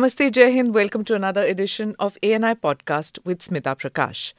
Namaste, 0.00 0.32
Jai 0.32 0.50
Hind. 0.50 0.72
Welcome 0.72 1.04
to 1.04 1.14
another 1.14 1.42
edition 1.42 1.94
of 1.98 2.16
ANI 2.22 2.54
Podcast 2.54 3.18
with 3.22 3.40
Smita 3.40 3.76
Prakash. 3.76 4.32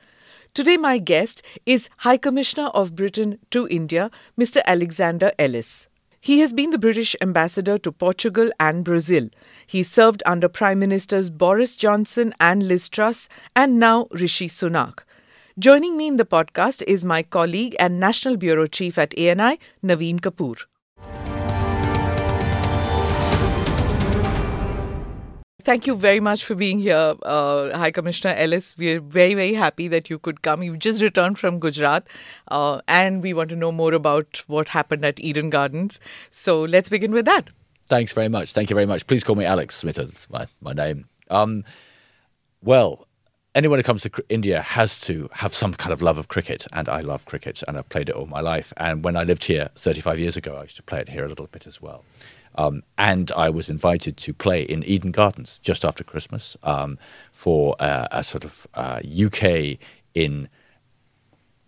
Today, 0.56 0.75
my 0.75 0.98
guest 0.98 1.43
is 1.67 1.87
High 1.98 2.17
Commissioner 2.17 2.69
of 2.69 2.95
Britain 2.95 3.37
to 3.51 3.67
India, 3.67 4.09
Mr. 4.35 4.63
Alexander 4.66 5.32
Ellis. 5.37 5.87
He 6.19 6.39
has 6.39 6.51
been 6.51 6.71
the 6.71 6.79
British 6.79 7.16
ambassador 7.21 7.77
to 7.77 7.92
Portugal 7.92 8.50
and 8.59 8.84
Brazil. 8.84 9.29
He 9.68 9.84
served 9.84 10.23
under 10.25 10.50
Prime 10.50 10.79
Ministers 10.79 11.29
Boris 11.29 11.75
Johnson 11.75 12.34
and 12.39 12.68
Liz 12.68 12.89
Truss, 12.89 13.30
and 13.55 13.80
now 13.80 14.07
Rishi 14.09 14.48
Sunak. 14.48 15.04
Joining 15.59 15.96
me 15.96 16.07
in 16.07 16.18
the 16.18 16.25
podcast 16.25 16.82
is 16.88 17.05
my 17.05 17.21
colleague 17.21 17.75
and 17.78 18.00
National 18.00 18.36
Bureau 18.36 18.66
Chief 18.66 18.98
at 18.98 19.14
ANI, 19.16 19.59
Naveen 19.84 20.21
Kapoor. 20.21 20.66
Thank 25.64 25.86
you 25.86 25.96
very 25.96 26.20
much 26.20 26.43
for 26.43 26.56
being 26.56 26.79
here, 26.79 27.15
uh, 27.21 27.78
High 27.78 27.92
Commissioner 27.92 28.33
Ellis. 28.36 28.75
We're 28.78 29.00
very, 29.00 29.36
very 29.36 29.54
happy 29.54 29.88
that 29.89 30.10
you 30.10 30.18
could 30.18 30.42
come. 30.42 30.64
You've 30.64 30.79
just 30.79 31.02
returned 31.02 31.38
from 31.38 31.60
Gujarat, 31.60 32.08
uh, 32.48 32.82
and 32.88 33.22
we 33.22 33.34
want 33.34 33.50
to 33.52 33.56
know 33.56 33.72
more 33.72 33.94
about 33.94 34.42
what 34.48 34.70
happened 34.70 35.05
at 35.05 35.20
Eden 35.20 35.52
Gardens. 35.52 36.00
So 36.32 36.64
let's 36.64 36.90
begin 36.90 37.12
with 37.12 37.26
that. 37.26 37.50
Thanks 37.86 38.12
very 38.14 38.30
much. 38.30 38.54
Thank 38.54 38.72
you 38.72 38.74
very 38.74 38.88
much. 38.88 39.05
Please 39.05 39.24
call 39.24 39.36
me 39.36 39.46
Alex 39.46 39.84
Smita. 39.84 40.05
That's 40.05 40.30
my, 40.30 40.48
my 40.62 40.74
name. 40.74 41.05
Um, 41.30 41.64
well, 42.64 43.08
anyone 43.54 43.78
who 43.78 43.84
comes 43.84 44.02
to 44.02 44.12
India 44.30 44.62
has 44.62 45.00
to 45.02 45.30
have 45.34 45.54
some 45.54 45.74
kind 45.74 45.94
of 45.94 46.02
love 46.02 46.18
of 46.18 46.28
cricket, 46.28 46.66
and 46.74 46.90
I 46.90 47.02
love 47.02 47.26
cricket, 47.26 47.62
and 47.68 47.78
I've 47.78 47.90
played 47.90 48.10
it 48.10 48.16
all 48.16 48.26
my 48.26 48.41
life. 48.41 48.74
And 48.78 49.04
when 49.04 49.16
I 49.16 49.24
lived 49.24 49.44
here 49.44 49.70
35 49.76 50.18
years 50.18 50.38
ago, 50.38 50.55
I 50.55 50.64
used 50.64 50.78
to 50.78 50.84
play 50.84 51.02
it 51.02 51.10
here 51.10 51.26
a 51.26 51.30
little 51.30 51.48
bit 51.48 51.68
as 51.68 51.82
well. 51.82 52.04
Um, 52.55 52.84
and 52.98 53.32
I 53.32 53.50
was 53.50 53.70
invited 53.70 54.18
to 54.18 54.34
play 54.34 54.64
in 54.64 54.84
Eden 54.84 55.12
Gardens 55.12 55.60
just 55.60 55.86
after 55.86 56.04
Christmas 56.04 56.58
um, 56.64 56.98
for 57.32 57.76
uh, 57.80 58.07
a 58.12 58.24
sort 58.24 58.46
of 58.46 58.68
uh, 58.74 59.02
UK 59.05 59.77
in 60.13 60.49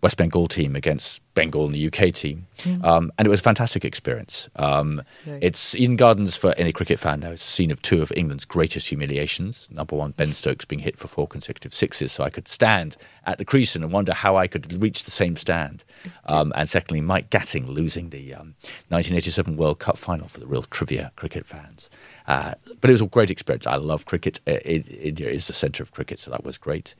West 0.04 0.18
Bengal 0.18 0.46
team 0.48 0.76
against 0.76 1.22
Bengal 1.32 1.64
and 1.64 1.74
the 1.74 1.86
UK 1.86 2.12
team, 2.12 2.46
mm. 2.58 2.84
um, 2.84 3.10
and 3.16 3.26
it 3.26 3.30
was 3.30 3.40
a 3.40 3.42
fantastic 3.42 3.86
experience. 3.86 4.50
Um, 4.56 5.02
right. 5.26 5.38
It's 5.40 5.74
Eden 5.74 5.96
Gardens 5.96 6.36
for 6.36 6.52
any 6.58 6.74
cricket 6.74 6.98
fan 6.98 7.20
now. 7.20 7.30
It's 7.30 7.42
a 7.42 7.50
scene 7.50 7.70
of 7.70 7.80
two 7.80 8.02
of 8.02 8.12
England's 8.14 8.44
greatest 8.44 8.90
humiliations. 8.90 9.66
Number 9.70 9.96
one, 9.96 10.10
Ben 10.10 10.34
Stokes 10.34 10.66
being 10.66 10.80
hit 10.80 10.98
for 10.98 11.08
four 11.08 11.26
consecutive 11.26 11.72
sixes, 11.72 12.12
so 12.12 12.22
I 12.22 12.28
could 12.28 12.48
stand 12.48 12.98
at 13.24 13.38
the 13.38 13.46
crease 13.46 13.74
and 13.74 13.90
wonder 13.90 14.12
how 14.12 14.36
I 14.36 14.46
could 14.46 14.70
reach 14.82 15.04
the 15.04 15.10
same 15.10 15.36
stand. 15.36 15.84
Um, 16.26 16.52
and 16.54 16.68
secondly, 16.68 17.00
Mike 17.00 17.30
Gatting 17.30 17.66
losing 17.66 18.10
the 18.10 18.32
1987 18.32 19.54
um, 19.54 19.56
World 19.56 19.78
Cup 19.78 19.96
final 19.96 20.28
for 20.28 20.38
the 20.38 20.46
real 20.46 20.64
trivia 20.64 21.12
cricket 21.16 21.46
fans. 21.46 21.88
Uh, 22.28 22.52
but 22.82 22.90
it 22.90 22.92
was 22.92 23.00
a 23.00 23.06
great 23.06 23.30
experience. 23.30 23.66
I 23.66 23.76
love 23.76 24.04
cricket. 24.04 24.38
India 24.46 25.30
is 25.30 25.46
the 25.46 25.54
centre 25.54 25.82
of 25.82 25.92
cricket, 25.92 26.18
so 26.18 26.30
that 26.30 26.44
was 26.44 26.58
great. 26.58 26.94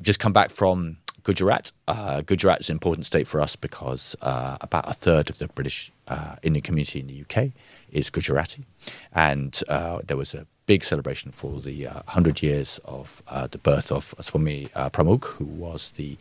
Just 0.00 0.18
come 0.18 0.32
back 0.32 0.50
from 0.50 0.96
Gujarat. 1.22 1.72
Uh, 1.86 2.22
Gujarat 2.22 2.60
is 2.60 2.70
an 2.70 2.74
important 2.74 3.06
state 3.06 3.26
for 3.26 3.40
us 3.40 3.56
because 3.56 4.16
uh, 4.22 4.56
about 4.60 4.88
a 4.88 4.92
third 4.92 5.30
of 5.30 5.38
the 5.38 5.48
British 5.48 5.92
uh, 6.08 6.36
Indian 6.42 6.62
community 6.62 7.00
in 7.00 7.06
the 7.06 7.22
UK 7.22 7.52
is 7.90 8.10
Gujarati. 8.10 8.64
And 9.12 9.60
uh, 9.68 10.00
there 10.06 10.16
was 10.16 10.34
a 10.34 10.46
big 10.66 10.84
celebration 10.84 11.32
for 11.32 11.60
the 11.60 11.86
100 11.86 12.32
uh, 12.32 12.46
years 12.46 12.78
of 12.84 13.22
uh, 13.26 13.48
the 13.48 13.58
birth 13.58 13.90
of 13.90 14.14
Swami 14.20 14.68
Pramukh, 14.92 15.24
who 15.24 15.44
was 15.44 15.90
the 15.92 16.16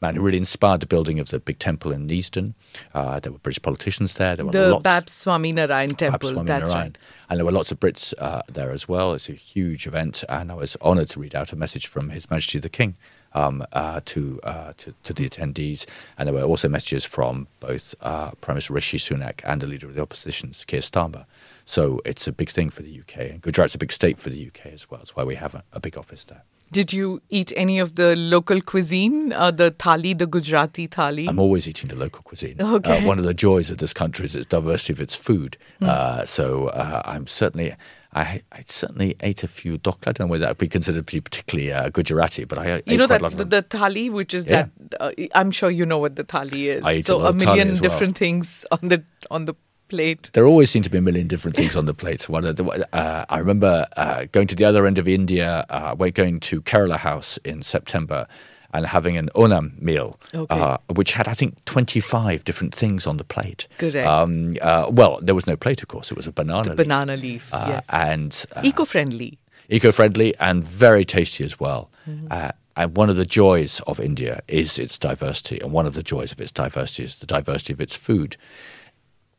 man 0.00 0.14
who 0.16 0.22
really 0.22 0.38
inspired 0.38 0.80
the 0.80 0.86
building 0.86 1.18
of 1.18 1.28
the 1.28 1.38
big 1.38 1.58
temple 1.58 1.92
in 1.92 2.08
Neasden. 2.08 2.54
there 2.94 3.32
were 3.32 3.38
British 3.38 3.60
politicians 3.60 4.14
there. 4.14 4.36
There 4.36 4.46
were 4.46 4.52
the 4.52 4.70
lots, 4.70 4.82
BAPS 4.82 5.12
Swami 5.12 5.52
Narayan 5.52 5.94
temple. 5.94 6.30
Swami 6.30 6.46
that's 6.46 6.70
Narayan. 6.70 6.86
right. 6.86 6.98
And 7.28 7.38
there 7.38 7.44
were 7.44 7.52
lots 7.52 7.70
of 7.70 7.78
Brits 7.78 8.14
there 8.52 8.70
as 8.70 8.88
well. 8.88 9.12
It's 9.12 9.28
a 9.28 9.34
huge 9.34 9.86
event, 9.86 10.24
and 10.28 10.50
I 10.50 10.54
was 10.54 10.76
honoured 10.80 11.10
to 11.10 11.20
read 11.20 11.34
out 11.34 11.52
a 11.52 11.56
message 11.56 11.86
from 11.86 12.08
His 12.08 12.30
Majesty 12.30 12.58
the 12.58 12.70
King 12.70 12.96
um, 13.34 13.64
uh, 13.72 14.00
to, 14.06 14.40
uh, 14.42 14.72
to, 14.76 14.94
to 15.02 15.12
the 15.12 15.28
attendees, 15.28 15.86
and 16.18 16.26
there 16.26 16.34
were 16.34 16.42
also 16.42 16.68
messages 16.68 17.04
from 17.04 17.46
both 17.60 17.94
uh, 18.00 18.32
Prime 18.40 18.54
Minister 18.54 18.74
Rishi 18.74 18.98
Sunak 18.98 19.40
and 19.44 19.60
the 19.60 19.66
leader 19.66 19.86
of 19.86 19.94
the 19.94 20.02
opposition, 20.02 20.50
Keir 20.66 20.80
Starmer. 20.80 21.26
So 21.64 22.00
it's 22.04 22.26
a 22.26 22.32
big 22.32 22.50
thing 22.50 22.70
for 22.70 22.82
the 22.82 23.00
UK, 23.00 23.16
and 23.18 23.42
Gujarat's 23.42 23.74
a 23.74 23.78
big 23.78 23.92
state 23.92 24.18
for 24.18 24.30
the 24.30 24.46
UK 24.46 24.66
as 24.66 24.90
well. 24.90 24.98
That's 24.98 25.14
why 25.16 25.24
we 25.24 25.36
have 25.36 25.54
a, 25.54 25.64
a 25.72 25.80
big 25.80 25.96
office 25.96 26.24
there. 26.24 26.42
Did 26.72 26.92
you 26.92 27.20
eat 27.30 27.52
any 27.56 27.80
of 27.80 27.96
the 27.96 28.14
local 28.14 28.60
cuisine, 28.60 29.32
uh, 29.32 29.50
the 29.50 29.72
thali, 29.72 30.16
the 30.16 30.28
Gujarati 30.28 30.86
thali? 30.86 31.28
I'm 31.28 31.40
always 31.40 31.68
eating 31.68 31.88
the 31.88 31.96
local 31.96 32.22
cuisine. 32.22 32.56
Okay. 32.60 33.02
Uh, 33.02 33.06
one 33.06 33.18
of 33.18 33.24
the 33.24 33.34
joys 33.34 33.72
of 33.72 33.78
this 33.78 33.92
country 33.92 34.24
is 34.24 34.36
its 34.36 34.46
diversity 34.46 34.92
of 34.92 35.00
its 35.00 35.16
food. 35.16 35.56
Mm. 35.80 35.88
Uh, 35.88 36.24
so 36.24 36.68
uh, 36.68 37.02
I'm 37.04 37.26
certainly 37.26 37.74
I, 38.12 38.42
I 38.50 38.62
certainly 38.66 39.16
ate 39.20 39.44
a 39.44 39.48
few 39.48 39.78
dhokla. 39.78 40.08
I 40.08 40.12
don't 40.12 40.20
know 40.20 40.26
whether 40.26 40.42
that 40.42 40.50
would 40.50 40.58
be 40.58 40.66
considered 40.66 41.06
to 41.06 41.14
be 41.14 41.20
particularly 41.20 41.72
uh, 41.72 41.90
Gujarati, 41.90 42.44
but 42.44 42.58
I 42.58 42.82
you 42.86 42.96
know 42.96 43.06
that 43.06 43.22
the, 43.22 43.44
the, 43.44 43.62
thali, 43.62 44.10
which 44.10 44.34
is 44.34 44.46
yeah. 44.46 44.66
that 44.90 45.00
uh, 45.00 45.26
I'm 45.34 45.52
sure 45.52 45.70
you 45.70 45.86
know 45.86 45.98
what 45.98 46.16
the 46.16 46.24
thali 46.24 46.64
is. 46.64 46.84
I 46.84 47.02
so 47.02 47.20
a, 47.20 47.30
a 47.30 47.32
million 47.32 47.68
well. 47.68 47.76
different 47.76 48.18
things 48.18 48.64
on 48.72 48.88
the 48.88 49.04
on 49.30 49.44
the 49.44 49.54
plate. 49.88 50.30
There 50.32 50.46
always 50.46 50.70
seem 50.70 50.82
to 50.82 50.90
be 50.90 50.98
a 50.98 51.02
million 51.02 51.28
different 51.28 51.56
things 51.56 51.76
on 51.76 51.84
the 51.84 51.94
plate. 51.94 52.28
One 52.28 52.44
of 52.44 52.56
the, 52.56 52.88
uh, 52.92 53.26
I 53.28 53.38
remember 53.38 53.86
uh, 53.96 54.26
going 54.32 54.46
to 54.46 54.56
the 54.56 54.64
other 54.64 54.86
end 54.86 54.98
of 54.98 55.06
India. 55.06 55.66
Uh, 55.68 55.94
we're 55.98 56.10
going 56.10 56.40
to 56.40 56.62
Kerala 56.62 56.96
House 56.96 57.36
in 57.38 57.62
September 57.62 58.26
and 58.72 58.86
having 58.86 59.16
an 59.16 59.28
Onam 59.34 59.80
meal, 59.80 60.18
okay. 60.34 60.60
uh, 60.60 60.78
which 60.94 61.14
had, 61.14 61.28
I 61.28 61.34
think, 61.34 61.64
25 61.64 62.44
different 62.44 62.74
things 62.74 63.06
on 63.06 63.16
the 63.16 63.24
plate. 63.24 63.66
Correct. 63.78 64.06
Um, 64.06 64.56
uh, 64.60 64.86
well, 64.90 65.18
there 65.22 65.34
was 65.34 65.46
no 65.46 65.56
plate, 65.56 65.82
of 65.82 65.88
course. 65.88 66.10
It 66.10 66.16
was 66.16 66.26
a 66.26 66.32
banana 66.32 66.64
the 66.64 66.70
leaf. 66.70 66.76
banana 66.76 67.16
leaf, 67.16 67.52
uh, 67.52 67.66
yes. 67.68 67.88
And 67.92 68.46
uh, 68.54 68.62
eco-friendly. 68.64 69.38
Eco-friendly 69.68 70.34
and 70.38 70.64
very 70.64 71.04
tasty 71.04 71.44
as 71.44 71.58
well. 71.58 71.90
Mm-hmm. 72.08 72.28
Uh, 72.30 72.50
and 72.76 72.96
one 72.96 73.10
of 73.10 73.16
the 73.16 73.26
joys 73.26 73.80
of 73.86 74.00
India 74.00 74.40
is 74.48 74.78
its 74.78 74.98
diversity. 74.98 75.60
And 75.60 75.72
one 75.72 75.86
of 75.86 75.94
the 75.94 76.02
joys 76.02 76.32
of 76.32 76.40
its 76.40 76.52
diversity 76.52 77.04
is 77.04 77.16
the 77.16 77.26
diversity 77.26 77.72
of 77.72 77.80
its 77.80 77.96
food. 77.96 78.36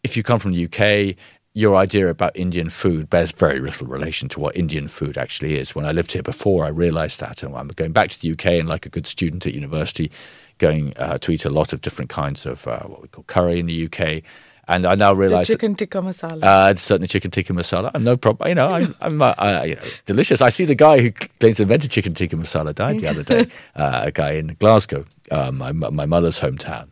If 0.03 0.17
you 0.17 0.23
come 0.23 0.39
from 0.39 0.51
the 0.51 0.65
UK, 0.65 1.15
your 1.53 1.75
idea 1.75 2.07
about 2.07 2.35
Indian 2.35 2.69
food 2.69 3.09
bears 3.09 3.31
very 3.33 3.59
little 3.59 3.87
relation 3.87 4.29
to 4.29 4.39
what 4.39 4.55
Indian 4.55 4.87
food 4.87 5.17
actually 5.17 5.57
is. 5.57 5.75
When 5.75 5.85
I 5.85 5.91
lived 5.91 6.13
here 6.13 6.23
before, 6.23 6.63
I 6.63 6.69
realized 6.69 7.19
that. 7.19 7.43
And 7.43 7.53
I'm 7.55 7.67
going 7.69 7.91
back 7.91 8.09
to 8.11 8.21
the 8.21 8.31
UK 8.31 8.45
and, 8.59 8.69
like 8.69 8.85
a 8.85 8.89
good 8.89 9.05
student 9.05 9.45
at 9.45 9.53
university, 9.53 10.11
going 10.59 10.93
uh, 10.97 11.17
to 11.17 11.31
eat 11.31 11.43
a 11.43 11.49
lot 11.49 11.73
of 11.73 11.81
different 11.81 12.09
kinds 12.09 12.45
of 12.45 12.65
uh, 12.67 12.83
what 12.83 13.01
we 13.01 13.09
call 13.09 13.25
curry 13.25 13.59
in 13.59 13.65
the 13.65 13.85
UK. 13.85 14.23
And 14.67 14.85
I 14.85 14.95
now 14.95 15.11
realize 15.11 15.47
the 15.47 15.55
chicken 15.55 15.75
tikka 15.75 15.97
masala. 15.97 16.41
Uh, 16.43 16.75
certainly 16.75 17.07
chicken 17.07 17.31
tikka 17.31 17.51
masala. 17.51 17.91
I'm 17.93 18.05
no 18.05 18.15
problem. 18.15 18.47
You 18.47 18.55
know, 18.55 18.71
I'm, 18.71 18.95
I'm 19.01 19.21
uh, 19.21 19.63
you 19.65 19.75
know, 19.75 19.81
delicious. 20.05 20.41
I 20.41 20.47
see 20.47 20.63
the 20.63 20.75
guy 20.75 21.01
who 21.01 21.11
claims 21.11 21.57
to 21.57 21.63
invented 21.63 21.91
chicken 21.91 22.13
tikka 22.13 22.37
masala 22.37 22.73
died 22.73 22.99
the 22.99 23.07
other 23.07 23.23
day. 23.23 23.47
Uh, 23.75 24.03
a 24.05 24.11
guy 24.11 24.33
in 24.33 24.55
Glasgow, 24.59 25.05
uh, 25.31 25.51
my 25.51 25.71
my 25.71 26.05
mother's 26.05 26.39
hometown, 26.39 26.89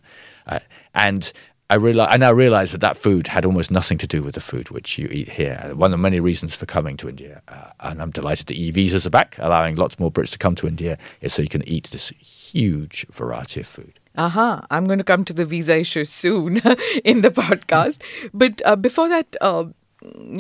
uh, 0.48 0.60
and 0.96 1.32
I 1.72 1.76
realize 1.76 2.08
I 2.12 2.18
now 2.18 2.32
realize 2.32 2.72
that 2.72 2.82
that 2.82 2.98
food 2.98 3.28
had 3.28 3.46
almost 3.46 3.70
nothing 3.70 4.00
to 4.00 4.08
do 4.08 4.24
with 4.24 4.34
the 4.34 4.42
food 4.42 4.72
which 4.72 4.98
you 4.98 5.08
eat 5.12 5.30
here. 5.30 5.72
One 5.76 5.94
of 5.94 6.00
the 6.00 6.02
many 6.02 6.20
reasons 6.20 6.56
for 6.56 6.66
coming 6.66 6.98
to 6.98 7.08
India, 7.08 7.44
uh, 7.48 7.72
and 7.82 8.02
I'm 8.02 8.10
delighted 8.10 8.48
that 8.48 8.56
e-visas 8.56 9.06
are 9.06 9.12
back, 9.12 9.38
allowing 9.38 9.76
lots 9.76 10.00
more 10.00 10.12
Brits 10.12 10.32
to 10.32 10.40
come 10.40 10.56
to 10.56 10.68
India, 10.68 10.98
is 11.22 11.32
so 11.32 11.44
you 11.44 11.48
can 11.48 11.68
eat 11.68 11.92
this 11.92 12.10
huge 12.10 13.06
variety 13.12 13.62
of 13.62 13.68
food. 13.68 14.00
Aha, 14.18 14.54
uh-huh. 14.54 14.68
I'm 14.72 14.86
going 14.86 14.98
to 14.98 15.04
come 15.04 15.24
to 15.26 15.34
the 15.34 15.46
visa 15.46 15.78
issue 15.78 16.06
soon 16.06 16.58
in 17.04 17.22
the 17.22 17.30
podcast. 17.30 18.02
But 18.34 18.64
uh, 18.66 18.76
before 18.76 19.08
that, 19.08 19.36
uh, 19.40 19.66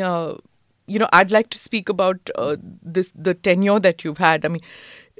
uh, 0.01 0.35
you 0.87 0.97
know, 0.97 1.09
I'd 1.13 1.29
like 1.29 1.51
to 1.51 1.59
speak 1.59 1.89
about 1.89 2.17
uh, 2.35 2.57
this 2.81 3.13
the 3.15 3.35
tenure 3.35 3.79
that 3.79 4.03
you've 4.03 4.17
had. 4.17 4.45
I 4.45 4.47
mean, 4.47 4.61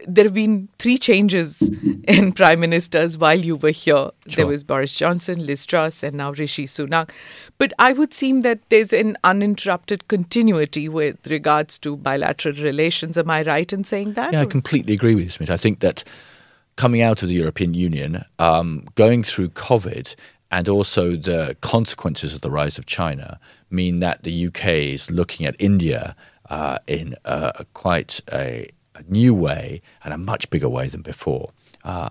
there 0.08 0.26
have 0.26 0.34
been 0.34 0.70
three 0.80 0.98
changes 0.98 1.70
in 2.08 2.32
prime 2.34 2.60
ministers 2.60 3.18
while 3.18 3.40
you 3.40 3.56
were 3.56 3.72
here. 3.72 4.10
Sure. 4.28 4.36
There 4.36 4.48
was 4.48 4.64
Boris 4.64 4.96
Johnson, 4.96 5.46
Liz 5.46 5.66
Truss, 5.66 6.04
and 6.04 6.18
now 6.18 6.32
Rishi 6.32 6.66
Sunak. 6.66 7.12
But 7.58 7.74
I 7.80 7.94
would 7.94 8.14
seem 8.14 8.42
that 8.42 8.60
there's 8.70 8.94
an 8.94 9.18
uninterrupted 9.24 10.08
continuity 10.08 10.88
with 10.88 11.26
regards 11.28 11.78
to 11.80 11.98
bilateral 11.98 12.56
relations. 12.56 13.18
Am 13.18 13.30
I 13.30 13.44
right 13.44 13.72
in 13.72 13.84
saying 13.84 14.14
that? 14.14 14.34
Yeah, 14.34 14.42
I 14.42 14.46
completely 14.46 14.94
agree 14.94 15.16
with 15.16 15.26
you, 15.26 15.30
Smita. 15.30 15.52
I 15.52 15.58
think 15.58 15.80
that 15.80 16.04
coming 16.76 17.02
out 17.02 17.22
of 17.22 17.30
the 17.30 17.36
European 17.36 17.74
Union, 17.74 18.24
um, 18.40 18.86
going 18.96 19.24
through 19.24 19.50
COVID, 19.50 20.16
and 20.52 20.68
also 20.68 21.12
the 21.12 21.56
consequences 21.62 22.34
of 22.34 22.42
the 22.42 22.50
rise 22.50 22.78
of 22.78 22.86
China 22.86 23.40
mean 23.70 24.00
that 24.00 24.24
the 24.24 24.48
UK 24.48 24.66
is 24.68 25.12
looking 25.12 25.46
at 25.46 25.56
India 25.60 26.16
uh, 26.50 26.80
in 26.88 27.16
uh, 27.26 27.64
quite 27.74 28.22
a 28.34 28.68
a 29.00 29.12
new 29.12 29.34
way 29.34 29.82
and 30.04 30.14
a 30.14 30.18
much 30.18 30.50
bigger 30.50 30.70
way 30.70 30.88
than 30.88 31.02
before. 31.02 31.52
Uh, 31.84 32.10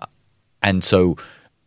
and 0.61 0.83
so 0.83 1.15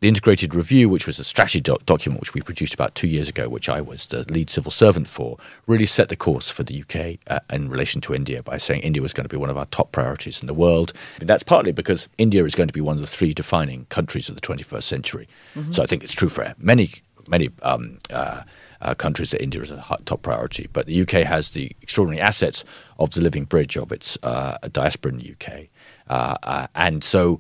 the 0.01 0.09
integrated 0.09 0.53
review, 0.53 0.89
which 0.89 1.07
was 1.07 1.21
a 1.21 1.25
strategy 1.25 1.61
doc- 1.61 1.87
document 1.87 2.21
which 2.21 2.35
we 2.35 2.41
produced 2.41 2.75
about 2.75 2.93
two 2.97 3.07
years 3.07 3.29
ago, 3.29 3.49
which 3.49 3.69
I 3.69 3.81
was 3.81 4.09
the 4.09 4.25
lead 4.33 4.51
civil 4.51 4.73
servant 4.73 5.09
for, 5.09 5.37
really 5.69 5.87
set 5.87 6.09
the 6.09 6.17
course 6.17 6.51
for 6.51 6.65
the 6.65 6.83
UK 6.83 7.21
uh, 7.29 7.39
in 7.55 7.69
relation 7.69 8.01
to 8.03 8.15
India 8.15 8.43
by 8.43 8.57
saying 8.57 8.83
India 8.83 9.01
was 9.01 9.13
going 9.13 9.25
to 9.25 9.29
be 9.29 9.37
one 9.37 9.49
of 9.49 9.57
our 9.57 9.67
top 9.67 9.93
priorities 9.93 10.41
in 10.41 10.49
the 10.49 10.55
world. 10.55 10.93
And 11.21 11.29
that's 11.29 11.45
partly 11.45 11.71
because 11.71 12.09
India 12.19 12.45
is 12.45 12.57
going 12.57 12.67
to 12.67 12.75
be 12.75 12.81
one 12.81 12.97
of 12.97 13.01
the 13.01 13.07
three 13.07 13.33
defining 13.33 13.85
countries 13.87 14.29
of 14.29 14.35
the 14.35 14.41
21st 14.41 14.83
century. 14.83 15.29
Mm-hmm. 15.55 15.71
So 15.71 15.85
I 15.85 15.87
think 15.87 16.03
it's 16.03 16.15
true 16.15 16.29
for 16.29 16.53
many 16.59 16.91
many 17.29 17.51
um, 17.63 17.99
uh, 18.11 18.43
uh, 18.83 18.95
countries 18.95 19.31
that 19.31 19.43
India 19.43 19.63
is 19.63 19.71
a 19.71 19.83
top 20.05 20.23
priority. 20.23 20.69
But 20.73 20.87
the 20.87 21.01
UK 21.01 21.25
has 21.25 21.51
the 21.51 21.71
extraordinary 21.81 22.21
assets 22.21 22.65
of 22.99 23.11
the 23.11 23.21
living 23.21 23.45
bridge 23.45 23.77
of 23.77 23.93
its 23.93 24.19
uh, 24.23 24.59
diaspora 24.73 25.13
in 25.13 25.19
the 25.19 25.33
UK. 25.33 25.69
Uh, 26.09 26.37
uh, 26.43 26.67
and 26.75 27.03
so 27.03 27.39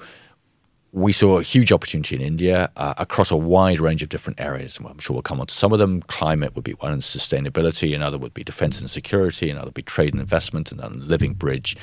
we 0.93 1.11
saw 1.11 1.39
a 1.39 1.43
huge 1.43 1.73
opportunity 1.73 2.15
in 2.15 2.23
India 2.23 2.71
uh, 2.77 2.95
across 2.99 3.31
a 3.31 3.37
wide 3.37 3.81
range 3.81 4.03
of 4.03 4.09
different 4.09 4.41
areas. 4.41 4.79
I'm 4.79 4.99
sure 4.99 5.15
we'll 5.15 5.23
come 5.23 5.41
on 5.41 5.47
to 5.47 5.55
some 5.55 5.73
of 5.73 5.79
them. 5.79 6.03
Climate 6.03 6.55
would 6.55 6.65
be 6.65 6.73
one, 6.73 6.93
and 6.93 7.03
sustainability. 7.03 7.95
Another 7.95 8.19
would 8.19 8.35
be 8.35 8.45
defense 8.45 8.81
and 8.81 8.91
security. 8.91 9.51
Another 9.51 9.67
would 9.67 9.75
be 9.75 9.83
trade 9.83 10.13
and 10.13 10.21
investment, 10.21 10.71
and 10.71 10.81
then 10.81 11.09
living 11.09 11.35
bridge, 11.35 11.77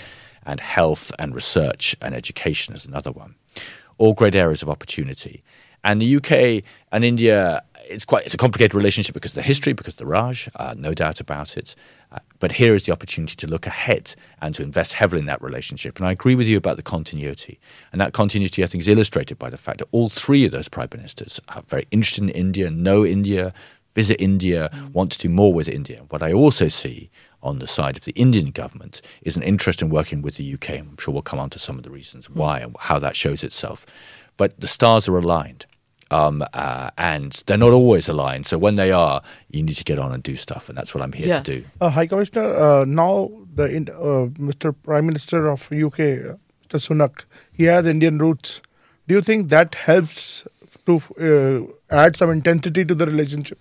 and 0.45 0.59
health 0.59 1.11
and 1.19 1.35
research 1.35 1.95
and 2.01 2.13
education 2.13 2.75
is 2.75 2.85
another 2.85 3.11
one. 3.11 3.35
All 3.97 4.13
great 4.13 4.35
areas 4.35 4.61
of 4.61 4.69
opportunity. 4.69 5.43
And 5.83 6.01
the 6.01 6.15
UK 6.17 6.63
and 6.91 7.03
India 7.03 7.63
it's 7.89 8.05
quite 8.05 8.25
it's 8.25 8.33
a 8.33 8.37
complicated 8.37 8.75
relationship 8.75 9.13
because 9.13 9.31
of 9.31 9.35
the 9.35 9.41
history, 9.41 9.73
because 9.73 9.95
of 9.95 9.99
the 9.99 10.05
Raj, 10.05 10.49
uh, 10.55 10.75
no 10.77 10.93
doubt 10.93 11.19
about 11.19 11.57
it. 11.57 11.75
Uh, 12.11 12.19
but 12.39 12.53
here 12.53 12.73
is 12.73 12.85
the 12.85 12.91
opportunity 12.91 13.35
to 13.35 13.47
look 13.47 13.67
ahead 13.67 14.15
and 14.41 14.55
to 14.55 14.63
invest 14.63 14.93
heavily 14.93 15.19
in 15.19 15.25
that 15.25 15.41
relationship. 15.41 15.97
And 15.97 16.07
I 16.07 16.11
agree 16.11 16.35
with 16.35 16.47
you 16.47 16.57
about 16.57 16.77
the 16.77 16.83
continuity. 16.83 17.59
And 17.91 17.99
that 17.99 18.13
continuity, 18.13 18.63
I 18.63 18.67
think, 18.67 18.81
is 18.81 18.87
illustrated 18.87 19.37
by 19.37 19.49
the 19.49 19.57
fact 19.57 19.79
that 19.79 19.87
all 19.91 20.09
three 20.09 20.45
of 20.45 20.51
those 20.51 20.69
prime 20.69 20.89
ministers 20.93 21.41
are 21.49 21.63
very 21.67 21.87
interested 21.91 22.23
in 22.23 22.29
India, 22.29 22.69
know 22.69 23.05
India, 23.05 23.53
visit 23.93 24.21
India, 24.21 24.69
mm. 24.73 24.93
want 24.93 25.11
to 25.11 25.17
do 25.17 25.29
more 25.29 25.53
with 25.53 25.67
India. 25.67 26.03
What 26.09 26.23
I 26.23 26.31
also 26.31 26.67
see 26.67 27.09
on 27.41 27.59
the 27.59 27.67
side 27.67 27.97
of 27.97 28.05
the 28.05 28.11
Indian 28.13 28.51
government 28.51 29.01
is 29.21 29.35
an 29.35 29.43
interest 29.43 29.81
in 29.81 29.89
working 29.89 30.21
with 30.21 30.35
the 30.35 30.53
UK. 30.53 30.69
I'm 30.71 30.97
sure 30.97 31.13
we'll 31.13 31.21
come 31.21 31.39
on 31.39 31.49
to 31.51 31.59
some 31.59 31.77
of 31.77 31.83
the 31.83 31.89
reasons 31.89 32.27
mm. 32.27 32.35
why 32.35 32.59
and 32.59 32.75
how 32.79 32.99
that 32.99 33.15
shows 33.15 33.43
itself. 33.43 33.85
But 34.37 34.59
the 34.59 34.67
stars 34.67 35.09
are 35.09 35.17
aligned. 35.17 35.65
Um, 36.11 36.43
uh, 36.53 36.89
and 36.97 37.31
they're 37.45 37.57
not 37.57 37.71
always 37.71 38.09
aligned. 38.09 38.47
So 38.47 38.57
when 38.57 38.77
they 38.77 38.91
are, 38.91 39.21
you 39.51 39.61
need 39.61 39.75
to 39.75 39.83
get 39.83 39.99
on 39.99 40.11
and 40.11 40.23
do 40.23 40.35
stuff, 40.35 40.67
and 40.67 40.77
that's 40.77 40.95
what 40.95 41.03
I'm 41.03 41.13
here 41.13 41.27
yeah. 41.27 41.39
to 41.39 41.59
do. 41.59 41.65
Uh, 41.79 41.89
High 41.89 42.07
Commissioner, 42.07 42.45
uh, 42.45 42.85
now 42.85 43.29
the 43.53 43.65
uh, 43.65 44.27
Mr. 44.41 44.75
Prime 44.83 45.05
Minister 45.05 45.47
of 45.47 45.71
UK, 45.71 45.99
uh, 45.99 46.35
Mr. 46.67 46.79
Sunak, 46.79 47.25
he 47.53 47.65
has 47.65 47.85
Indian 47.85 48.17
roots. 48.17 48.61
Do 49.07 49.15
you 49.15 49.21
think 49.21 49.49
that 49.49 49.75
helps 49.75 50.47
to 50.87 51.69
uh, 51.91 51.95
add 51.95 52.15
some 52.15 52.31
intensity 52.31 52.85
to 52.85 52.95
the 52.95 53.05
relationship? 53.05 53.59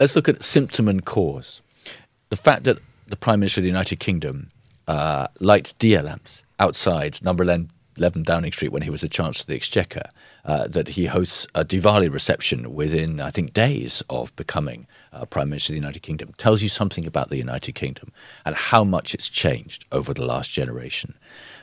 Let's 0.00 0.16
look 0.16 0.28
at 0.28 0.42
symptom 0.42 0.88
and 0.88 1.04
cause. 1.04 1.60
The 2.30 2.36
fact 2.36 2.64
that 2.64 2.78
the 3.06 3.16
Prime 3.16 3.40
Minister 3.40 3.60
of 3.60 3.62
the 3.62 3.70
United 3.70 4.00
Kingdom 4.00 4.50
lights 5.40 5.72
dia 5.74 6.02
lamps 6.02 6.42
outside 6.58 7.22
number 7.22 7.44
11 7.44 8.22
Downing 8.24 8.52
Street 8.52 8.72
when 8.72 8.82
he 8.82 8.90
was 8.90 9.02
the 9.02 9.08
Chancellor 9.08 9.42
of 9.42 9.46
the 9.46 9.54
Exchequer 9.54 10.08
uh, 10.44 10.68
that 10.68 10.88
he 10.88 11.06
hosts 11.06 11.46
a 11.54 11.64
Diwali 11.64 12.12
reception 12.12 12.74
within, 12.74 13.20
I 13.20 13.30
think, 13.30 13.52
days 13.52 14.02
of 14.10 14.34
becoming 14.36 14.86
uh, 15.12 15.24
Prime 15.24 15.48
Minister 15.48 15.72
of 15.72 15.74
the 15.74 15.80
United 15.80 16.02
Kingdom. 16.02 16.34
Tells 16.36 16.62
you 16.62 16.68
something 16.68 17.06
about 17.06 17.30
the 17.30 17.36
United 17.36 17.74
Kingdom 17.74 18.12
and 18.44 18.54
how 18.54 18.84
much 18.84 19.14
it's 19.14 19.28
changed 19.28 19.84
over 19.90 20.12
the 20.12 20.24
last 20.24 20.52
generation. 20.52 21.14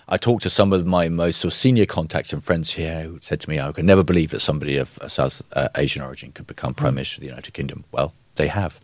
I 0.08 0.18
talked 0.18 0.44
to 0.44 0.50
some 0.50 0.74
of 0.74 0.86
my 0.86 1.10
most 1.10 1.40
sort 1.40 1.54
of 1.54 1.58
senior 1.58 1.86
contacts 1.86 2.34
and 2.34 2.44
friends 2.44 2.74
here 2.74 3.04
who 3.04 3.20
said 3.22 3.40
to 3.42 3.50
me, 3.50 3.60
I 3.60 3.72
could 3.72 3.86
never 3.86 4.04
believe 4.04 4.32
that 4.32 4.40
somebody 4.40 4.78
of 4.78 4.98
South 5.08 5.42
uh, 5.54 5.70
Asian 5.78 6.02
origin 6.02 6.32
could 6.32 6.48
become 6.48 6.74
Prime 6.74 6.96
Minister 6.96 7.18
of 7.18 7.22
the 7.22 7.28
United 7.28 7.54
Kingdom. 7.54 7.86
Well, 7.92 8.14
they 8.36 8.48
have. 8.48 8.82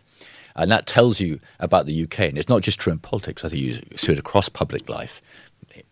And 0.54 0.70
that 0.70 0.86
tells 0.86 1.20
you 1.20 1.38
about 1.60 1.86
the 1.86 2.02
UK. 2.02 2.20
And 2.20 2.38
it's 2.38 2.48
not 2.48 2.62
just 2.62 2.80
true 2.80 2.92
in 2.92 2.98
politics, 2.98 3.44
I 3.44 3.48
think 3.48 3.62
you 3.62 3.74
see 3.96 4.12
it 4.12 4.18
across 4.18 4.48
public 4.48 4.88
life 4.88 5.20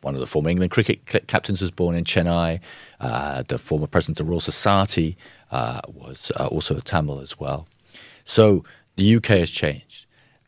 one 0.06 0.14
of 0.14 0.20
the 0.20 0.26
former 0.26 0.48
England 0.48 0.70
cricket 0.70 1.04
captains 1.26 1.60
was 1.60 1.72
born 1.72 1.96
in 1.96 2.04
Chennai. 2.04 2.60
Uh, 3.00 3.42
the 3.48 3.58
former 3.58 3.88
president 3.88 4.20
of 4.20 4.26
the 4.26 4.30
Royal 4.30 4.38
Society 4.38 5.16
uh, 5.50 5.80
was 5.88 6.30
uh, 6.38 6.46
also 6.46 6.76
a 6.76 6.80
Tamil 6.80 7.18
as 7.18 7.40
well. 7.40 7.66
So 8.24 8.62
the 8.94 9.16
UK 9.16 9.26
has 9.42 9.50
changed. 9.50 10.06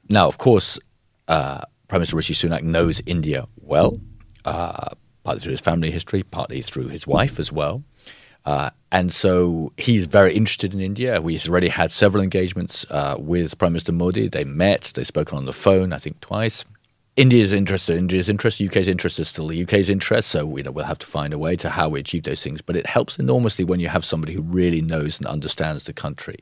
Now, 0.08 0.28
of 0.28 0.38
course, 0.38 0.78
uh, 1.26 1.62
Prime 1.88 1.99
Minister 1.99 2.16
Rishi 2.16 2.34
Sunak 2.34 2.62
knows 2.62 3.02
India 3.05 3.49
well, 3.60 3.99
uh, 4.44 4.90
partly 5.25 5.40
through 5.40 5.50
his 5.50 5.60
family 5.60 5.90
history, 5.90 6.22
partly 6.22 6.62
through 6.62 6.88
his 6.88 7.05
wife 7.05 7.40
as 7.40 7.50
well. 7.50 7.82
Uh, 8.46 8.70
and 8.93 9.12
so 9.12 9.72
he's 9.76 10.06
very 10.06 10.37
interested 10.37 10.72
in 10.72 10.81
India. 10.81 11.20
He's 11.20 11.49
already 11.49 11.69
had 11.69 11.90
several 11.90 12.22
engagements 12.22 12.87
with 13.19 13.58
Prime 13.58 13.72
Minister 13.72 13.90
Modi. 13.90 14.28
They 14.28 14.44
met, 14.44 14.93
they've 14.94 15.05
spoken 15.05 15.37
on 15.37 15.46
the 15.46 15.52
phone, 15.52 15.93
I 15.93 15.99
think, 15.99 16.20
twice. 16.20 16.64
India's 17.19 17.53
interest, 17.53 17.91
India's 17.91 18.29
interest, 18.29 18.61
UK's 18.61 18.87
interest 18.87 19.19
is 19.19 19.26
still 19.26 19.49
the 19.49 19.61
UK's 19.65 19.88
interest. 19.88 20.29
So 20.29 20.56
you 20.56 20.62
know 20.62 20.70
we'll 20.70 20.85
have 20.85 21.00
to 21.00 21.06
find 21.06 21.35
a 21.35 21.38
way 21.38 21.56
to 21.56 21.69
how 21.69 21.88
we 21.88 21.99
achieve 21.99 22.23
those 22.23 22.44
things. 22.44 22.62
But 22.62 22.76
it 22.76 22.87
helps 22.87 23.19
enormously 23.19 23.65
when 23.65 23.81
you 23.81 23.88
have 23.88 24.05
somebody 24.05 24.35
who 24.35 24.43
really 24.43 24.81
knows 24.81 25.19
and 25.19 25.26
understands 25.26 25.82
the 25.82 25.93
country, 25.93 26.38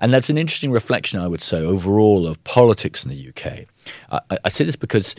and 0.00 0.12
that's 0.12 0.28
an 0.28 0.38
interesting 0.38 0.72
reflection, 0.72 1.20
I 1.20 1.28
would 1.28 1.40
say, 1.40 1.64
overall 1.64 2.26
of 2.26 2.42
politics 2.42 3.04
in 3.04 3.10
the 3.10 3.28
UK. 3.28 3.68
I, 4.10 4.38
I 4.44 4.48
say 4.48 4.64
this 4.64 4.74
because 4.74 5.14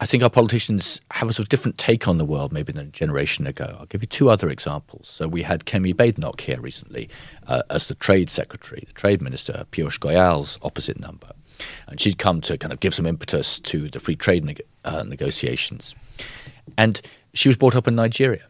I 0.00 0.06
think 0.06 0.22
our 0.22 0.30
politicians 0.30 1.02
have 1.10 1.28
a 1.28 1.34
sort 1.34 1.44
of 1.44 1.50
different 1.50 1.76
take 1.76 2.08
on 2.08 2.16
the 2.16 2.24
world 2.24 2.54
maybe 2.54 2.72
than 2.72 2.86
a 2.86 2.90
generation 2.90 3.46
ago. 3.46 3.76
I'll 3.78 3.86
give 3.86 4.02
you 4.02 4.06
two 4.06 4.30
other 4.30 4.48
examples. 4.48 5.08
So 5.08 5.28
we 5.28 5.42
had 5.42 5.66
Kemi 5.66 5.94
Badenoch 5.94 6.40
here 6.40 6.60
recently 6.60 7.10
uh, 7.46 7.64
as 7.68 7.88
the 7.88 7.94
Trade 7.94 8.30
Secretary, 8.30 8.82
the 8.86 8.94
Trade 8.94 9.20
Minister, 9.20 9.66
Piyush 9.72 10.00
Goyal's 10.00 10.58
opposite 10.62 10.98
number. 10.98 11.32
And 11.88 12.00
she'd 12.00 12.18
come 12.18 12.40
to 12.42 12.58
kind 12.58 12.72
of 12.72 12.80
give 12.80 12.94
some 12.94 13.06
impetus 13.06 13.60
to 13.60 13.88
the 13.88 14.00
free 14.00 14.16
trade 14.16 14.44
neg- 14.44 14.62
uh, 14.84 15.04
negotiations. 15.04 15.94
And 16.76 17.00
she 17.34 17.48
was 17.48 17.56
brought 17.56 17.76
up 17.76 17.86
in 17.86 17.94
Nigeria. 17.94 18.46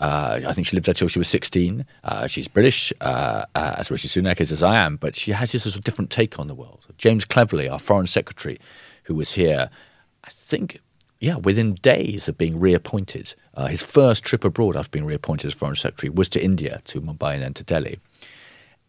Uh, 0.00 0.40
I 0.46 0.52
think 0.52 0.66
she 0.66 0.76
lived 0.76 0.86
there 0.86 0.94
till 0.94 1.08
she 1.08 1.18
was 1.18 1.28
16. 1.28 1.84
Uh, 2.04 2.26
she's 2.28 2.46
British, 2.46 2.92
uh, 3.00 3.44
uh, 3.54 3.74
as 3.78 3.90
Rishi 3.90 4.06
Sunak 4.06 4.40
is, 4.40 4.52
as 4.52 4.62
I 4.62 4.76
am, 4.76 4.96
but 4.96 5.16
she 5.16 5.32
has 5.32 5.50
this 5.52 5.64
sort 5.64 5.74
of 5.74 5.82
different 5.82 6.10
take 6.10 6.38
on 6.38 6.46
the 6.46 6.54
world. 6.54 6.86
James 6.98 7.24
Cleverly, 7.24 7.68
our 7.68 7.80
foreign 7.80 8.06
secretary, 8.06 8.60
who 9.04 9.14
was 9.16 9.32
here, 9.32 9.70
I 10.22 10.30
think, 10.30 10.80
yeah, 11.20 11.36
within 11.36 11.74
days 11.74 12.28
of 12.28 12.38
being 12.38 12.60
reappointed, 12.60 13.34
uh, 13.54 13.66
his 13.66 13.82
first 13.82 14.22
trip 14.22 14.44
abroad 14.44 14.76
after 14.76 14.90
being 14.90 15.04
reappointed 15.04 15.48
as 15.48 15.54
foreign 15.54 15.74
secretary 15.74 16.10
was 16.10 16.28
to 16.28 16.42
India, 16.42 16.80
to 16.84 17.00
Mumbai 17.00 17.34
and 17.34 17.42
then 17.42 17.54
to 17.54 17.64
Delhi. 17.64 17.96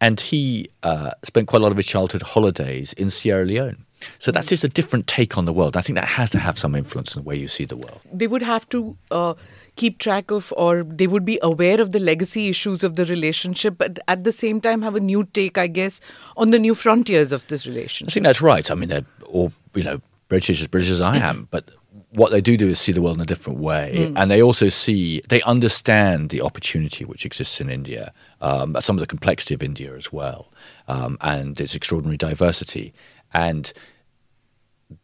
And 0.00 0.20
he 0.20 0.68
uh, 0.82 1.10
spent 1.24 1.48
quite 1.48 1.60
a 1.60 1.62
lot 1.62 1.72
of 1.72 1.76
his 1.76 1.86
childhood 1.86 2.22
holidays 2.22 2.92
in 2.94 3.10
Sierra 3.10 3.44
Leone. 3.44 3.84
So 4.18 4.32
that's 4.32 4.48
just 4.48 4.64
a 4.64 4.68
different 4.68 5.06
take 5.06 5.36
on 5.36 5.44
the 5.44 5.52
world. 5.52 5.76
I 5.76 5.82
think 5.82 5.96
that 5.96 6.06
has 6.06 6.30
to 6.30 6.38
have 6.38 6.58
some 6.58 6.74
influence 6.74 7.14
in 7.14 7.22
the 7.22 7.28
way 7.28 7.36
you 7.36 7.48
see 7.48 7.64
the 7.64 7.76
world. 7.76 8.00
They 8.10 8.26
would 8.26 8.42
have 8.42 8.68
to 8.70 8.96
uh, 9.10 9.34
keep 9.76 9.98
track 9.98 10.30
of, 10.30 10.52
or 10.56 10.84
they 10.84 11.06
would 11.06 11.24
be 11.24 11.38
aware 11.42 11.80
of 11.80 11.92
the 11.92 11.98
legacy 11.98 12.48
issues 12.48 12.82
of 12.82 12.94
the 12.96 13.04
relationship, 13.04 13.76
but 13.78 13.98
at 14.08 14.24
the 14.24 14.32
same 14.32 14.60
time 14.60 14.82
have 14.82 14.94
a 14.94 15.00
new 15.00 15.24
take, 15.24 15.58
I 15.58 15.66
guess, 15.66 16.00
on 16.36 16.50
the 16.50 16.58
new 16.58 16.74
frontiers 16.74 17.32
of 17.32 17.46
this 17.48 17.66
relationship. 17.66 18.12
I 18.12 18.14
think 18.14 18.24
that's 18.24 18.42
right. 18.42 18.70
I 18.70 18.74
mean, 18.74 18.88
they're 18.88 19.06
all, 19.26 19.52
you 19.74 19.84
know, 19.84 20.00
British 20.28 20.60
as 20.60 20.68
British 20.68 20.90
as 20.90 21.00
I 21.00 21.16
am, 21.18 21.48
but 21.50 21.70
what 22.12 22.32
they 22.32 22.40
do 22.40 22.56
do 22.56 22.66
is 22.66 22.80
see 22.80 22.92
the 22.92 23.02
world 23.02 23.16
in 23.16 23.22
a 23.22 23.26
different 23.26 23.60
way, 23.60 24.08
mm. 24.10 24.14
and 24.16 24.30
they 24.30 24.42
also 24.42 24.68
see 24.68 25.22
they 25.28 25.40
understand 25.42 26.30
the 26.30 26.40
opportunity 26.40 27.04
which 27.04 27.24
exists 27.24 27.60
in 27.60 27.70
India, 27.70 28.12
um, 28.40 28.76
some 28.80 28.96
of 28.96 29.00
the 29.00 29.06
complexity 29.06 29.54
of 29.54 29.62
India 29.62 29.94
as 29.94 30.12
well, 30.12 30.52
um, 30.88 31.16
and 31.20 31.60
its 31.60 31.74
extraordinary 31.74 32.16
diversity, 32.16 32.92
and 33.32 33.72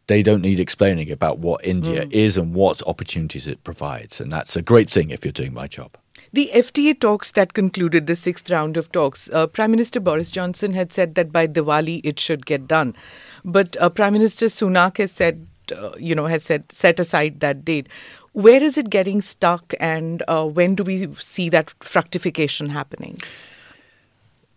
they 0.07 0.21
don't 0.21 0.41
need 0.41 0.59
explaining 0.59 1.09
about 1.09 1.39
what 1.39 1.65
India 1.65 2.05
mm. 2.05 2.11
is 2.11 2.37
and 2.37 2.53
what 2.53 2.85
opportunities 2.85 3.47
it 3.47 3.63
provides, 3.63 4.19
and 4.19 4.31
that's 4.31 4.57
a 4.57 4.61
great 4.61 4.89
thing 4.89 5.09
if 5.09 5.23
you're 5.23 5.31
doing 5.31 5.53
my 5.53 5.67
job. 5.67 5.97
The 6.33 6.51
FTA 6.53 6.99
talks 6.99 7.31
that 7.31 7.53
concluded 7.53 8.05
the 8.05 8.15
sixth 8.15 8.49
round 8.49 8.75
of 8.75 8.91
talks, 8.91 9.29
uh, 9.31 9.47
Prime 9.47 9.71
Minister 9.71 10.01
Boris 10.01 10.29
Johnson 10.29 10.73
had 10.73 10.91
said 10.91 11.15
that 11.15 11.31
by 11.31 11.47
Diwali 11.47 12.01
it 12.03 12.19
should 12.19 12.45
get 12.45 12.67
done. 12.67 12.95
But 13.45 13.77
uh, 13.79 13.89
Prime 13.89 14.11
Minister 14.11 14.47
Sunak 14.47 14.97
has 14.97 15.13
said 15.13 15.47
uh, 15.71 15.91
you 15.97 16.15
know, 16.15 16.25
has 16.25 16.43
set 16.43 16.71
set 16.71 16.99
aside 16.99 17.39
that 17.39 17.65
date. 17.65 17.87
Where 18.33 18.61
is 18.61 18.77
it 18.77 18.89
getting 18.89 19.21
stuck, 19.21 19.73
and 19.79 20.23
uh, 20.27 20.45
when 20.45 20.75
do 20.75 20.83
we 20.83 21.13
see 21.15 21.49
that 21.49 21.73
fructification 21.81 22.69
happening? 22.69 23.21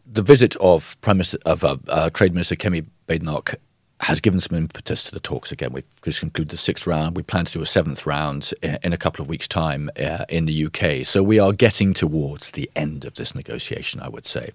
The 0.07 0.23
visit 0.23 0.57
of 0.57 1.01
Prime 1.01 1.19
Minister 1.19 1.39
of 1.47 1.65
uh, 1.65 1.77
uh 1.89 2.11
Trade 2.11 2.35
Minister 2.35 2.57
Kemi 2.57 2.85
Badenoch 3.07 3.55
has 4.01 4.21
given 4.21 4.41
some 4.41 4.57
impetus 4.57 5.05
to 5.05 5.13
the 5.13 5.21
talks 5.21 5.53
again. 5.53 5.73
We've 5.73 5.85
just 6.03 6.21
concluded 6.21 6.51
the 6.51 6.57
sixth 6.57 6.87
round. 6.87 7.17
We 7.17 7.23
plan 7.23 7.45
to 7.45 7.53
do 7.53 7.61
a 7.61 7.67
seventh 7.67 8.07
round 8.07 8.53
in 8.63 8.93
a 8.93 8.97
couple 8.97 9.23
of 9.23 9.29
weeks' 9.29 9.47
time 9.47 9.91
uh, 9.99 10.25
in 10.29 10.47
the 10.47 10.67
UK. 10.67 11.05
So 11.05 11.23
we 11.23 11.39
are 11.39 11.53
getting 11.53 11.93
towards 11.93 12.53
the 12.53 12.71
end 12.75 13.05
of 13.05 13.15
this 13.15 13.35
negotiation. 13.35 14.01
I 14.01 14.09
would 14.09 14.25
say 14.25 14.51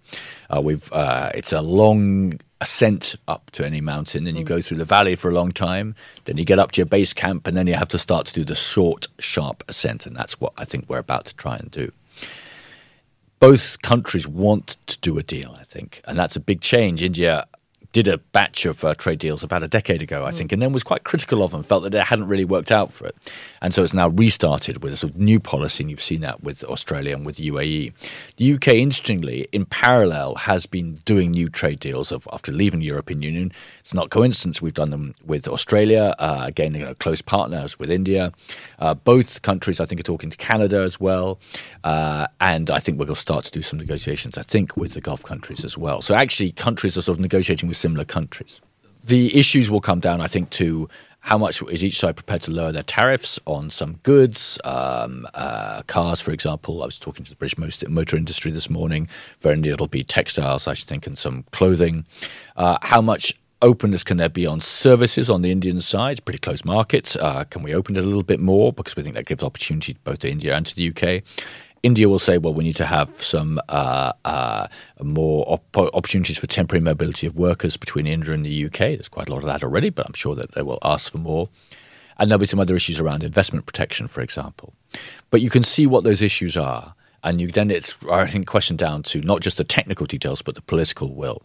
uh, 0.53 0.61
we've. 0.61 0.91
Uh, 0.91 1.29
it's 1.35 1.53
a 1.53 1.61
long 1.61 2.39
ascent 2.65 3.15
up 3.27 3.51
to 3.51 3.65
any 3.65 3.81
mountain, 3.81 4.27
and 4.27 4.35
you 4.37 4.43
mm. 4.43 4.47
go 4.55 4.61
through 4.61 4.77
the 4.77 4.91
valley 4.97 5.15
for 5.15 5.29
a 5.29 5.33
long 5.33 5.51
time. 5.51 5.95
Then 6.25 6.37
you 6.37 6.45
get 6.45 6.59
up 6.59 6.71
to 6.73 6.77
your 6.81 6.85
base 6.97 7.13
camp, 7.13 7.47
and 7.47 7.55
then 7.55 7.67
you 7.67 7.75
have 7.75 7.89
to 7.89 7.97
start 7.97 8.25
to 8.27 8.33
do 8.33 8.43
the 8.43 8.55
short, 8.55 9.07
sharp 9.19 9.63
ascent, 9.69 10.05
and 10.05 10.15
that's 10.15 10.39
what 10.41 10.53
I 10.57 10.65
think 10.65 10.89
we're 10.89 11.05
about 11.07 11.25
to 11.25 11.35
try 11.35 11.55
and 11.57 11.69
do 11.71 11.91
both 13.39 13.81
countries 13.81 14.27
want 14.27 14.77
to 14.87 14.97
do 14.99 15.19
a 15.19 15.23
deal, 15.23 15.55
I 15.59 15.63
think, 15.63 16.01
and 16.05 16.17
that's 16.17 16.35
a 16.35 16.39
big 16.39 16.61
change. 16.61 17.03
India 17.03 17.45
did 17.95 18.09
a 18.09 18.17
batch 18.17 18.65
of 18.65 18.83
uh, 18.83 18.93
trade 18.93 19.19
deals 19.19 19.41
about 19.41 19.63
a 19.63 19.69
decade 19.69 20.01
ago, 20.01 20.25
I 20.25 20.31
think, 20.31 20.51
and 20.51 20.61
then 20.61 20.73
was 20.73 20.83
quite 20.83 21.05
critical 21.05 21.41
of 21.41 21.51
them, 21.51 21.63
felt 21.63 21.83
that 21.83 21.93
it 21.93 22.03
hadn't 22.03 22.27
really 22.27 22.43
worked 22.43 22.69
out 22.69 22.91
for 22.91 23.07
it. 23.07 23.15
And 23.61 23.73
so 23.73 23.83
it's 23.83 23.93
now 23.93 24.09
restarted 24.09 24.83
with 24.83 24.91
a 24.91 24.97
sort 24.97 25.13
of 25.13 25.17
new 25.17 25.39
policy, 25.39 25.81
and 25.81 25.89
you've 25.89 26.01
seen 26.01 26.19
that 26.19 26.43
with 26.43 26.61
Australia 26.65 27.15
and 27.15 27.25
with 27.25 27.37
UAE. 27.37 27.93
The 28.35 28.53
UK, 28.53 28.67
interestingly, 28.67 29.47
in 29.53 29.65
parallel, 29.65 30.35
has 30.35 30.65
been 30.65 30.95
doing 31.05 31.31
new 31.31 31.47
trade 31.47 31.79
deals 31.79 32.11
of, 32.11 32.27
after 32.33 32.51
leaving 32.51 32.81
the 32.81 32.85
European 32.85 33.21
Union. 33.21 33.53
It's 33.79 33.93
not 33.93 34.09
coincidence 34.09 34.61
we've 34.61 34.73
done 34.73 34.89
them 34.89 35.13
with 35.25 35.47
Australia, 35.47 36.15
uh, 36.19 36.43
again, 36.45 36.73
you 36.73 36.83
know, 36.83 36.95
close 36.95 37.21
partners 37.21 37.79
with 37.79 37.89
India. 37.89 38.33
Uh, 38.77 38.93
both 38.93 39.41
countries, 39.41 39.79
I 39.79 39.85
think, 39.85 40.01
are 40.01 40.03
talking 40.03 40.29
to 40.29 40.37
Canada 40.37 40.81
as 40.81 40.99
well. 40.99 41.39
Uh, 41.85 42.27
and 42.41 42.69
I 42.69 42.79
think 42.79 42.99
we're 42.99 43.05
going 43.05 43.15
to 43.15 43.21
start 43.21 43.45
to 43.45 43.51
do 43.51 43.61
some 43.61 43.79
negotiations, 43.79 44.37
I 44.37 44.41
think, 44.41 44.75
with 44.75 44.95
the 44.95 45.01
Gulf 45.01 45.23
countries 45.23 45.63
as 45.63 45.77
well. 45.77 46.01
So 46.01 46.13
actually, 46.13 46.51
countries 46.51 46.97
are 46.97 47.01
sort 47.01 47.17
of 47.17 47.21
negotiating 47.21 47.69
with 47.69 47.84
similar 47.85 48.05
countries. 48.05 48.61
The 49.05 49.37
issues 49.37 49.69
will 49.69 49.81
come 49.89 49.99
down, 49.99 50.19
I 50.19 50.27
think, 50.27 50.49
to 50.61 50.89
how 51.19 51.37
much 51.37 51.61
is 51.63 51.83
each 51.83 51.99
side 51.99 52.15
prepared 52.15 52.41
to 52.43 52.51
lower 52.51 52.71
their 52.71 52.89
tariffs 52.99 53.39
on 53.45 53.69
some 53.69 53.93
goods, 54.01 54.59
um, 54.63 55.27
uh, 55.35 55.83
cars, 55.85 56.19
for 56.21 56.31
example. 56.31 56.81
I 56.81 56.85
was 56.85 56.97
talking 56.99 57.23
to 57.25 57.31
the 57.31 57.35
British 57.35 57.57
motor 57.87 58.17
industry 58.17 58.51
this 58.51 58.69
morning. 58.69 59.07
India, 59.43 59.73
it'll 59.73 59.87
be 59.87 60.03
textiles, 60.03 60.67
I 60.67 60.73
should 60.73 60.87
think, 60.87 61.05
and 61.05 61.17
some 61.17 61.43
clothing. 61.51 62.05
Uh, 62.55 62.77
how 62.81 63.01
much 63.01 63.33
openness 63.61 64.03
can 64.03 64.17
there 64.17 64.29
be 64.29 64.45
on 64.45 64.61
services 64.61 65.29
on 65.29 65.41
the 65.43 65.51
Indian 65.51 65.79
side? 65.79 66.23
Pretty 66.25 66.39
close 66.39 66.65
market. 66.65 67.15
Uh, 67.19 67.43
can 67.43 67.63
we 67.63 67.73
open 67.73 67.95
it 67.97 68.03
a 68.03 68.05
little 68.05 68.23
bit 68.23 68.41
more 68.41 68.73
because 68.73 68.95
we 68.95 69.03
think 69.03 69.15
that 69.15 69.25
gives 69.27 69.43
opportunity 69.43 69.95
both 70.03 70.19
to 70.19 70.29
India 70.29 70.55
and 70.55 70.65
to 70.65 70.75
the 70.75 70.89
UK? 70.89 71.23
India 71.85 72.09
will 72.09 72.17
say, 72.17 72.39
well, 72.39 72.51
we 72.51 72.63
need 72.63 72.75
to 72.77 72.85
have 72.85 73.21
some 73.21 73.59
uh, 73.69 74.11
uh, 74.25 74.67
more 75.03 75.45
op- 75.47 75.77
opportunities 75.77 76.35
for 76.35 76.47
temporary 76.47 76.81
mobility 76.81 77.27
of 77.27 77.35
workers 77.35 77.77
between 77.77 78.07
India 78.07 78.33
and 78.33 78.43
the 78.43 78.65
UK. 78.65 78.79
There's 78.97 79.07
quite 79.07 79.29
a 79.29 79.31
lot 79.31 79.43
of 79.43 79.45
that 79.45 79.63
already, 79.63 79.91
but 79.91 80.07
I'm 80.07 80.13
sure 80.13 80.33
that 80.33 80.55
they 80.55 80.63
will 80.63 80.79
ask 80.81 81.11
for 81.11 81.19
more. 81.19 81.45
And 82.17 82.27
there'll 82.27 82.39
be 82.39 82.47
some 82.47 82.59
other 82.59 82.75
issues 82.75 82.99
around 82.99 83.21
investment 83.23 83.67
protection, 83.67 84.07
for 84.07 84.21
example. 84.21 84.73
But 85.29 85.41
you 85.41 85.51
can 85.51 85.61
see 85.61 85.85
what 85.85 86.03
those 86.03 86.23
issues 86.23 86.57
are. 86.57 86.95
And 87.23 87.39
you, 87.39 87.49
then 87.49 87.69
it's, 87.69 88.03
I 88.07 88.25
think, 88.25 88.47
question 88.47 88.77
down 88.77 89.03
to 89.03 89.21
not 89.21 89.41
just 89.41 89.57
the 89.57 89.63
technical 89.63 90.07
details, 90.07 90.41
but 90.41 90.55
the 90.55 90.63
political 90.63 91.13
will. 91.13 91.43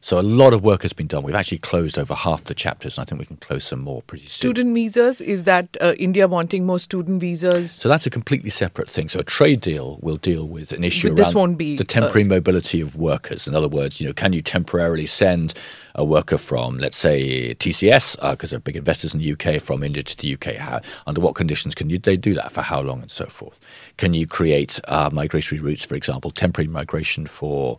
So 0.00 0.18
a 0.18 0.22
lot 0.22 0.52
of 0.52 0.62
work 0.62 0.82
has 0.82 0.92
been 0.92 1.06
done. 1.06 1.22
We've 1.22 1.34
actually 1.34 1.58
closed 1.58 1.98
over 1.98 2.14
half 2.14 2.44
the 2.44 2.54
chapters, 2.54 2.98
and 2.98 3.02
I 3.02 3.06
think 3.06 3.18
we 3.20 3.26
can 3.26 3.36
close 3.36 3.64
some 3.64 3.80
more 3.80 4.02
pretty 4.02 4.26
soon. 4.26 4.50
Student 4.50 4.74
visas 4.74 5.20
is 5.20 5.44
that 5.44 5.76
uh, 5.80 5.94
India 5.98 6.28
wanting 6.28 6.66
more 6.66 6.78
student 6.78 7.20
visas? 7.20 7.72
So 7.72 7.88
that's 7.88 8.06
a 8.06 8.10
completely 8.10 8.50
separate 8.50 8.88
thing. 8.88 9.08
So 9.08 9.20
a 9.20 9.24
trade 9.24 9.60
deal 9.60 9.98
will 10.02 10.16
deal 10.16 10.46
with 10.46 10.72
an 10.72 10.84
issue 10.84 11.14
but 11.14 11.34
around 11.34 11.56
be, 11.56 11.76
the 11.76 11.84
temporary 11.84 12.24
uh, 12.24 12.34
mobility 12.34 12.80
of 12.80 12.96
workers. 12.96 13.46
In 13.46 13.54
other 13.54 13.68
words, 13.68 14.00
you 14.00 14.06
know, 14.06 14.12
can 14.12 14.32
you 14.32 14.42
temporarily 14.42 15.06
send 15.06 15.54
a 15.94 16.04
worker 16.04 16.36
from, 16.36 16.78
let's 16.78 16.96
say, 16.96 17.54
TCS, 17.54 18.16
because 18.30 18.52
uh, 18.52 18.56
they're 18.56 18.60
big 18.60 18.76
investors 18.76 19.14
in 19.14 19.20
the 19.20 19.32
UK, 19.32 19.60
from 19.62 19.82
India 19.82 20.02
to 20.02 20.16
the 20.16 20.34
UK? 20.34 20.56
How, 20.56 20.80
under 21.06 21.20
what 21.20 21.34
conditions 21.34 21.74
can 21.74 21.88
you, 21.88 21.98
they 21.98 22.16
do 22.16 22.34
that? 22.34 22.52
For 22.52 22.62
how 22.62 22.80
long 22.80 23.00
and 23.00 23.10
so 23.10 23.26
forth? 23.26 23.58
Can 23.96 24.12
you 24.12 24.26
create 24.26 24.78
uh, 24.88 25.10
migratory 25.12 25.60
routes, 25.60 25.84
for 25.84 25.94
example, 25.94 26.30
temporary 26.30 26.68
migration 26.68 27.26
for 27.26 27.78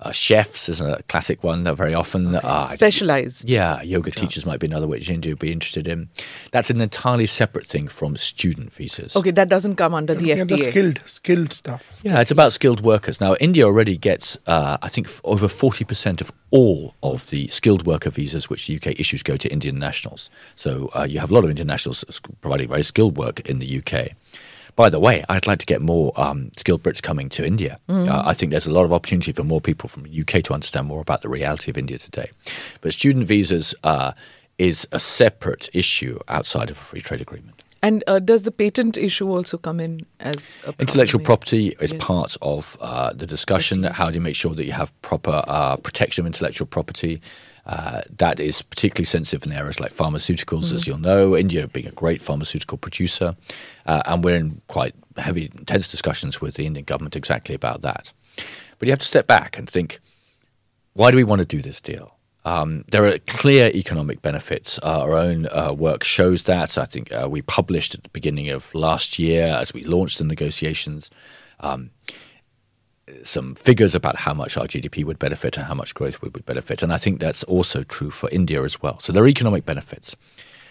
uh, 0.00 0.12
chefs 0.12 0.68
is 0.68 0.80
a 0.80 1.02
classic 1.08 1.42
one 1.42 1.64
that 1.64 1.74
very 1.74 1.94
often 1.94 2.34
okay. 2.34 2.46
uh, 2.46 2.68
specialized. 2.68 3.48
Yeah, 3.48 3.82
yoga 3.82 4.10
jobs. 4.10 4.20
teachers 4.20 4.46
might 4.46 4.60
be 4.60 4.66
another 4.66 4.86
which 4.86 5.10
India 5.10 5.32
would 5.32 5.38
be 5.40 5.52
interested 5.52 5.88
in. 5.88 6.08
That's 6.52 6.70
an 6.70 6.80
entirely 6.80 7.26
separate 7.26 7.66
thing 7.66 7.88
from 7.88 8.16
student 8.16 8.72
visas. 8.72 9.16
Okay, 9.16 9.32
that 9.32 9.48
doesn't 9.48 9.76
come 9.76 9.94
under 9.94 10.14
the 10.14 10.26
yeah, 10.26 10.36
FTA. 10.36 10.48
The 10.48 10.58
skilled, 10.58 11.00
skilled 11.06 11.52
stuff. 11.52 12.00
Yeah, 12.04 12.20
it's 12.20 12.30
about 12.30 12.52
skilled 12.52 12.80
workers. 12.80 13.20
Now, 13.20 13.34
India 13.40 13.64
already 13.64 13.96
gets, 13.96 14.38
uh, 14.46 14.78
I 14.80 14.88
think, 14.88 15.08
over 15.24 15.48
forty 15.48 15.84
percent 15.84 16.20
of 16.20 16.30
all 16.50 16.94
of 17.02 17.28
the 17.30 17.48
skilled 17.48 17.86
worker 17.86 18.10
visas 18.10 18.48
which 18.48 18.66
the 18.66 18.76
UK 18.76 18.98
issues 18.98 19.22
go 19.22 19.36
to 19.36 19.50
Indian 19.52 19.78
nationals. 19.78 20.30
So 20.56 20.90
uh, 20.94 21.06
you 21.08 21.18
have 21.18 21.30
a 21.30 21.34
lot 21.34 21.44
of 21.44 21.50
Indian 21.50 21.68
nationals 21.68 22.04
providing 22.40 22.68
very 22.68 22.82
skilled 22.82 23.18
work 23.18 23.40
in 23.40 23.58
the 23.58 23.78
UK. 23.78 24.12
By 24.78 24.90
the 24.90 25.00
way, 25.00 25.24
I'd 25.28 25.48
like 25.48 25.58
to 25.58 25.66
get 25.66 25.82
more 25.82 26.12
um, 26.14 26.52
skilled 26.56 26.84
Brits 26.84 27.02
coming 27.02 27.28
to 27.30 27.44
India. 27.44 27.78
Mm. 27.88 28.06
Uh, 28.06 28.22
I 28.24 28.32
think 28.32 28.52
there's 28.52 28.68
a 28.68 28.72
lot 28.72 28.84
of 28.84 28.92
opportunity 28.92 29.32
for 29.32 29.42
more 29.42 29.60
people 29.60 29.88
from 29.88 30.04
the 30.04 30.20
UK 30.20 30.44
to 30.44 30.54
understand 30.54 30.86
more 30.86 31.00
about 31.00 31.22
the 31.22 31.28
reality 31.28 31.68
of 31.68 31.76
India 31.76 31.98
today. 31.98 32.30
But 32.80 32.92
student 32.92 33.26
visas 33.26 33.74
uh, 33.82 34.12
is 34.56 34.86
a 34.92 35.00
separate 35.00 35.68
issue 35.72 36.20
outside 36.28 36.70
of 36.70 36.76
a 36.76 36.80
free 36.80 37.00
trade 37.00 37.20
agreement. 37.20 37.64
And 37.82 38.04
uh, 38.06 38.20
does 38.20 38.44
the 38.44 38.52
patent 38.52 38.96
issue 38.96 39.28
also 39.28 39.58
come 39.58 39.80
in 39.80 40.06
as 40.20 40.64
intellectual 40.78 41.22
property 41.22 41.74
is 41.80 41.92
yes. 41.92 42.00
part 42.00 42.36
of 42.40 42.76
uh, 42.80 43.12
the 43.12 43.26
discussion? 43.26 43.82
How 43.82 44.10
do 44.10 44.14
you 44.14 44.20
make 44.20 44.36
sure 44.36 44.54
that 44.54 44.64
you 44.64 44.72
have 44.72 44.92
proper 45.02 45.42
uh, 45.48 45.76
protection 45.78 46.22
of 46.22 46.26
intellectual 46.26 46.68
property? 46.68 47.20
Uh, 47.68 48.00
that 48.16 48.40
is 48.40 48.62
particularly 48.62 49.04
sensitive 49.04 49.44
in 49.44 49.52
areas 49.52 49.78
like 49.78 49.92
pharmaceuticals, 49.92 50.66
mm-hmm. 50.66 50.76
as 50.76 50.86
you'll 50.86 50.98
know. 50.98 51.36
India 51.36 51.68
being 51.68 51.86
a 51.86 51.92
great 51.92 52.22
pharmaceutical 52.22 52.78
producer, 52.78 53.36
uh, 53.84 54.02
and 54.06 54.24
we're 54.24 54.36
in 54.36 54.62
quite 54.68 54.94
heavy, 55.18 55.50
intense 55.54 55.88
discussions 55.90 56.40
with 56.40 56.54
the 56.54 56.64
Indian 56.64 56.84
government 56.84 57.14
exactly 57.14 57.54
about 57.54 57.82
that. 57.82 58.12
But 58.78 58.88
you 58.88 58.92
have 58.92 59.00
to 59.00 59.06
step 59.06 59.26
back 59.26 59.58
and 59.58 59.68
think: 59.68 59.98
Why 60.94 61.10
do 61.10 61.18
we 61.18 61.24
want 61.24 61.40
to 61.40 61.44
do 61.44 61.60
this 61.60 61.80
deal? 61.80 62.18
Um, 62.46 62.84
there 62.90 63.04
are 63.04 63.18
clear 63.26 63.70
economic 63.74 64.22
benefits. 64.22 64.78
Uh, 64.82 65.02
our 65.02 65.12
own 65.12 65.46
uh, 65.52 65.74
work 65.76 66.04
shows 66.04 66.44
that. 66.44 66.78
I 66.78 66.86
think 66.86 67.12
uh, 67.12 67.28
we 67.30 67.42
published 67.42 67.94
at 67.94 68.02
the 68.02 68.08
beginning 68.08 68.48
of 68.48 68.74
last 68.74 69.18
year 69.18 69.48
as 69.48 69.74
we 69.74 69.84
launched 69.84 70.16
the 70.16 70.24
negotiations. 70.24 71.10
Um, 71.60 71.90
some 73.22 73.54
figures 73.54 73.94
about 73.94 74.16
how 74.16 74.34
much 74.34 74.56
our 74.56 74.66
GDP 74.66 75.04
would 75.04 75.18
benefit 75.18 75.56
and 75.56 75.66
how 75.66 75.74
much 75.74 75.94
growth 75.94 76.22
we 76.22 76.28
would 76.30 76.46
benefit. 76.46 76.82
And 76.82 76.92
I 76.92 76.96
think 76.96 77.20
that's 77.20 77.44
also 77.44 77.82
true 77.82 78.10
for 78.10 78.28
India 78.30 78.62
as 78.62 78.80
well. 78.82 78.98
So 79.00 79.12
there 79.12 79.22
are 79.22 79.28
economic 79.28 79.64
benefits. 79.64 80.16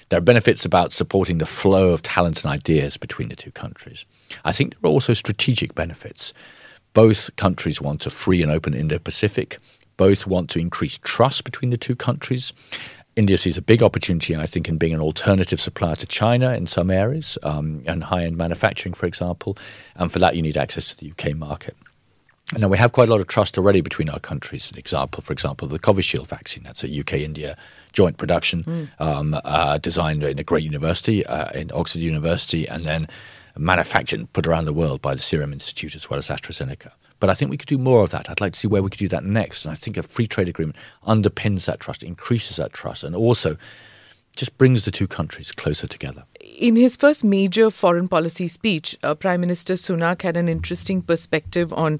There 0.09 0.19
are 0.19 0.21
benefits 0.21 0.63
about 0.63 0.93
supporting 0.93 1.37
the 1.37 1.45
flow 1.45 1.89
of 1.91 2.01
talent 2.01 2.43
and 2.43 2.51
ideas 2.51 2.95
between 2.97 3.29
the 3.29 3.35
two 3.35 3.51
countries. 3.51 4.05
I 4.45 4.53
think 4.53 4.79
there 4.79 4.89
are 4.89 4.93
also 4.93 5.13
strategic 5.13 5.75
benefits. 5.75 6.33
Both 6.93 7.35
countries 7.35 7.81
want 7.81 8.05
a 8.05 8.09
free 8.09 8.41
and 8.41 8.51
open 8.51 8.73
Indo 8.73 8.99
Pacific. 8.99 9.57
Both 9.97 10.25
want 10.25 10.49
to 10.51 10.59
increase 10.59 10.97
trust 10.99 11.43
between 11.43 11.71
the 11.71 11.77
two 11.77 11.95
countries. 11.95 12.53
India 13.17 13.37
sees 13.37 13.57
a 13.57 13.61
big 13.63 13.81
opportunity, 13.81 14.35
I 14.35 14.45
think, 14.45 14.69
in 14.69 14.77
being 14.77 14.93
an 14.93 15.01
alternative 15.01 15.59
supplier 15.59 15.95
to 15.95 16.05
China 16.05 16.53
in 16.53 16.67
some 16.67 16.91
areas, 16.91 17.37
um, 17.41 17.83
and 17.87 18.03
high 18.03 18.23
end 18.23 18.37
manufacturing, 18.37 18.93
for 18.93 19.07
example. 19.07 19.57
And 19.95 20.11
for 20.11 20.19
that, 20.19 20.35
you 20.35 20.43
need 20.43 20.55
access 20.55 20.93
to 20.93 20.97
the 20.97 21.11
UK 21.11 21.35
market. 21.35 21.75
Now, 22.55 22.69
we 22.69 22.77
have 22.77 22.93
quite 22.93 23.09
a 23.09 23.11
lot 23.11 23.19
of 23.19 23.27
trust 23.27 23.57
already 23.57 23.81
between 23.81 24.09
our 24.09 24.19
countries. 24.19 24.71
An 24.71 24.77
example, 24.77 25.21
for 25.21 25.33
example, 25.33 25.67
the 25.67 25.79
Covishield 25.79 26.27
vaccine. 26.27 26.63
That's 26.63 26.83
a 26.83 26.99
UK 26.99 27.15
India 27.15 27.57
joint 27.91 28.17
production 28.17 28.63
mm. 28.63 28.87
um, 28.99 29.35
uh, 29.43 29.77
designed 29.79 30.23
in 30.23 30.39
a 30.39 30.43
great 30.43 30.63
university, 30.63 31.25
uh, 31.25 31.49
in 31.51 31.71
Oxford 31.73 32.01
University, 32.01 32.65
and 32.65 32.85
then 32.85 33.07
manufactured 33.57 34.19
and 34.19 34.31
put 34.31 34.47
around 34.47 34.65
the 34.65 34.73
world 34.73 35.01
by 35.01 35.13
the 35.13 35.21
Serum 35.21 35.51
Institute 35.51 35.93
as 35.93 36.09
well 36.09 36.19
as 36.19 36.29
AstraZeneca. 36.29 36.91
But 37.19 37.29
I 37.29 37.33
think 37.33 37.51
we 37.51 37.57
could 37.57 37.67
do 37.67 37.77
more 37.77 38.03
of 38.03 38.11
that. 38.11 38.29
I'd 38.29 38.39
like 38.39 38.53
to 38.53 38.59
see 38.59 38.67
where 38.67 38.83
we 38.83 38.89
could 38.89 38.99
do 38.99 39.07
that 39.09 39.25
next. 39.25 39.65
And 39.65 39.71
I 39.71 39.75
think 39.75 39.97
a 39.97 40.03
free 40.03 40.27
trade 40.27 40.47
agreement 40.47 40.77
underpins 41.05 41.65
that 41.65 41.81
trust, 41.81 42.01
increases 42.01 42.57
that 42.57 42.71
trust, 42.71 43.03
and 43.03 43.15
also 43.15 43.57
just 44.37 44.57
brings 44.57 44.85
the 44.85 44.91
two 44.91 45.07
countries 45.07 45.51
closer 45.51 45.87
together. 45.87 46.23
In 46.39 46.75
his 46.75 46.95
first 46.95 47.23
major 47.23 47.69
foreign 47.71 48.07
policy 48.07 48.47
speech, 48.47 48.95
uh, 49.03 49.15
Prime 49.15 49.41
Minister 49.41 49.73
Sunak 49.73 50.21
had 50.21 50.37
an 50.37 50.47
interesting 50.47 51.01
perspective 51.01 51.73
on 51.73 51.99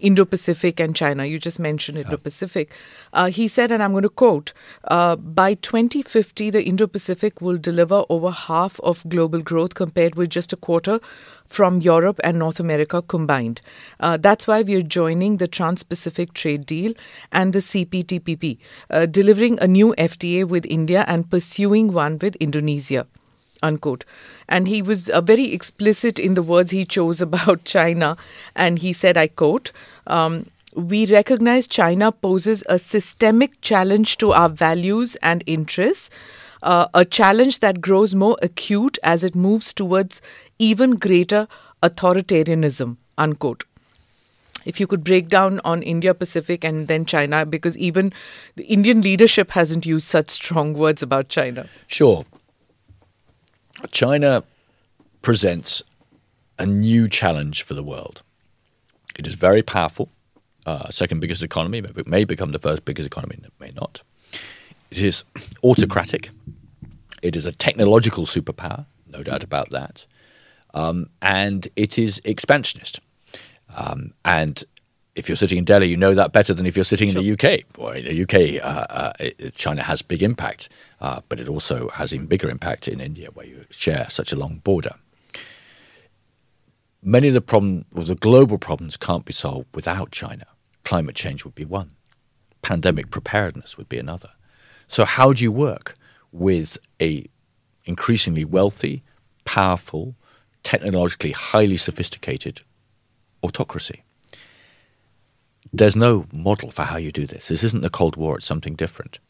Indo 0.00 0.24
Pacific 0.24 0.80
and 0.80 0.94
China. 0.94 1.24
You 1.24 1.38
just 1.38 1.58
mentioned 1.58 1.98
Indo 1.98 2.16
Pacific. 2.16 2.72
Uh, 3.12 3.26
he 3.30 3.48
said, 3.48 3.72
and 3.72 3.82
I'm 3.82 3.92
going 3.92 4.02
to 4.02 4.08
quote 4.08 4.52
uh, 4.84 5.16
By 5.16 5.54
2050, 5.54 6.50
the 6.50 6.64
Indo 6.64 6.86
Pacific 6.86 7.40
will 7.40 7.58
deliver 7.58 8.04
over 8.08 8.30
half 8.30 8.80
of 8.80 9.08
global 9.08 9.42
growth 9.42 9.74
compared 9.74 10.14
with 10.14 10.30
just 10.30 10.52
a 10.52 10.56
quarter 10.56 11.00
from 11.46 11.80
Europe 11.80 12.20
and 12.22 12.38
North 12.38 12.60
America 12.60 13.02
combined. 13.02 13.60
Uh, 14.00 14.16
that's 14.16 14.46
why 14.46 14.62
we 14.62 14.74
are 14.74 14.82
joining 14.82 15.38
the 15.38 15.48
Trans 15.48 15.82
Pacific 15.82 16.34
Trade 16.34 16.66
Deal 16.66 16.92
and 17.32 17.52
the 17.52 17.60
CPTPP, 17.60 18.58
uh, 18.90 19.06
delivering 19.06 19.58
a 19.60 19.66
new 19.66 19.94
FTA 19.98 20.46
with 20.46 20.66
India 20.66 21.04
and 21.08 21.30
pursuing 21.30 21.92
one 21.92 22.18
with 22.18 22.36
Indonesia 22.36 23.06
unquote. 23.62 24.04
And 24.48 24.68
he 24.68 24.82
was 24.82 25.08
uh, 25.08 25.20
very 25.20 25.52
explicit 25.52 26.18
in 26.18 26.34
the 26.34 26.42
words 26.42 26.70
he 26.70 26.84
chose 26.84 27.20
about 27.28 27.64
China. 27.64 28.16
And 28.54 28.78
he 28.78 28.92
said, 28.92 29.16
I 29.16 29.28
quote, 29.28 29.72
um, 30.06 30.46
we 30.74 31.06
recognize 31.06 31.66
China 31.66 32.12
poses 32.12 32.62
a 32.68 32.78
systemic 32.78 33.60
challenge 33.60 34.16
to 34.18 34.32
our 34.32 34.48
values 34.48 35.16
and 35.16 35.42
interests, 35.46 36.10
uh, 36.62 36.86
a 36.94 37.04
challenge 37.04 37.60
that 37.60 37.80
grows 37.80 38.14
more 38.14 38.36
acute 38.42 38.98
as 39.02 39.24
it 39.24 39.34
moves 39.34 39.72
towards 39.72 40.22
even 40.58 40.96
greater 40.96 41.48
authoritarianism, 41.82 42.96
unquote. 43.16 43.64
If 44.64 44.80
you 44.80 44.86
could 44.86 45.02
break 45.04 45.28
down 45.28 45.60
on 45.64 45.82
Indo 45.82 46.12
Pacific 46.12 46.64
and 46.64 46.88
then 46.88 47.06
China, 47.06 47.46
because 47.46 47.78
even 47.78 48.12
the 48.56 48.64
Indian 48.64 49.00
leadership 49.00 49.52
hasn't 49.52 49.86
used 49.86 50.06
such 50.06 50.30
strong 50.30 50.74
words 50.74 51.02
about 51.02 51.28
China. 51.28 51.66
Sure. 51.86 52.24
China 53.90 54.44
presents 55.22 55.82
a 56.58 56.66
new 56.66 57.08
challenge 57.08 57.62
for 57.62 57.74
the 57.74 57.82
world. 57.82 58.22
It 59.18 59.26
is 59.26 59.34
very 59.34 59.62
powerful, 59.62 60.08
uh, 60.66 60.90
second 60.90 61.20
biggest 61.20 61.42
economy, 61.42 61.78
it 61.78 62.06
may 62.06 62.24
become 62.24 62.52
the 62.52 62.58
first 62.58 62.84
biggest 62.84 63.06
economy, 63.06 63.36
it 63.42 63.52
may 63.60 63.72
not. 63.74 64.02
It 64.90 65.02
is 65.02 65.24
autocratic. 65.62 66.30
It 67.22 67.36
is 67.36 67.46
a 67.46 67.52
technological 67.52 68.24
superpower, 68.24 68.86
no 69.06 69.22
doubt 69.22 69.42
about 69.42 69.70
that. 69.70 70.06
Um, 70.74 71.10
and 71.20 71.66
it 71.76 71.98
is 71.98 72.20
expansionist. 72.24 73.00
Um, 73.76 74.12
and 74.24 74.62
if 75.14 75.28
you're 75.28 75.36
sitting 75.36 75.58
in 75.58 75.64
Delhi, 75.64 75.88
you 75.88 75.96
know 75.96 76.14
that 76.14 76.32
better 76.32 76.54
than 76.54 76.64
if 76.64 76.76
you're 76.76 76.84
sitting 76.84 77.10
sure. 77.10 77.20
in 77.20 77.26
the 77.26 77.32
UK. 77.32 77.64
Or 77.76 77.94
in 77.94 78.04
the 78.04 78.22
UK, 78.22 78.64
uh, 78.64 79.12
uh, 79.18 79.50
China 79.54 79.82
has 79.82 80.00
big 80.00 80.22
impact, 80.22 80.68
uh, 81.00 81.20
but 81.28 81.40
it 81.40 81.48
also 81.48 81.88
has 81.90 82.12
even 82.12 82.26
bigger 82.26 82.50
impact 82.50 82.88
in 82.88 83.00
India, 83.00 83.30
where 83.32 83.46
you 83.46 83.64
share 83.70 84.08
such 84.10 84.32
a 84.32 84.36
long 84.36 84.58
border. 84.58 84.94
Many 87.02 87.28
of 87.28 87.34
the 87.34 87.40
problem, 87.40 87.84
the 87.92 88.16
global 88.16 88.58
problems 88.58 88.96
can't 88.96 89.24
be 89.24 89.32
solved 89.32 89.68
without 89.74 90.10
China. 90.10 90.46
Climate 90.84 91.14
change 91.14 91.44
would 91.44 91.54
be 91.54 91.64
one. 91.64 91.92
Pandemic 92.62 93.10
preparedness 93.10 93.78
would 93.78 93.88
be 93.88 93.98
another. 93.98 94.30
So 94.88 95.04
how 95.04 95.32
do 95.32 95.44
you 95.44 95.52
work 95.52 95.94
with 96.32 96.76
a 97.00 97.24
increasingly 97.84 98.44
wealthy, 98.44 99.02
powerful, 99.44 100.16
technologically 100.64 101.32
highly 101.32 101.76
sophisticated 101.76 102.62
autocracy? 103.44 104.02
There's 105.72 105.94
no 105.94 106.26
model 106.32 106.70
for 106.72 106.82
how 106.82 106.96
you 106.96 107.12
do 107.12 107.26
this. 107.26 107.48
This 107.48 107.62
isn't 107.62 107.82
the 107.82 107.90
Cold 107.90 108.16
War, 108.16 108.38
it's 108.38 108.46
something 108.46 108.74
different. 108.74 109.20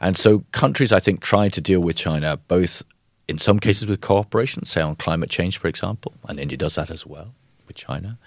And 0.00 0.16
so 0.16 0.40
countries, 0.52 0.92
I 0.92 1.00
think, 1.00 1.20
try 1.20 1.48
to 1.48 1.60
deal 1.60 1.80
with 1.80 1.96
China 1.96 2.36
both 2.48 2.82
in 3.26 3.38
some 3.38 3.58
cases 3.58 3.88
with 3.88 4.00
cooperation, 4.00 4.64
say 4.64 4.80
on 4.80 4.96
climate 4.96 5.30
change, 5.30 5.58
for 5.58 5.68
example, 5.68 6.12
and 6.28 6.38
India 6.38 6.58
does 6.58 6.74
that 6.74 6.90
as 6.90 7.06
well 7.06 7.34
with 7.66 7.76
China. 7.76 8.18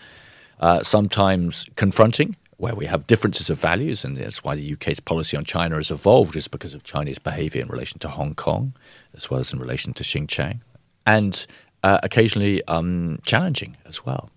Uh, 0.60 0.82
sometimes 0.82 1.66
confronting, 1.76 2.36
where 2.58 2.74
we 2.74 2.88
have 2.88 3.06
differences 3.06 3.52
of 3.52 3.60
values, 3.60 4.04
and 4.04 4.18
that's 4.18 4.44
why 4.44 4.56
the 4.56 4.74
UK's 4.74 5.00
policy 5.00 5.38
on 5.38 5.44
China 5.44 5.76
has 5.76 5.92
evolved, 5.92 6.36
is 6.36 6.48
because 6.48 6.74
of 6.74 6.84
Chinese 6.84 7.20
behaviour 7.20 7.62
in 7.62 7.68
relation 7.68 8.00
to 8.00 8.08
Hong 8.08 8.34
Kong, 8.34 8.74
as 9.14 9.30
well 9.30 9.40
as 9.40 9.54
in 9.54 9.60
relation 9.60 9.94
to 9.94 10.04
Xinjiang, 10.04 10.62
and 11.06 11.46
uh, 11.84 12.00
occasionally 12.02 12.64
um, 12.68 13.20
challenging 13.26 13.78
as 13.86 14.04
well. 14.04 14.32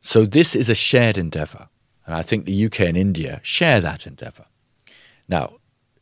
So 0.00 0.24
this 0.24 0.56
is 0.56 0.70
a 0.70 0.74
shared 0.74 1.18
endeavour. 1.18 1.68
And 2.06 2.14
I 2.14 2.22
think 2.22 2.46
the 2.46 2.64
UK 2.64 2.80
and 2.80 2.96
India 2.96 3.40
share 3.42 3.82
that 3.82 4.06
endeavour. 4.06 4.46
Now, 5.28 5.58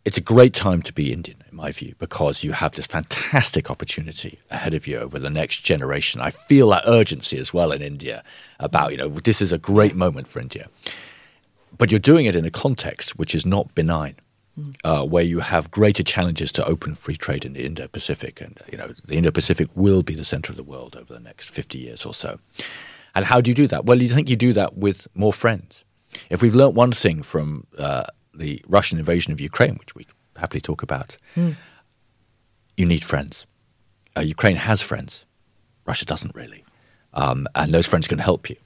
it's 0.07 0.17
a 0.17 0.35
great 0.35 0.55
time 0.55 0.83
to 0.83 0.93
be 0.93 1.13
Indian, 1.13 1.43
in 1.51 1.57
my 1.57 1.73
view, 1.73 1.95
because 1.99 2.45
you 2.45 2.53
have 2.53 2.73
this 2.73 2.87
fantastic 2.87 3.71
opportunity 3.71 4.39
ahead 4.53 4.73
of 4.73 4.87
you 4.87 4.99
over 4.99 5.19
the 5.19 5.31
next 5.41 5.65
generation. 5.65 6.21
I 6.21 6.31
feel 6.31 6.71
that 6.71 6.85
urgency 6.87 7.39
as 7.39 7.53
well 7.53 7.73
in 7.73 7.83
India 7.83 8.23
about, 8.61 8.93
you 8.93 8.99
know, 8.99 9.09
this 9.09 9.43
is 9.43 9.53
a 9.53 9.59
great 9.59 9.97
moment 9.97 10.29
for 10.29 10.41
India. 10.41 10.69
But 11.77 11.91
you're 11.91 11.99
doing 11.99 12.27
it 12.27 12.37
in 12.37 12.45
a 12.45 12.51
context 12.51 13.19
which 13.19 13.35
is 13.35 13.45
not 13.45 13.75
benign. 13.75 14.15
Mm. 14.59 14.77
Uh, 14.85 15.05
where 15.05 15.23
you 15.23 15.41
have 15.41 15.71
greater 15.71 16.03
challenges 16.03 16.51
to 16.53 16.65
open 16.65 16.95
free 16.95 17.17
trade 17.17 17.45
in 17.45 17.53
the 17.53 17.67
Indo-Pacific, 17.67 18.41
and 18.41 18.59
you 18.73 18.79
know 18.79 18.89
the 19.05 19.17
Indo-Pacific 19.17 19.69
will 19.75 20.03
be 20.03 20.15
the 20.15 20.25
center 20.25 20.51
of 20.51 20.57
the 20.57 20.65
world 20.65 20.97
over 20.97 21.13
the 21.13 21.21
next 21.21 21.51
fifty 21.51 21.79
years 21.79 22.07
or 22.07 22.15
so. 22.15 22.39
And 23.15 23.27
how 23.27 23.43
do 23.43 23.51
you 23.51 23.55
do 23.55 23.67
that? 23.67 23.85
Well, 23.85 24.01
you 24.01 24.09
think 24.09 24.31
you 24.31 24.37
do 24.37 24.55
that 24.55 24.79
with 24.79 25.09
more 25.15 25.35
friends. 25.35 25.85
If 26.31 26.41
we've 26.41 26.55
learnt 26.55 26.75
one 26.75 26.93
thing 26.93 27.23
from 27.23 27.67
uh, 27.77 28.05
the 28.39 28.63
Russian 28.69 28.99
invasion 28.99 29.33
of 29.33 29.41
Ukraine, 29.41 29.77
which 29.77 29.95
we 29.95 30.07
happily 30.37 30.61
talk 30.61 30.83
about, 30.83 31.17
mm. 31.35 31.55
you 32.77 32.87
need 32.87 33.05
friends. 33.05 33.47
Uh, 34.17 34.21
Ukraine 34.21 34.57
has 34.57 34.83
friends. 34.83 35.25
Russia 35.87 36.05
doesn't 36.05 36.35
really. 36.35 36.65
Um, 37.13 37.47
and 37.55 37.73
those 37.73 37.87
friends 37.87 38.09
can 38.09 38.19
help 38.19 38.51
you. 38.51 38.57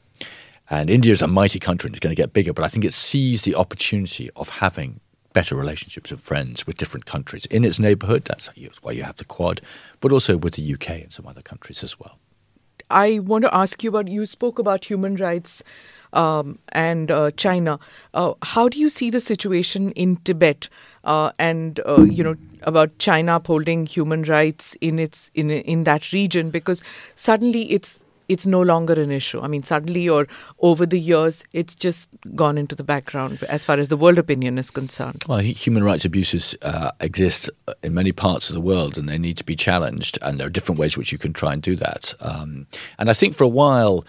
And 0.68 0.88
India 0.88 1.12
is 1.12 1.22
a 1.22 1.26
mighty 1.26 1.58
country 1.58 1.88
and 1.88 1.94
it's 1.94 2.00
going 2.00 2.14
to 2.14 2.22
get 2.22 2.32
bigger, 2.32 2.52
but 2.52 2.64
I 2.64 2.68
think 2.68 2.84
it 2.84 2.92
sees 2.92 3.42
the 3.42 3.56
opportunity 3.56 4.30
of 4.36 4.48
having 4.48 5.00
better 5.32 5.54
relationships 5.54 6.10
and 6.10 6.20
friends 6.20 6.66
with 6.66 6.76
different 6.76 7.06
countries 7.06 7.46
in 7.46 7.64
its 7.64 7.78
neighborhood. 7.78 8.24
That's 8.24 8.50
why 8.82 8.92
you 8.92 9.02
have 9.02 9.16
the 9.16 9.24
Quad, 9.24 9.60
but 10.00 10.12
also 10.12 10.36
with 10.36 10.54
the 10.54 10.74
UK 10.74 10.90
and 10.90 11.12
some 11.12 11.26
other 11.26 11.42
countries 11.42 11.82
as 11.82 11.98
well. 11.98 12.18
I 12.88 13.20
want 13.20 13.44
to 13.44 13.54
ask 13.54 13.82
you 13.84 13.90
about 13.90 14.08
you 14.08 14.26
spoke 14.26 14.58
about 14.58 14.84
human 14.84 15.16
rights 15.16 15.62
um, 16.12 16.58
and 16.70 17.10
uh, 17.10 17.30
China. 17.32 17.78
Uh, 18.14 18.34
how 18.42 18.68
do 18.68 18.78
you 18.78 18.90
see 18.90 19.10
the 19.10 19.20
situation 19.20 19.92
in 19.92 20.16
Tibet 20.16 20.68
uh, 21.04 21.32
and 21.38 21.80
uh, 21.86 22.02
you 22.02 22.22
know 22.22 22.36
about 22.62 22.98
China 22.98 23.36
upholding 23.36 23.86
human 23.86 24.22
rights 24.24 24.76
in 24.80 24.98
its 24.98 25.30
in 25.34 25.50
in 25.50 25.84
that 25.84 26.12
region? 26.12 26.50
Because 26.50 26.82
suddenly 27.14 27.72
it's 27.72 28.02
it's 28.30 28.46
no 28.46 28.62
longer 28.62 28.92
an 28.92 29.10
issue. 29.10 29.40
I 29.40 29.48
mean, 29.48 29.64
suddenly 29.64 30.08
or 30.08 30.28
over 30.60 30.86
the 30.86 31.00
years, 31.00 31.44
it's 31.52 31.74
just 31.74 32.10
gone 32.36 32.58
into 32.58 32.76
the 32.76 32.84
background 32.84 33.42
as 33.48 33.64
far 33.64 33.76
as 33.78 33.88
the 33.88 33.96
world 33.96 34.18
opinion 34.18 34.56
is 34.56 34.70
concerned. 34.70 35.24
Well, 35.26 35.40
human 35.40 35.82
rights 35.82 36.04
abuses 36.04 36.54
uh, 36.62 36.92
exist 37.00 37.50
in 37.82 37.92
many 37.92 38.12
parts 38.12 38.48
of 38.48 38.54
the 38.54 38.60
world 38.60 38.96
and 38.96 39.08
they 39.08 39.18
need 39.18 39.36
to 39.38 39.44
be 39.44 39.56
challenged. 39.56 40.16
And 40.22 40.38
there 40.38 40.46
are 40.46 40.50
different 40.50 40.78
ways 40.78 40.96
which 40.96 41.10
you 41.10 41.18
can 41.18 41.32
try 41.32 41.52
and 41.52 41.60
do 41.60 41.74
that. 41.74 42.14
Um, 42.20 42.68
and 43.00 43.10
I 43.10 43.14
think 43.14 43.34
for 43.34 43.42
a 43.42 43.48
while, 43.48 44.04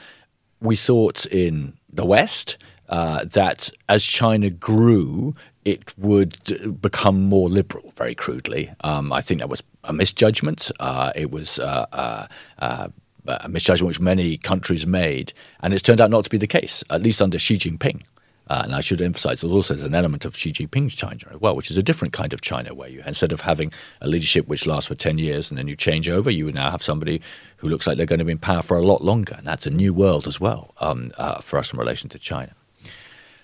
we 0.62 0.76
thought 0.76 1.26
in 1.26 1.74
the 1.92 2.06
West 2.06 2.58
uh, 2.90 3.24
that 3.26 3.70
as 3.88 4.04
China 4.04 4.50
grew, 4.50 5.34
it 5.64 5.98
would 5.98 6.82
become 6.82 7.24
more 7.24 7.50
liberal, 7.50 7.94
very 7.96 8.16
crudely. 8.16 8.72
Um, 8.84 9.14
I 9.14 9.22
think 9.22 9.40
that 9.40 9.50
was 9.50 9.64
a 9.84 9.94
misjudgment. 9.94 10.72
Uh, 10.80 11.12
it 11.16 11.32
was 11.32 11.60
uh, 11.60 11.86
uh, 11.94 12.28
uh, 12.60 12.88
a 13.28 13.48
misjudgment 13.48 13.88
which 13.88 14.00
many 14.00 14.38
countries 14.38 14.86
made, 14.86 15.34
and 15.62 15.74
it's 15.74 15.82
turned 15.84 16.02
out 16.02 16.10
not 16.10 16.24
to 16.26 16.30
be 16.30 16.38
the 16.38 16.48
case, 16.48 16.84
at 16.90 17.02
least 17.02 17.22
under 17.22 17.40
Xi 17.40 17.56
Jinping. 17.56 18.04
Uh, 18.52 18.64
and 18.66 18.76
I 18.76 18.82
should 18.82 19.02
emphasize 19.02 19.46
also 19.46 19.74
there's 19.74 19.86
an 19.86 19.96
element 19.96 20.26
of 20.26 20.36
Xi 20.36 20.52
Jinping's 20.52 20.94
China 20.94 21.20
as 21.34 21.40
well, 21.40 21.56
which 21.56 21.72
is 21.72 21.78
a 21.78 21.84
different 21.84 22.12
kind 22.12 22.34
of 22.34 22.42
China, 22.42 22.74
where 22.74 22.90
you 22.90 23.02
instead 23.06 23.32
of 23.32 23.40
having 23.40 23.72
a 24.02 24.10
leadership 24.10 24.46
which 24.50 24.66
lasts 24.66 24.90
for 24.90 24.96
10 24.96 25.20
years 25.20 25.50
and 25.50 25.58
then 25.58 25.70
you 25.70 25.76
change 25.78 26.10
over, 26.10 26.30
you 26.30 26.52
now 26.52 26.70
have 26.70 26.84
somebody 26.84 27.22
who 27.56 27.70
looks 27.70 27.88
like 27.88 27.96
they're 27.96 28.06
going 28.06 28.20
to 28.20 28.26
be 28.26 28.34
in 28.34 28.38
power 28.38 28.62
for 28.62 28.76
a 28.76 28.82
lot 28.82 29.02
longer. 29.02 29.36
And 29.38 29.48
that's 29.48 29.66
a 29.66 29.70
new 29.70 29.94
world 29.94 30.28
as 30.28 30.42
well 30.42 30.74
um, 30.82 31.12
uh, 31.18 31.40
for 31.40 31.60
us 31.60 31.72
in 31.72 31.80
relation 31.80 32.10
to 32.10 32.20
China. 32.20 32.54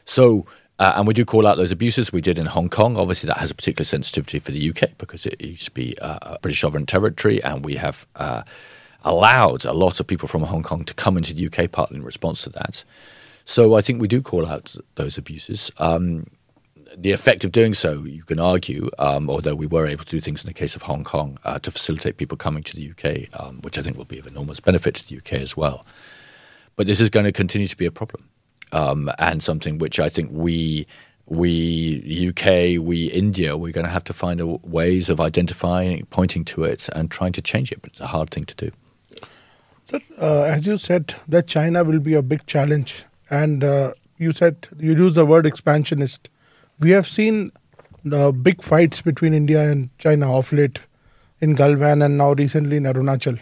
So, 0.04 0.46
uh, 0.78 0.96
and 0.98 1.08
we 1.08 1.14
do 1.14 1.24
call 1.24 1.48
out 1.48 1.56
those 1.56 1.72
abuses. 1.72 2.12
We 2.12 2.20
did 2.20 2.38
in 2.38 2.48
Hong 2.48 2.68
Kong. 2.68 2.98
Obviously, 2.98 3.28
that 3.28 3.38
has 3.38 3.50
a 3.50 3.56
particular 3.56 3.86
sensitivity 3.86 4.40
for 4.40 4.52
the 4.52 4.70
UK 4.72 4.98
because 4.98 5.26
it 5.26 5.40
used 5.40 5.64
to 5.64 5.72
be 5.72 5.98
uh, 6.00 6.20
a 6.22 6.40
British 6.40 6.60
sovereign 6.60 6.86
territory, 6.86 7.42
and 7.42 7.64
we 7.64 7.76
have 7.76 8.06
uh, 8.18 8.44
allowed 9.06 9.64
a 9.64 9.72
lot 9.72 10.02
of 10.02 10.08
people 10.08 10.28
from 10.28 10.44
Hong 10.44 10.64
Kong 10.64 10.84
to 10.84 10.94
come 10.94 11.16
into 11.16 11.34
the 11.34 11.48
UK 11.48 11.72
partly 11.72 11.96
in 11.96 12.04
response 12.04 12.42
to 12.44 12.50
that. 12.50 12.84
So 13.48 13.76
I 13.76 13.82
think 13.82 14.02
we 14.02 14.10
do 14.10 14.22
call 14.22 14.46
out 14.46 14.76
those 14.96 15.18
abuses. 15.18 15.72
Um, 15.78 16.28
the 16.98 17.14
effect 17.14 17.46
of 17.46 17.54
doing 17.54 17.74
so, 17.74 18.04
you 18.04 18.24
can 18.24 18.42
argue, 18.42 18.90
um, 19.00 19.30
although 19.30 19.56
we 19.56 19.66
were 19.66 19.88
able 19.88 20.04
to 20.04 20.12
do 20.12 20.20
things 20.20 20.44
in 20.44 20.48
the 20.48 20.54
case 20.54 20.76
of 20.76 20.82
Hong 20.82 21.06
Kong 21.06 21.40
uh, 21.46 21.58
to 21.60 21.72
facilitate 21.72 22.18
people 22.18 22.36
coming 22.36 22.62
to 22.64 22.76
the 22.76 22.92
UK, 22.92 23.40
um, 23.40 23.62
which 23.62 23.80
I 23.80 23.82
think 23.82 23.98
will 23.98 24.04
be 24.04 24.20
of 24.20 24.28
enormous 24.28 24.60
benefit 24.60 24.96
to 24.96 25.08
the 25.08 25.18
UK 25.18 25.42
as 25.42 25.56
well. 25.56 25.86
But 26.76 26.88
this 26.88 27.00
is 27.00 27.10
going 27.10 27.24
to 27.24 27.32
continue 27.32 27.68
to 27.68 27.78
be 27.78 27.86
a 27.86 27.92
problem 27.92 28.28
um, 28.74 29.10
and 29.18 29.42
something 29.42 29.78
which 29.78 29.98
I 29.98 30.10
think 30.10 30.30
we 30.34 30.86
we 31.26 32.30
UK, 32.30 32.84
we 32.86 33.06
India, 33.06 33.56
we're 33.56 33.72
going 33.72 33.86
to 33.86 33.92
have 33.92 34.04
to 34.06 34.14
find 34.14 34.42
ways 34.64 35.10
of 35.10 35.22
identifying, 35.22 36.06
pointing 36.10 36.44
to 36.46 36.66
it, 36.66 36.90
and 36.90 37.10
trying 37.10 37.32
to 37.32 37.42
change 37.42 37.72
it. 37.72 37.82
But 37.82 37.92
it's 37.92 38.02
a 38.02 38.08
hard 38.08 38.30
thing 38.30 38.44
to 38.44 38.56
do. 38.56 38.72
Uh, 40.22 40.42
as 40.44 40.68
you 40.68 40.78
said, 40.78 41.16
that 41.30 41.48
China 41.48 41.86
will 41.86 42.00
be 42.02 42.14
a 42.14 42.22
big 42.22 42.46
challenge 42.46 43.06
and 43.30 43.64
uh, 43.64 43.94
you 44.18 44.32
said 44.32 44.68
you 44.80 44.96
use 44.96 45.16
the 45.16 45.26
word 45.26 45.46
expansionist. 45.46 46.30
We 46.80 46.92
have 46.92 47.08
seen 47.08 47.52
the 48.04 48.32
big 48.32 48.64
fights 48.64 49.02
between 49.02 49.34
India 49.34 49.70
and 49.70 49.90
China 49.98 50.38
of 50.38 50.52
late 50.54 50.80
in 51.40 51.56
Galwan 51.56 52.04
and 52.04 52.18
now 52.18 52.34
recently 52.34 52.78
in 52.78 52.84
Arunachal. 52.84 53.40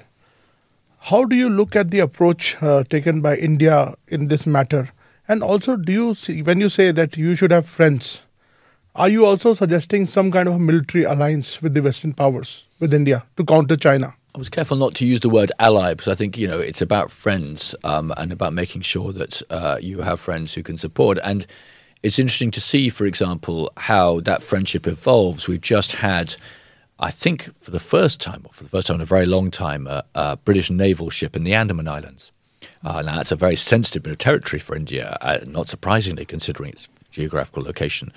How 0.99 1.23
do 1.23 1.35
you 1.35 1.49
look 1.49 1.75
at 1.75 1.91
the 1.91 1.99
approach 1.99 2.61
uh, 2.61 2.83
taken 2.83 3.21
by 3.21 3.37
India 3.37 3.93
in 4.07 4.27
this 4.27 4.47
matter? 4.47 4.89
And 5.27 5.43
also, 5.43 5.75
do 5.75 5.91
you 5.91 6.15
see 6.15 6.41
when 6.41 6.59
you 6.59 6.69
say 6.69 6.91
that 6.91 7.17
you 7.17 7.35
should 7.35 7.51
have 7.51 7.67
friends? 7.67 8.23
Are 8.95 9.09
you 9.09 9.25
also 9.25 9.53
suggesting 9.53 10.05
some 10.05 10.31
kind 10.31 10.47
of 10.47 10.59
military 10.59 11.03
alliance 11.03 11.61
with 11.61 11.73
the 11.73 11.81
Western 11.81 12.13
powers 12.13 12.67
with 12.79 12.93
India 12.93 13.25
to 13.37 13.43
counter 13.43 13.75
China? 13.75 14.15
I 14.35 14.37
was 14.37 14.49
careful 14.49 14.75
not 14.75 14.95
to 14.95 15.05
use 15.05 15.21
the 15.21 15.29
word 15.29 15.53
ally 15.59 15.93
because 15.93 16.09
I 16.09 16.15
think 16.15 16.37
you 16.37 16.45
know 16.45 16.59
it's 16.59 16.81
about 16.81 17.09
friends 17.09 17.73
um, 17.85 18.13
and 18.17 18.33
about 18.33 18.51
making 18.51 18.81
sure 18.81 19.13
that 19.13 19.41
uh, 19.49 19.77
you 19.81 20.01
have 20.01 20.19
friends 20.19 20.53
who 20.53 20.61
can 20.61 20.77
support. 20.77 21.17
And 21.23 21.47
it's 22.03 22.19
interesting 22.19 22.51
to 22.51 22.59
see, 22.59 22.89
for 22.89 23.05
example, 23.05 23.71
how 23.77 24.19
that 24.21 24.43
friendship 24.43 24.87
evolves. 24.87 25.47
We've 25.47 25.61
just 25.61 25.93
had, 25.93 26.35
I 26.99 27.11
think, 27.11 27.49
for 27.61 27.71
the 27.71 27.79
first 27.79 28.19
time, 28.19 28.41
or 28.43 28.51
for 28.51 28.63
the 28.65 28.69
first 28.69 28.87
time 28.87 28.95
in 28.95 29.01
a 29.01 29.05
very 29.05 29.25
long 29.25 29.51
time, 29.51 29.87
a, 29.87 30.03
a 30.15 30.35
British 30.35 30.69
naval 30.69 31.09
ship 31.09 31.37
in 31.37 31.45
the 31.45 31.53
Andaman 31.53 31.87
Islands. 31.87 32.33
Uh, 32.83 33.01
now 33.03 33.15
that's 33.15 33.31
a 33.31 33.37
very 33.37 33.55
sensitive 33.55 34.03
bit 34.03 34.11
of 34.11 34.17
territory 34.19 34.59
for 34.59 34.75
India, 34.75 35.17
uh, 35.21 35.39
not 35.47 35.69
surprisingly 35.69 36.25
considering 36.25 36.71
its 36.71 36.89
geographical 37.09 37.63
location. 37.63 38.11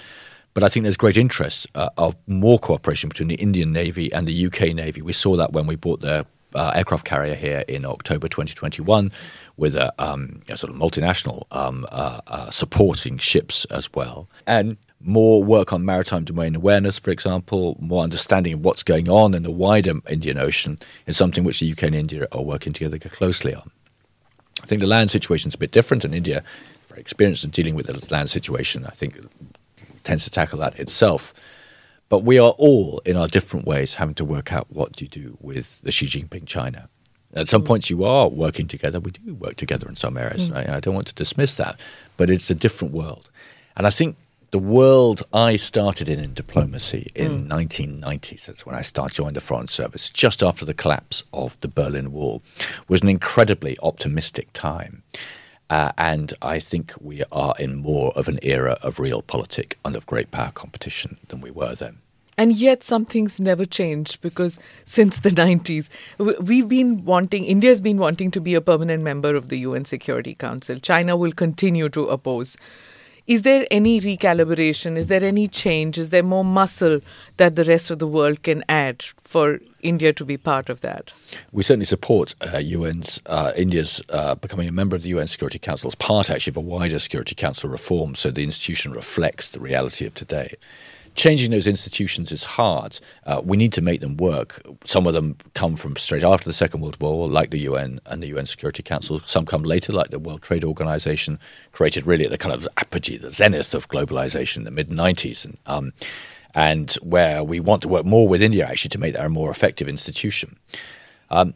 But 0.58 0.64
I 0.64 0.70
think 0.70 0.82
there's 0.82 0.96
great 0.96 1.16
interest 1.16 1.68
uh, 1.76 1.90
of 1.96 2.16
more 2.26 2.58
cooperation 2.58 3.08
between 3.08 3.28
the 3.28 3.36
Indian 3.36 3.72
Navy 3.72 4.12
and 4.12 4.26
the 4.26 4.46
UK 4.46 4.74
Navy. 4.74 5.00
We 5.00 5.12
saw 5.12 5.36
that 5.36 5.52
when 5.52 5.68
we 5.68 5.76
bought 5.76 6.00
their 6.00 6.24
uh, 6.52 6.72
aircraft 6.74 7.04
carrier 7.04 7.36
here 7.36 7.62
in 7.68 7.84
October 7.84 8.26
2021 8.26 9.12
with 9.56 9.76
a, 9.76 9.94
um, 10.02 10.40
a 10.48 10.56
sort 10.56 10.72
of 10.72 10.76
multinational 10.76 11.44
um, 11.52 11.86
uh, 11.92 12.20
uh, 12.26 12.50
supporting 12.50 13.18
ships 13.18 13.66
as 13.66 13.88
well. 13.94 14.28
And 14.48 14.78
more 15.00 15.44
work 15.44 15.72
on 15.72 15.84
maritime 15.84 16.24
domain 16.24 16.56
awareness, 16.56 16.98
for 16.98 17.12
example, 17.12 17.76
more 17.78 18.02
understanding 18.02 18.54
of 18.54 18.64
what's 18.64 18.82
going 18.82 19.08
on 19.08 19.34
in 19.34 19.44
the 19.44 19.52
wider 19.52 19.94
Indian 20.08 20.38
Ocean 20.38 20.76
is 21.06 21.16
something 21.16 21.44
which 21.44 21.60
the 21.60 21.70
UK 21.70 21.84
and 21.84 21.94
India 21.94 22.26
are 22.32 22.42
working 22.42 22.72
together 22.72 22.98
closely 22.98 23.54
on. 23.54 23.70
I 24.60 24.66
think 24.66 24.80
the 24.80 24.88
land 24.88 25.12
situation 25.12 25.50
is 25.50 25.54
a 25.54 25.58
bit 25.58 25.70
different, 25.70 26.04
in 26.04 26.12
India, 26.12 26.42
very 26.88 27.00
experienced 27.00 27.44
in 27.44 27.50
dealing 27.50 27.76
with 27.76 27.86
the 27.86 28.12
land 28.12 28.28
situation, 28.28 28.84
I 28.86 28.90
think 28.90 29.16
tends 30.08 30.24
to 30.24 30.30
tackle 30.30 30.58
that 30.58 30.78
itself. 30.80 31.34
But 32.08 32.20
we 32.24 32.38
are 32.38 32.52
all, 32.52 33.02
in 33.04 33.16
our 33.16 33.28
different 33.28 33.66
ways, 33.66 33.96
having 33.96 34.14
to 34.14 34.24
work 34.24 34.52
out 34.54 34.66
what 34.70 34.92
do 34.92 35.04
you 35.04 35.08
do 35.08 35.36
with 35.38 35.82
the 35.82 35.92
Xi 35.92 36.06
Jinping 36.06 36.46
China. 36.46 36.88
At 37.34 37.48
some 37.48 37.62
mm. 37.62 37.66
points, 37.66 37.90
you 37.90 38.04
are 38.04 38.26
working 38.26 38.66
together. 38.66 39.00
We 39.00 39.10
do 39.10 39.34
work 39.34 39.56
together 39.56 39.86
in 39.86 39.96
some 39.96 40.16
areas. 40.16 40.48
Mm. 40.48 40.56
I, 40.56 40.76
I 40.76 40.80
don't 40.80 40.94
want 40.94 41.08
to 41.08 41.14
dismiss 41.14 41.56
that, 41.56 41.78
but 42.16 42.30
it's 42.30 42.48
a 42.48 42.54
different 42.54 42.94
world. 42.94 43.30
And 43.76 43.86
I 43.86 43.90
think 43.90 44.16
the 44.50 44.58
world 44.58 45.24
I 45.34 45.56
started 45.56 46.08
in 46.08 46.18
in 46.18 46.32
diplomacy 46.32 47.12
in 47.14 47.44
mm. 47.44 47.50
1990, 47.50 48.38
so 48.38 48.52
that's 48.52 48.64
when 48.64 48.76
I 48.76 48.80
started 48.80 49.14
joined 49.14 49.36
the 49.36 49.42
Foreign 49.42 49.68
Service, 49.68 50.08
just 50.08 50.42
after 50.42 50.64
the 50.64 50.72
collapse 50.72 51.22
of 51.34 51.60
the 51.60 51.68
Berlin 51.68 52.12
Wall, 52.12 52.40
was 52.88 53.02
an 53.02 53.10
incredibly 53.10 53.76
optimistic 53.82 54.54
time. 54.54 55.02
Uh, 55.70 55.92
and 55.98 56.32
I 56.40 56.58
think 56.58 56.94
we 57.00 57.22
are 57.30 57.54
in 57.58 57.76
more 57.76 58.12
of 58.16 58.28
an 58.28 58.38
era 58.42 58.78
of 58.82 58.96
realpolitik 58.96 59.74
and 59.84 59.94
of 59.96 60.06
great 60.06 60.30
power 60.30 60.50
competition 60.50 61.18
than 61.28 61.40
we 61.40 61.50
were 61.50 61.74
then. 61.74 61.98
And 62.38 62.52
yet, 62.52 62.84
some 62.84 63.04
things 63.04 63.40
never 63.40 63.64
changed 63.64 64.20
because 64.20 64.60
since 64.84 65.18
the 65.18 65.30
90s, 65.30 65.88
we've 66.18 66.68
been 66.68 67.04
wanting, 67.04 67.44
India's 67.44 67.80
been 67.80 67.98
wanting 67.98 68.30
to 68.30 68.40
be 68.40 68.54
a 68.54 68.60
permanent 68.60 69.02
member 69.02 69.34
of 69.34 69.48
the 69.48 69.58
UN 69.58 69.84
Security 69.84 70.36
Council. 70.36 70.78
China 70.78 71.16
will 71.16 71.32
continue 71.32 71.88
to 71.88 72.06
oppose. 72.06 72.56
Is 73.28 73.42
there 73.42 73.66
any 73.70 74.00
recalibration? 74.00 74.96
Is 74.96 75.08
there 75.08 75.22
any 75.22 75.48
change? 75.48 75.98
Is 75.98 76.08
there 76.08 76.22
more 76.22 76.46
muscle 76.46 77.00
that 77.36 77.56
the 77.56 77.64
rest 77.64 77.90
of 77.90 77.98
the 77.98 78.06
world 78.06 78.42
can 78.42 78.64
add 78.70 79.02
for 79.20 79.60
India 79.82 80.14
to 80.14 80.24
be 80.24 80.38
part 80.38 80.70
of 80.70 80.80
that? 80.80 81.12
We 81.52 81.62
certainly 81.62 81.84
support 81.84 82.34
uh, 82.40 82.62
UN's 82.64 83.20
uh, 83.26 83.52
India's 83.54 84.00
uh, 84.08 84.34
becoming 84.36 84.66
a 84.66 84.72
member 84.72 84.96
of 84.96 85.02
the 85.02 85.10
UN 85.10 85.26
Security 85.26 85.58
Council 85.58 85.88
as 85.88 85.94
part 85.94 86.30
actually 86.30 86.52
of 86.52 86.56
a 86.56 86.60
wider 86.60 86.98
Security 86.98 87.34
Council 87.34 87.68
reform, 87.68 88.14
so 88.14 88.30
the 88.30 88.44
institution 88.44 88.92
reflects 88.92 89.50
the 89.50 89.60
reality 89.60 90.06
of 90.06 90.14
today 90.14 90.54
changing 91.18 91.50
those 91.50 91.66
institutions 91.66 92.30
is 92.30 92.44
hard. 92.44 93.00
Uh, 93.26 93.42
we 93.44 93.56
need 93.56 93.72
to 93.72 93.82
make 93.82 94.00
them 94.00 94.16
work. 94.16 94.62
Some 94.84 95.06
of 95.06 95.14
them 95.14 95.36
come 95.54 95.74
from 95.74 95.96
straight 95.96 96.22
after 96.22 96.48
the 96.48 96.52
Second 96.52 96.80
World 96.80 96.96
War, 97.00 97.28
like 97.28 97.50
the 97.50 97.58
UN 97.58 98.00
and 98.06 98.22
the 98.22 98.28
UN 98.28 98.46
Security 98.46 98.84
Council. 98.84 99.20
Some 99.26 99.44
come 99.44 99.64
later, 99.64 99.92
like 99.92 100.10
the 100.10 100.20
World 100.20 100.42
Trade 100.42 100.64
Organization, 100.64 101.40
created 101.72 102.06
really 102.06 102.24
at 102.24 102.30
the 102.30 102.38
kind 102.38 102.54
of 102.54 102.68
apogee, 102.76 103.18
the 103.18 103.32
zenith 103.32 103.74
of 103.74 103.88
globalization 103.88 104.58
in 104.58 104.64
the 104.64 104.70
mid 104.70 104.88
90s. 104.88 105.44
And, 105.44 105.58
um, 105.66 105.92
and 106.54 106.92
where 107.02 107.42
we 107.42 107.58
want 107.58 107.82
to 107.82 107.88
work 107.88 108.06
more 108.06 108.28
with 108.28 108.40
India 108.40 108.64
actually 108.64 108.90
to 108.90 108.98
make 108.98 109.14
that 109.14 109.26
a 109.26 109.28
more 109.28 109.50
effective 109.50 109.88
institution. 109.88 110.56
Um, 111.30 111.54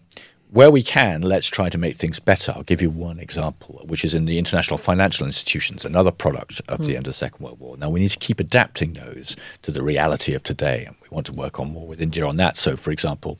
where 0.52 0.70
we 0.70 0.82
can, 0.82 1.22
let's 1.22 1.46
try 1.46 1.70
to 1.70 1.78
make 1.78 1.96
things 1.96 2.20
better. 2.20 2.52
I'll 2.54 2.62
give 2.62 2.82
you 2.82 2.90
one 2.90 3.18
example, 3.18 3.82
which 3.86 4.04
is 4.04 4.14
in 4.14 4.26
the 4.26 4.38
international 4.38 4.76
financial 4.76 5.26
institutions, 5.26 5.86
another 5.86 6.10
product 6.10 6.60
of 6.68 6.80
mm. 6.80 6.84
the 6.84 6.92
hmm. 6.92 6.96
end 6.98 6.98
of 6.98 7.04
the 7.04 7.12
Second 7.14 7.42
World 7.42 7.58
War. 7.58 7.76
Now, 7.78 7.88
we 7.88 8.00
need 8.00 8.10
to 8.10 8.18
keep 8.18 8.38
adapting 8.38 8.92
those 8.92 9.34
to 9.62 9.70
the 9.70 9.82
reality 9.82 10.34
of 10.34 10.42
today, 10.42 10.84
and 10.84 10.94
we 11.00 11.08
want 11.10 11.24
to 11.26 11.32
work 11.32 11.58
on 11.58 11.72
more 11.72 11.86
with 11.86 12.02
India 12.02 12.26
on 12.26 12.36
that. 12.36 12.58
So, 12.58 12.76
for 12.76 12.90
example, 12.90 13.38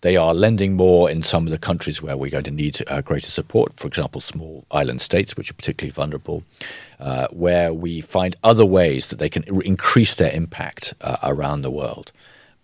they 0.00 0.16
are 0.16 0.32
lending 0.32 0.76
more 0.76 1.10
in 1.10 1.22
some 1.22 1.46
of 1.46 1.50
the 1.50 1.58
countries 1.58 2.00
where 2.00 2.16
we're 2.16 2.30
going 2.30 2.44
to 2.44 2.50
need 2.50 2.80
uh, 2.86 3.02
greater 3.02 3.30
support, 3.30 3.74
for 3.74 3.86
example, 3.86 4.22
small 4.22 4.64
island 4.70 5.02
states, 5.02 5.36
which 5.36 5.50
are 5.50 5.54
particularly 5.54 5.92
vulnerable, 5.92 6.42
uh, 6.98 7.28
where 7.32 7.74
we 7.74 8.00
find 8.00 8.34
other 8.42 8.64
ways 8.64 9.08
that 9.08 9.18
they 9.18 9.28
can 9.28 9.44
increase 9.62 10.14
their 10.14 10.32
impact 10.32 10.94
uh, 11.02 11.18
around 11.22 11.60
the 11.60 11.70
world. 11.70 12.12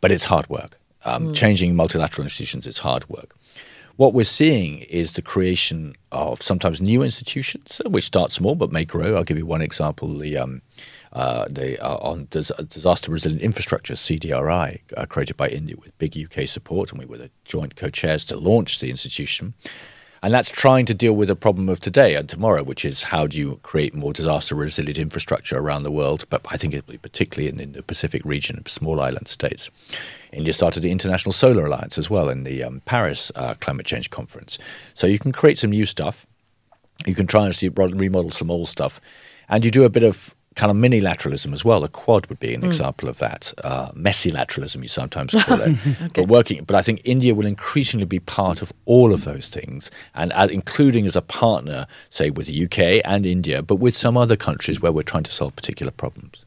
But 0.00 0.12
it's 0.12 0.24
hard 0.24 0.48
work. 0.48 0.78
Um, 1.05 1.28
mm. 1.28 1.35
Changing 1.35 1.76
multilateral 1.76 2.24
institutions 2.24 2.66
is 2.66 2.78
hard 2.78 3.07
work. 3.11 3.35
What 3.96 4.14
we're 4.14 4.24
seeing 4.24 4.78
is 4.83 5.12
the 5.12 5.22
creation 5.22 5.94
of 6.11 6.40
sometimes 6.40 6.81
new 6.81 7.02
institutions, 7.02 7.81
which 7.87 8.05
start 8.05 8.33
small 8.33 8.55
but 8.55 8.72
may 8.72 8.87
grow. 8.87 9.16
I'll 9.16 9.24
give 9.24 9.37
you 9.37 9.46
one 9.46 9.61
example: 9.61 10.16
the 10.16 10.38
um, 10.38 10.62
uh, 11.12 11.46
the 11.50 11.78
uh, 11.78 11.98
on 11.98 12.26
disaster 12.31 13.12
resilient 13.12 13.42
infrastructure 13.42 13.94
(CDRI), 13.94 14.81
uh, 14.96 15.07
created 15.07 15.37
by 15.37 15.48
India 15.48 15.76
with 15.76 15.96
big 15.98 16.16
UK 16.16 16.48
support, 16.48 16.90
and 16.90 16.98
we 16.98 17.05
were 17.05 17.18
the 17.18 17.31
joint 17.44 17.76
co-chairs 17.76 18.24
to 18.26 18.37
launch 18.37 18.78
the 18.78 18.88
institution. 18.88 19.55
And 20.24 20.32
that's 20.32 20.50
trying 20.50 20.87
to 20.87 20.94
deal 20.94 21.14
with 21.14 21.30
a 21.30 21.37
problem 21.37 21.68
of 21.68 21.80
today 21.80 22.14
and 22.14 22.28
tomorrow, 22.28 22.62
which 22.62 22.85
is 22.85 23.02
how 23.04 23.26
do 23.26 23.37
you 23.37 23.58
create 23.64 23.92
more 23.92 24.12
disaster 24.12 24.54
resilient 24.54 24.98
infrastructure 24.98 25.58
around 25.58 25.82
the 25.82 25.90
world? 25.90 26.26
But 26.30 26.46
I 26.48 26.56
think 26.56 26.74
particularly 27.02 27.48
in, 27.48 27.58
in, 27.58 27.72
the 27.72 27.82
Pacific 27.82 28.22
region, 28.24 28.64
small 28.66 29.00
island 29.00 29.26
states. 29.26 29.68
India 30.32 30.52
started 30.52 30.80
the 30.80 30.92
International 30.92 31.32
Solar 31.32 31.66
Alliance 31.66 31.98
as 31.98 32.08
well 32.08 32.28
in 32.28 32.44
the 32.44 32.62
um, 32.62 32.82
Paris 32.85 33.32
uh, 33.35 33.54
Climate 33.54 33.85
Change 33.85 34.11
Conference. 34.11 34.58
So 34.94 35.08
you 35.08 35.18
can 35.18 35.32
create 35.32 35.58
some 35.58 35.70
new 35.70 35.87
stuff. 35.87 36.24
You 37.04 37.16
can 37.16 37.26
try 37.26 37.46
and 37.46 37.54
see, 37.54 37.68
remodel 37.68 38.30
some 38.30 38.50
old 38.50 38.68
stuff. 38.68 39.00
And 39.48 39.64
you 39.64 39.72
do 39.72 39.82
a 39.82 39.90
bit 39.90 40.04
of 40.04 40.37
kind 40.54 40.70
of 40.70 40.76
mini 40.76 41.00
lateralism 41.00 41.52
as 41.52 41.64
well. 41.64 41.84
A 41.84 41.88
quad 41.88 42.26
would 42.26 42.38
be 42.38 42.54
an 42.54 42.62
mm. 42.62 42.66
example 42.66 43.08
of 43.08 43.18
that. 43.18 43.52
Uh, 43.62 43.90
messy 43.94 44.30
lateralism, 44.30 44.82
you 44.82 44.88
sometimes 44.88 45.34
call 45.44 45.60
it. 45.60 45.76
okay. 46.02 46.08
But 46.14 46.28
working, 46.28 46.64
but 46.64 46.76
I 46.76 46.82
think 46.82 47.00
India 47.04 47.34
will 47.34 47.46
increasingly 47.46 48.06
be 48.06 48.20
part 48.20 48.62
of 48.62 48.72
all 48.84 49.12
of 49.12 49.24
those 49.24 49.48
things, 49.48 49.90
and 50.14 50.32
uh, 50.34 50.48
including 50.50 51.06
as 51.06 51.16
a 51.16 51.22
partner, 51.22 51.86
say 52.10 52.30
with 52.30 52.46
the 52.46 52.64
UK 52.64 53.02
and 53.04 53.26
India, 53.26 53.62
but 53.62 53.76
with 53.76 53.94
some 53.94 54.16
other 54.16 54.36
countries 54.36 54.80
where 54.80 54.92
we're 54.92 55.02
trying 55.02 55.24
to 55.24 55.32
solve 55.32 55.56
particular 55.56 55.92
problems. 55.92 56.44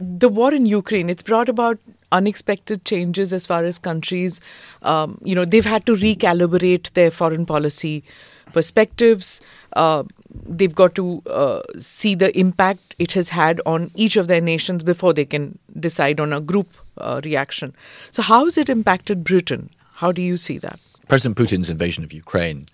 The 0.00 0.28
war 0.28 0.52
in 0.52 0.66
Ukraine, 0.66 1.08
it's 1.08 1.22
brought 1.22 1.48
about 1.48 1.78
unexpected 2.10 2.84
changes 2.84 3.32
as 3.32 3.46
far 3.46 3.64
as 3.64 3.78
countries, 3.78 4.40
um, 4.82 5.18
you 5.22 5.34
know, 5.34 5.44
they've 5.44 5.64
had 5.64 5.84
to 5.86 5.94
recalibrate 5.96 6.92
their 6.92 7.10
foreign 7.10 7.44
policy 7.44 8.04
perspectives. 8.52 9.40
Uh, 9.74 10.04
they've 10.34 10.74
got 10.74 10.94
to 10.96 11.22
uh, 11.26 11.60
see 11.78 12.14
the 12.14 12.36
impact 12.38 12.94
it 12.98 13.12
has 13.12 13.28
had 13.30 13.60
on 13.64 13.90
each 13.94 14.16
of 14.16 14.26
their 14.26 14.40
nations 14.40 14.82
before 14.82 15.12
they 15.12 15.24
can 15.24 15.58
decide 15.78 16.20
on 16.20 16.32
a 16.32 16.40
group 16.40 16.74
uh, 16.98 17.20
reaction. 17.24 17.74
So, 18.10 18.22
how 18.22 18.44
has 18.44 18.58
it 18.58 18.68
impacted 18.68 19.24
Britain? 19.24 19.70
How 19.94 20.12
do 20.12 20.22
you 20.22 20.36
see 20.36 20.58
that? 20.58 20.80
President 21.08 21.36
Putin's 21.36 21.70
invasion 21.70 22.02
of 22.04 22.12
Ukraine, 22.12 22.66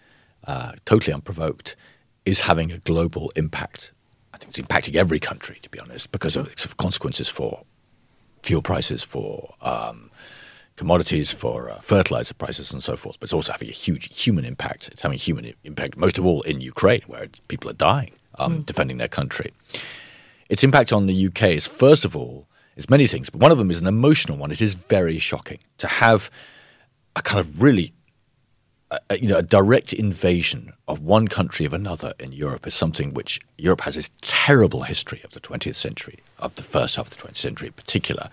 uh, 0.46 0.73
totally 0.85 1.12
unprovoked, 1.12 1.77
is 2.25 2.42
having 2.42 2.73
a 2.73 2.79
global 2.79 3.33
impact. 3.37 3.92
I 4.33 4.38
think 4.38 4.51
it's 4.51 4.61
impacting 4.61 4.94
every 4.94 5.18
country, 5.18 5.59
to 5.62 5.68
be 5.68 5.79
honest, 5.79 6.12
because 6.12 6.37
of 6.37 6.46
its 6.49 6.66
consequences 6.75 7.29
for 7.29 7.64
fuel 8.42 8.62
prices, 8.62 9.03
for 9.03 9.55
um, 9.61 10.10
commodities, 10.80 11.30
for 11.30 11.70
uh, 11.70 11.78
fertilizer 11.80 12.32
prices, 12.32 12.72
and 12.72 12.82
so 12.82 12.96
forth. 12.96 13.20
But 13.20 13.24
it's 13.24 13.34
also 13.34 13.52
having 13.52 13.68
a 13.68 13.72
huge 13.86 14.18
human 14.18 14.46
impact. 14.46 14.88
It's 14.88 15.02
having 15.02 15.16
a 15.16 15.26
human 15.28 15.52
impact, 15.62 15.98
most 15.98 16.16
of 16.18 16.24
all 16.24 16.40
in 16.42 16.62
Ukraine, 16.62 17.02
where 17.06 17.26
people 17.48 17.68
are 17.68 17.74
dying 17.92 18.12
um, 18.38 18.60
mm. 18.60 18.66
defending 18.66 18.96
their 18.96 19.14
country. 19.20 19.50
Its 20.48 20.64
impact 20.64 20.90
on 20.90 21.04
the 21.04 21.26
UK 21.26 21.42
is, 21.60 21.66
first 21.66 22.06
of 22.06 22.16
all, 22.16 22.48
is 22.76 22.88
many 22.88 23.06
things, 23.06 23.28
but 23.28 23.42
one 23.42 23.52
of 23.52 23.58
them 23.58 23.70
is 23.70 23.78
an 23.78 23.86
emotional 23.86 24.38
one. 24.38 24.50
It 24.50 24.62
is 24.62 24.72
very 24.72 25.18
shocking 25.18 25.58
to 25.76 25.86
have 25.86 26.30
a 27.14 27.20
kind 27.20 27.40
of 27.40 27.62
really 27.62 27.92
a, 29.10 29.18
you 29.18 29.28
know, 29.28 29.36
a 29.36 29.42
direct 29.42 29.92
invasion 29.92 30.72
of 30.88 30.98
one 31.00 31.28
country 31.28 31.66
of 31.66 31.74
another 31.74 32.14
in 32.18 32.32
Europe 32.32 32.66
is 32.66 32.74
something 32.74 33.12
which 33.12 33.38
Europe 33.58 33.82
has 33.82 33.96
this 33.96 34.10
terrible 34.22 34.82
history 34.82 35.20
of 35.24 35.32
the 35.32 35.40
20th 35.40 35.76
century, 35.76 36.20
of 36.38 36.54
the 36.54 36.62
first 36.62 36.96
half 36.96 37.06
of 37.08 37.16
the 37.16 37.22
20th 37.22 37.36
century 37.36 37.68
in 37.68 37.74
particular 37.74 38.30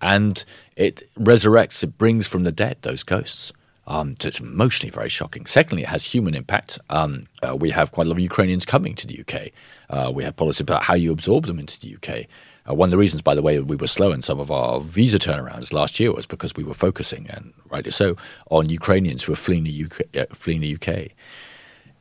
and 0.00 0.44
it 0.76 1.08
resurrects, 1.16 1.82
it 1.82 1.98
brings 1.98 2.26
from 2.26 2.44
the 2.44 2.52
dead 2.52 2.78
those 2.82 3.02
ghosts. 3.02 3.52
Um, 3.88 4.16
so 4.18 4.28
it's 4.28 4.40
emotionally 4.40 4.90
very 4.90 5.08
shocking. 5.08 5.46
Secondly, 5.46 5.84
it 5.84 5.88
has 5.88 6.04
human 6.04 6.34
impact. 6.34 6.78
Um, 6.90 7.28
uh, 7.42 7.54
we 7.54 7.70
have 7.70 7.92
quite 7.92 8.06
a 8.06 8.10
lot 8.10 8.16
of 8.16 8.20
Ukrainians 8.20 8.66
coming 8.66 8.96
to 8.96 9.06
the 9.06 9.20
UK. 9.20 9.52
Uh, 9.88 10.10
we 10.10 10.24
have 10.24 10.36
policy 10.36 10.62
about 10.62 10.82
how 10.82 10.94
you 10.94 11.12
absorb 11.12 11.46
them 11.46 11.60
into 11.60 11.78
the 11.80 11.94
UK. 11.94 12.26
Uh, 12.68 12.74
one 12.74 12.88
of 12.88 12.90
the 12.90 12.98
reasons, 12.98 13.22
by 13.22 13.34
the 13.34 13.42
way, 13.42 13.60
we 13.60 13.76
were 13.76 13.86
slow 13.86 14.10
in 14.10 14.22
some 14.22 14.40
of 14.40 14.50
our 14.50 14.80
visa 14.80 15.18
turnarounds 15.18 15.72
last 15.72 16.00
year 16.00 16.12
was 16.12 16.26
because 16.26 16.54
we 16.56 16.64
were 16.64 16.74
focusing, 16.74 17.28
and 17.30 17.52
rightly 17.70 17.92
so, 17.92 18.16
on 18.50 18.68
Ukrainians 18.68 19.22
who 19.22 19.32
are 19.32 19.36
fleeing 19.36 19.62
the 19.64 19.84
UK, 19.84 20.00
uh, 20.16 20.34
fleeing 20.34 20.62
the 20.62 20.74
UK, 20.74 21.12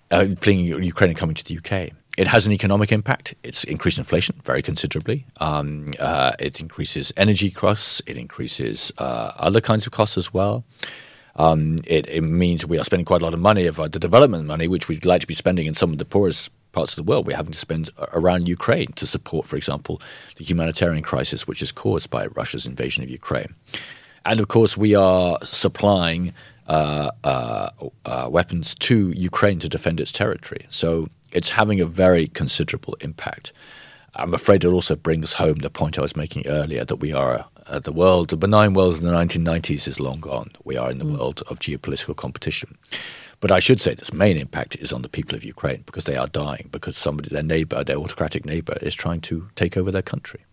uh, 0.10 0.36
fleeing 0.42 0.62
Ukraine 0.62 1.12
and 1.12 1.18
coming 1.18 1.36
to 1.36 1.44
the 1.44 1.58
UK. 1.58 1.92
It 2.18 2.28
has 2.28 2.46
an 2.46 2.52
economic 2.54 2.92
impact. 2.92 3.36
It's 3.44 3.64
increased 3.66 3.98
inflation 3.98 4.40
very 4.44 4.62
considerably. 4.62 5.26
Um, 5.38 5.94
uh, 6.00 6.34
it 6.40 6.62
increases 6.62 7.12
energy 7.18 7.52
costs. 7.52 8.02
It 8.06 8.18
increases 8.18 8.92
uh, 8.98 9.32
other 9.38 9.62
kinds 9.62 9.86
of 9.86 9.92
costs 9.92 10.18
as 10.18 10.34
well. 10.34 10.64
Um, 11.38 11.80
it, 11.86 12.08
it, 12.08 12.22
means 12.22 12.66
we 12.66 12.80
are 12.80 12.84
spending 12.86 13.06
quite 13.06 13.22
a 13.22 13.26
lot 13.26 13.34
of 13.34 13.42
money 13.42 13.66
of 13.66 13.78
uh, 13.78 13.90
the 13.90 14.00
development 14.00 14.46
money, 14.46 14.70
which 14.70 14.88
we'd 14.88 15.06
like 15.06 15.20
to 15.20 15.28
be 15.28 15.34
spending 15.34 15.68
in 15.68 15.74
some 15.74 15.92
of 15.92 15.98
the 15.98 16.06
poorest 16.06 16.50
parts 16.72 16.98
of 16.98 17.06
the 17.06 17.10
world. 17.10 17.28
We're 17.28 17.36
having 17.36 17.52
to 17.52 17.60
spend 17.60 17.90
around 18.14 18.48
Ukraine 18.48 18.94
to 18.94 19.06
support, 19.06 19.46
for 19.46 19.58
example, 19.58 20.02
the 20.38 20.46
humanitarian 20.46 21.04
crisis 21.04 21.46
which 21.46 21.62
is 21.62 21.74
caused 21.74 22.10
by 22.10 22.28
Russia's 22.28 22.66
invasion 22.66 23.04
of 23.04 23.10
Ukraine. 23.10 23.54
And 24.26 24.40
of 24.40 24.48
course, 24.48 24.78
we 24.78 24.96
are 24.96 25.38
supplying 25.44 26.34
uh, 26.68 27.12
uh, 27.24 27.70
uh, 28.06 28.28
weapons 28.32 28.74
to 28.76 29.12
Ukraine 29.12 29.60
to 29.60 29.70
defend 29.70 30.00
its 30.00 30.12
territory. 30.12 30.66
So 30.70 31.08
it's 31.36 31.52
having 31.52 31.82
a 31.82 31.86
very 31.86 32.28
considerable 32.28 32.96
impact. 33.02 33.54
I'm 34.16 34.34
afraid 34.34 34.64
it 34.64 34.68
also 34.70 34.96
brings 34.96 35.34
home 35.34 35.56
the 35.56 35.70
point 35.70 36.00
I 36.00 36.02
was 36.02 36.16
making 36.16 36.48
earlier 36.48 36.86
that 36.86 36.96
we 36.98 37.12
are 37.12 37.46
uh, 37.68 37.80
the 37.80 37.92
world, 37.92 38.30
the 38.30 38.38
benign 38.38 38.74
world 38.74 38.98
in 38.98 39.06
the 39.06 39.12
1990s 39.12 39.88
is 39.88 40.00
long 40.00 40.22
gone. 40.22 40.52
We 40.64 40.78
are 40.78 40.90
in 40.90 41.00
the 41.00 41.06
mm. 41.06 41.18
world 41.18 41.44
of 41.50 41.60
geopolitical 41.60 42.16
competition. 42.16 42.78
But 43.42 43.52
I 43.52 43.60
should 43.60 43.82
say 43.82 43.94
this 43.94 44.14
main 44.14 44.38
impact 44.38 44.78
is 44.78 44.94
on 44.94 45.02
the 45.02 45.10
people 45.10 45.36
of 45.36 45.44
Ukraine 45.44 45.84
because 45.86 46.06
they 46.06 46.16
are 46.16 46.28
dying 46.28 46.70
because 46.72 46.96
somebody, 46.96 47.30
their 47.30 47.44
neighbor, 47.44 47.84
their 47.84 47.98
autocratic 47.98 48.46
neighbor, 48.46 48.78
is 48.82 48.96
trying 48.96 49.22
to 49.22 49.50
take 49.56 49.76
over 49.76 49.92
their 49.92 50.02
country. 50.02 50.46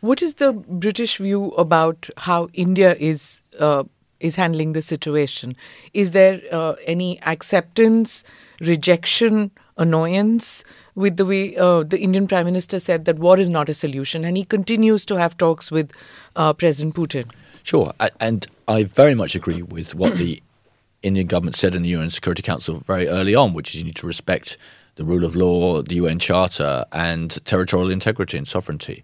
What 0.00 0.22
is 0.22 0.36
the 0.36 0.52
British 0.52 1.16
view 1.16 1.50
about 1.52 2.08
how 2.16 2.48
India 2.52 2.94
is 2.98 3.42
uh, 3.58 3.84
is 4.20 4.36
handling 4.36 4.74
the 4.74 4.82
situation? 4.82 5.56
Is 5.92 6.12
there 6.12 6.40
uh, 6.52 6.74
any 6.86 7.20
acceptance, 7.22 8.22
rejection, 8.60 9.50
annoyance 9.80 10.62
with 10.94 11.16
the 11.16 11.26
way 11.26 11.56
uh, 11.56 11.82
the 11.82 11.98
Indian 11.98 12.28
Prime 12.28 12.44
Minister 12.44 12.78
said 12.78 13.06
that 13.06 13.18
war 13.18 13.38
is 13.38 13.50
not 13.50 13.68
a 13.68 13.74
solution, 13.74 14.24
and 14.24 14.36
he 14.36 14.44
continues 14.44 15.04
to 15.06 15.16
have 15.16 15.36
talks 15.36 15.70
with 15.72 15.90
uh, 16.36 16.52
President 16.52 16.94
Putin? 16.94 17.28
Sure, 17.62 17.92
and 18.20 18.46
I 18.68 18.84
very 18.84 19.14
much 19.14 19.34
agree 19.34 19.62
with 19.62 19.94
what 19.94 20.16
the 20.16 20.42
Indian 21.02 21.26
government 21.26 21.56
said 21.56 21.74
in 21.74 21.82
the 21.82 21.88
UN 21.90 22.10
Security 22.10 22.42
Council 22.42 22.76
very 22.76 23.08
early 23.08 23.34
on, 23.34 23.54
which 23.54 23.74
is 23.74 23.80
you 23.80 23.86
need 23.86 23.96
to 23.96 24.06
respect 24.06 24.58
the 24.96 25.04
rule 25.04 25.24
of 25.24 25.34
law, 25.34 25.82
the 25.82 25.94
UN 25.96 26.18
Charter, 26.18 26.84
and 26.92 27.44
territorial 27.46 27.90
integrity 27.90 28.36
and 28.36 28.46
sovereignty. 28.46 29.02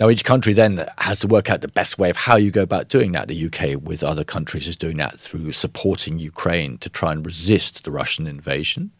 Now, 0.00 0.10
each 0.10 0.24
country 0.24 0.52
then 0.52 0.88
has 0.98 1.18
to 1.20 1.26
work 1.26 1.50
out 1.50 1.60
the 1.60 1.68
best 1.68 1.98
way 1.98 2.08
of 2.08 2.16
how 2.16 2.36
you 2.36 2.52
go 2.52 2.62
about 2.62 2.88
doing 2.88 3.12
that. 3.12 3.26
The 3.26 3.46
UK, 3.46 3.82
with 3.82 4.04
other 4.04 4.22
countries, 4.22 4.68
is 4.68 4.76
doing 4.76 4.96
that 4.98 5.18
through 5.18 5.50
supporting 5.52 6.20
Ukraine 6.20 6.78
to 6.78 6.88
try 6.88 7.10
and 7.10 7.26
resist 7.26 7.82
the 7.84 7.90
Russian 7.90 8.26
invasion. 8.28 8.92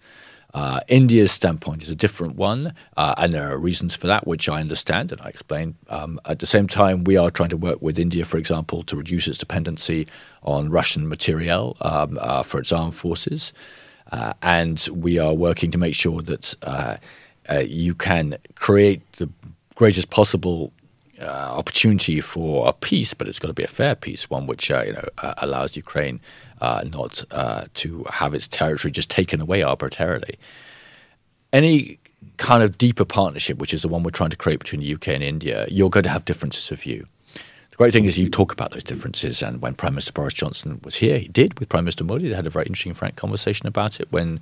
Uh, 0.54 0.80
India's 0.88 1.30
standpoint 1.30 1.82
is 1.82 1.90
a 1.90 1.94
different 1.94 2.36
one, 2.36 2.74
uh, 2.96 3.14
and 3.18 3.34
there 3.34 3.50
are 3.50 3.58
reasons 3.58 3.94
for 3.94 4.06
that, 4.06 4.26
which 4.26 4.48
I 4.48 4.60
understand 4.60 5.12
and 5.12 5.20
I 5.20 5.28
explain. 5.28 5.74
Um, 5.88 6.18
at 6.24 6.38
the 6.38 6.46
same 6.46 6.66
time, 6.66 7.04
we 7.04 7.16
are 7.16 7.30
trying 7.30 7.50
to 7.50 7.56
work 7.56 7.82
with 7.82 7.98
India, 7.98 8.24
for 8.24 8.38
example, 8.38 8.82
to 8.84 8.96
reduce 8.96 9.28
its 9.28 9.38
dependency 9.38 10.06
on 10.42 10.70
Russian 10.70 11.06
materiel 11.08 11.76
um, 11.82 12.18
uh, 12.20 12.42
for 12.42 12.60
its 12.60 12.72
armed 12.72 12.94
forces. 12.94 13.52
Uh, 14.10 14.32
and 14.42 14.88
we 14.90 15.18
are 15.18 15.34
working 15.34 15.70
to 15.70 15.78
make 15.78 15.94
sure 15.94 16.22
that 16.22 16.54
uh, 16.62 16.96
uh, 17.50 17.58
you 17.58 17.94
can 17.94 18.38
create 18.54 19.12
the 19.12 19.28
greatest 19.74 20.08
possible 20.08 20.72
uh, 21.20 21.26
opportunity 21.26 22.20
for 22.20 22.68
a 22.68 22.72
peace, 22.72 23.14
but 23.14 23.28
it's 23.28 23.38
got 23.38 23.48
to 23.48 23.54
be 23.54 23.64
a 23.64 23.68
fair 23.68 23.94
peace, 23.94 24.30
one 24.30 24.46
which 24.46 24.70
uh, 24.70 24.82
you 24.86 24.92
know 24.92 25.04
uh, 25.18 25.34
allows 25.38 25.76
Ukraine 25.76 26.20
uh, 26.60 26.84
not 26.86 27.24
uh, 27.30 27.64
to 27.74 28.04
have 28.10 28.34
its 28.34 28.48
territory 28.48 28.92
just 28.92 29.10
taken 29.10 29.40
away 29.40 29.62
arbitrarily. 29.62 30.38
Any 31.52 31.98
kind 32.36 32.62
of 32.62 32.78
deeper 32.78 33.04
partnership, 33.04 33.58
which 33.58 33.74
is 33.74 33.82
the 33.82 33.88
one 33.88 34.02
we're 34.02 34.10
trying 34.10 34.30
to 34.30 34.36
create 34.36 34.58
between 34.60 34.80
the 34.80 34.94
UK 34.94 35.08
and 35.08 35.22
India, 35.22 35.66
you're 35.68 35.90
going 35.90 36.04
to 36.04 36.10
have 36.10 36.24
differences 36.24 36.70
of 36.70 36.80
view. 36.80 37.06
The 37.32 37.76
great 37.76 37.92
thing 37.92 38.04
is 38.04 38.18
you 38.18 38.28
talk 38.28 38.52
about 38.52 38.72
those 38.72 38.84
differences, 38.84 39.42
and 39.42 39.62
when 39.62 39.74
Prime 39.74 39.92
Minister 39.92 40.12
Boris 40.12 40.34
Johnson 40.34 40.80
was 40.84 40.96
here, 40.96 41.18
he 41.18 41.28
did 41.28 41.58
with 41.58 41.68
Prime 41.68 41.84
Minister 41.84 42.04
Modi. 42.04 42.28
They 42.28 42.34
had 42.34 42.46
a 42.46 42.50
very 42.50 42.66
interesting, 42.66 42.94
frank 42.94 43.16
conversation 43.16 43.66
about 43.66 44.00
it. 44.00 44.10
When 44.10 44.40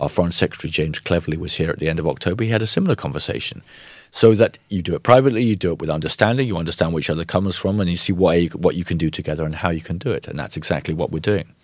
our 0.00 0.08
Foreign 0.08 0.32
Secretary 0.32 0.70
James 0.70 0.98
Cleverly 0.98 1.36
was 1.36 1.54
here 1.54 1.70
at 1.70 1.78
the 1.78 1.88
end 1.88 1.98
of 1.98 2.08
October, 2.08 2.44
he 2.44 2.50
had 2.50 2.62
a 2.62 2.66
similar 2.66 2.94
conversation 2.94 3.62
so 4.10 4.34
that 4.34 4.58
you 4.68 4.82
do 4.82 4.94
it 4.94 5.02
privately, 5.02 5.42
you 5.42 5.56
do 5.56 5.72
it 5.72 5.80
with 5.80 5.90
understanding, 5.90 6.48
you 6.48 6.56
understand 6.56 6.92
where 6.92 7.00
each 7.00 7.10
other 7.10 7.24
comes 7.24 7.56
from, 7.56 7.80
and 7.80 7.88
you 7.88 7.96
see 7.96 8.12
what 8.12 8.40
you, 8.40 8.48
what 8.50 8.74
you 8.74 8.84
can 8.84 8.96
do 8.96 9.10
together 9.10 9.44
and 9.44 9.54
how 9.54 9.70
you 9.70 9.80
can 9.80 9.98
do 9.98 10.10
it. 10.10 10.26
And 10.26 10.38
that's 10.38 10.56
exactly 10.56 10.94
what 10.94 11.10
we're 11.10 11.20
doing. 11.20 11.54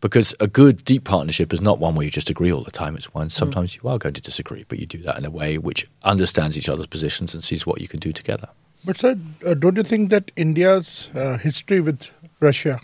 Because 0.00 0.34
a 0.40 0.46
good, 0.46 0.84
deep 0.84 1.04
partnership 1.04 1.52
is 1.52 1.60
not 1.60 1.78
one 1.78 1.94
where 1.94 2.04
you 2.04 2.10
just 2.10 2.30
agree 2.30 2.50
all 2.50 2.64
the 2.64 2.70
time. 2.70 2.96
It's 2.96 3.12
one 3.12 3.28
sometimes 3.28 3.72
mm. 3.76 3.82
you 3.82 3.90
are 3.90 3.98
going 3.98 4.14
to 4.14 4.20
disagree, 4.20 4.64
but 4.66 4.78
you 4.78 4.86
do 4.86 5.02
that 5.02 5.18
in 5.18 5.26
a 5.26 5.30
way 5.30 5.58
which 5.58 5.86
understands 6.02 6.56
each 6.56 6.70
other's 6.70 6.86
positions 6.86 7.34
and 7.34 7.44
sees 7.44 7.66
what 7.66 7.82
you 7.82 7.88
can 7.88 8.00
do 8.00 8.10
together. 8.10 8.48
But, 8.82 8.96
sir, 8.96 9.16
uh, 9.44 9.52
don't 9.52 9.76
you 9.76 9.82
think 9.82 10.08
that 10.08 10.30
India's 10.36 11.10
uh, 11.14 11.36
history 11.36 11.80
with 11.80 12.10
Russia, 12.40 12.80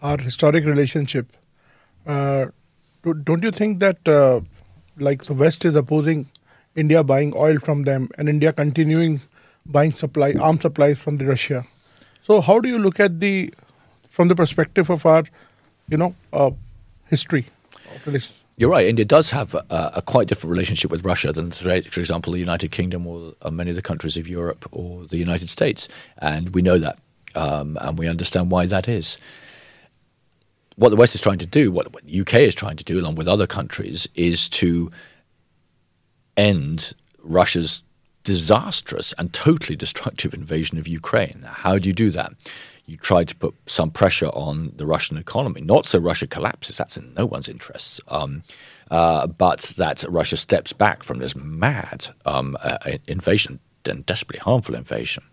our 0.00 0.16
historic 0.16 0.64
relationship, 0.64 1.26
uh, 2.06 2.46
don't 3.02 3.42
you 3.42 3.50
think 3.50 3.80
that 3.80 4.08
uh, 4.08 4.40
like 4.96 5.24
the 5.24 5.34
West 5.34 5.64
is 5.66 5.76
opposing 5.76 6.28
India 6.76 7.04
buying 7.04 7.32
oil 7.36 7.58
from 7.58 7.84
them 7.84 8.08
and 8.18 8.28
India 8.28 8.52
continuing 8.52 9.20
buying 9.66 9.92
supply 9.92 10.34
arm 10.40 10.60
supplies 10.60 10.98
from 10.98 11.16
the 11.18 11.26
Russia. 11.26 11.64
So 12.22 12.40
how 12.40 12.60
do 12.60 12.68
you 12.68 12.78
look 12.78 13.00
at 13.00 13.20
the 13.20 13.52
from 14.10 14.28
the 14.28 14.34
perspective 14.34 14.90
of 14.90 15.04
our, 15.06 15.24
you 15.88 15.96
know, 15.96 16.14
uh, 16.32 16.50
history? 17.06 17.46
You're 18.56 18.70
right. 18.70 18.86
India 18.86 19.04
does 19.04 19.30
have 19.32 19.54
a, 19.54 19.64
a, 19.96 20.02
quite 20.02 20.28
different 20.28 20.52
relationship 20.52 20.90
with 20.90 21.04
Russia 21.04 21.32
than, 21.32 21.50
for 21.50 21.70
example, 22.00 22.32
the 22.32 22.38
United 22.38 22.70
Kingdom 22.70 23.04
or 23.06 23.34
many 23.50 23.70
of 23.70 23.76
the 23.76 23.82
countries 23.82 24.16
of 24.16 24.28
Europe 24.28 24.68
or 24.70 25.04
the 25.04 25.16
United 25.16 25.50
States, 25.50 25.88
and 26.18 26.54
we 26.54 26.62
know 26.62 26.78
that, 26.78 26.98
um, 27.34 27.76
and 27.80 27.98
we 27.98 28.06
understand 28.08 28.52
why 28.52 28.66
that 28.66 28.86
is. 28.86 29.18
What 30.76 30.90
the 30.90 30.96
West 30.96 31.16
is 31.16 31.20
trying 31.20 31.38
to 31.38 31.46
do, 31.46 31.72
what 31.72 31.92
the 31.92 32.20
UK 32.20 32.34
is 32.34 32.54
trying 32.54 32.76
to 32.76 32.84
do, 32.84 33.00
along 33.00 33.16
with 33.16 33.26
other 33.26 33.46
countries, 33.46 34.08
is 34.14 34.48
to 34.50 34.88
end 36.36 36.94
Russia's 37.22 37.82
disastrous 38.24 39.12
and 39.18 39.32
totally 39.32 39.76
destructive 39.76 40.34
invasion 40.34 40.78
of 40.78 40.88
Ukraine. 40.88 41.42
How 41.46 41.78
do 41.78 41.88
you 41.88 41.92
do 41.92 42.10
that? 42.10 42.32
You 42.86 42.96
try 42.96 43.24
to 43.24 43.34
put 43.36 43.54
some 43.66 43.90
pressure 43.90 44.28
on 44.28 44.72
the 44.76 44.86
Russian 44.86 45.16
economy, 45.16 45.62
not 45.62 45.86
so 45.86 45.98
Russia 45.98 46.26
collapses, 46.26 46.76
that's 46.76 46.96
in 46.96 47.14
no 47.14 47.24
one's 47.24 47.48
interests, 47.48 48.00
um, 48.08 48.42
uh, 48.90 49.26
but 49.26 49.60
that 49.78 50.04
Russia 50.08 50.36
steps 50.36 50.72
back 50.72 51.02
from 51.02 51.18
this 51.18 51.34
mad 51.34 52.08
um, 52.26 52.56
uh, 52.62 52.78
invasion 53.06 53.58
and 53.88 54.04
desperately 54.06 54.40
harmful 54.40 54.74
invasion. 54.74 55.24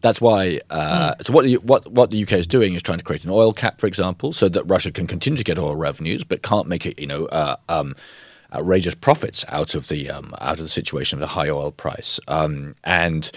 That's 0.00 0.20
why. 0.20 0.60
Uh, 0.70 1.14
mm. 1.14 1.24
So 1.24 1.32
what 1.32 1.44
the, 1.44 1.56
what 1.56 1.90
what 1.90 2.10
the 2.10 2.22
UK 2.22 2.32
is 2.32 2.46
doing 2.46 2.74
is 2.74 2.82
trying 2.82 2.98
to 2.98 3.04
create 3.04 3.24
an 3.24 3.30
oil 3.30 3.52
cap, 3.52 3.80
for 3.80 3.86
example, 3.86 4.32
so 4.32 4.48
that 4.48 4.64
Russia 4.64 4.90
can 4.90 5.06
continue 5.06 5.38
to 5.38 5.44
get 5.44 5.58
oil 5.58 5.76
revenues, 5.76 6.24
but 6.24 6.42
can't 6.42 6.66
make 6.66 6.86
it, 6.86 6.98
you 6.98 7.06
know, 7.06 7.26
uh, 7.26 7.56
um, 7.68 7.94
outrageous 8.52 8.94
profits 8.94 9.44
out 9.48 9.74
of 9.74 9.88
the 9.88 10.10
um, 10.10 10.34
out 10.40 10.58
of 10.58 10.64
the 10.64 10.68
situation 10.68 11.16
of 11.16 11.20
the 11.20 11.26
high 11.28 11.48
oil 11.48 11.72
price, 11.72 12.20
um, 12.28 12.74
and 12.84 13.30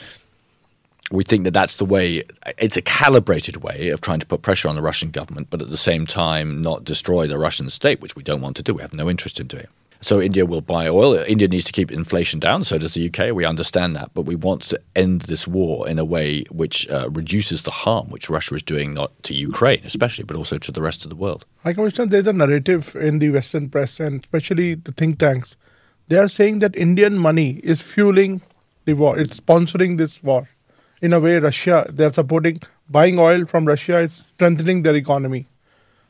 we 1.11 1.23
think 1.23 1.43
that 1.43 1.51
that's 1.51 1.75
the 1.75 1.85
way. 1.85 2.23
It's 2.57 2.77
a 2.77 2.81
calibrated 2.81 3.57
way 3.57 3.89
of 3.89 4.01
trying 4.01 4.19
to 4.19 4.25
put 4.25 4.41
pressure 4.41 4.69
on 4.69 4.75
the 4.75 4.81
Russian 4.81 5.11
government, 5.11 5.47
but 5.49 5.61
at 5.61 5.69
the 5.69 5.77
same 5.77 6.07
time 6.07 6.61
not 6.61 6.83
destroy 6.83 7.27
the 7.27 7.37
Russian 7.37 7.69
state, 7.69 8.01
which 8.01 8.15
we 8.15 8.23
don't 8.23 8.41
want 8.41 8.55
to 8.57 8.63
do. 8.63 8.73
We 8.73 8.81
have 8.81 8.93
no 8.93 9.09
interest 9.09 9.39
in 9.39 9.47
doing. 9.47 9.67
So 10.03 10.19
India 10.19 10.45
will 10.45 10.59
buy 10.59 10.89
oil. 10.89 11.13
India 11.13 11.47
needs 11.47 11.63
to 11.63 11.71
keep 11.71 11.89
inflation 11.89 12.37
down. 12.41 12.65
So 12.65 12.77
does 12.77 12.93
the 12.93 13.07
UK. 13.07 13.33
We 13.33 13.45
understand 13.45 13.95
that, 13.95 14.13
but 14.13 14.23
we 14.23 14.35
want 14.35 14.61
to 14.63 14.81
end 14.97 15.21
this 15.21 15.47
war 15.47 15.87
in 15.87 15.97
a 15.97 16.03
way 16.03 16.43
which 16.51 16.89
uh, 16.89 17.09
reduces 17.09 17.63
the 17.63 17.71
harm 17.71 18.09
which 18.09 18.29
Russia 18.29 18.55
is 18.55 18.63
doing 18.63 18.93
not 18.93 19.11
to 19.23 19.33
Ukraine, 19.33 19.81
especially, 19.85 20.25
but 20.25 20.35
also 20.35 20.57
to 20.57 20.71
the 20.73 20.81
rest 20.81 21.05
of 21.05 21.09
the 21.09 21.15
world. 21.15 21.45
High 21.63 21.73
Commissioner, 21.73 22.07
there's 22.07 22.27
a 22.27 22.33
narrative 22.33 22.97
in 22.97 23.19
the 23.19 23.29
Western 23.29 23.69
press 23.69 24.01
and 24.01 24.21
especially 24.21 24.75
the 24.75 24.91
think 24.91 25.19
tanks. 25.19 25.55
They 26.09 26.17
are 26.17 26.27
saying 26.27 26.59
that 26.59 26.75
Indian 26.75 27.17
money 27.17 27.61
is 27.63 27.81
fueling 27.81 28.41
the 28.83 28.93
war. 28.93 29.17
It's 29.17 29.39
sponsoring 29.39 29.97
this 29.97 30.21
war. 30.21 30.49
In 31.01 31.13
a 31.13 31.19
way, 31.21 31.39
Russia, 31.39 31.89
they 31.89 32.03
are 32.03 32.13
supporting 32.13 32.61
buying 32.89 33.19
oil 33.19 33.45
from 33.45 33.65
Russia. 33.65 34.01
It's 34.01 34.15
strengthening 34.15 34.83
their 34.83 34.95
economy. 34.95 35.47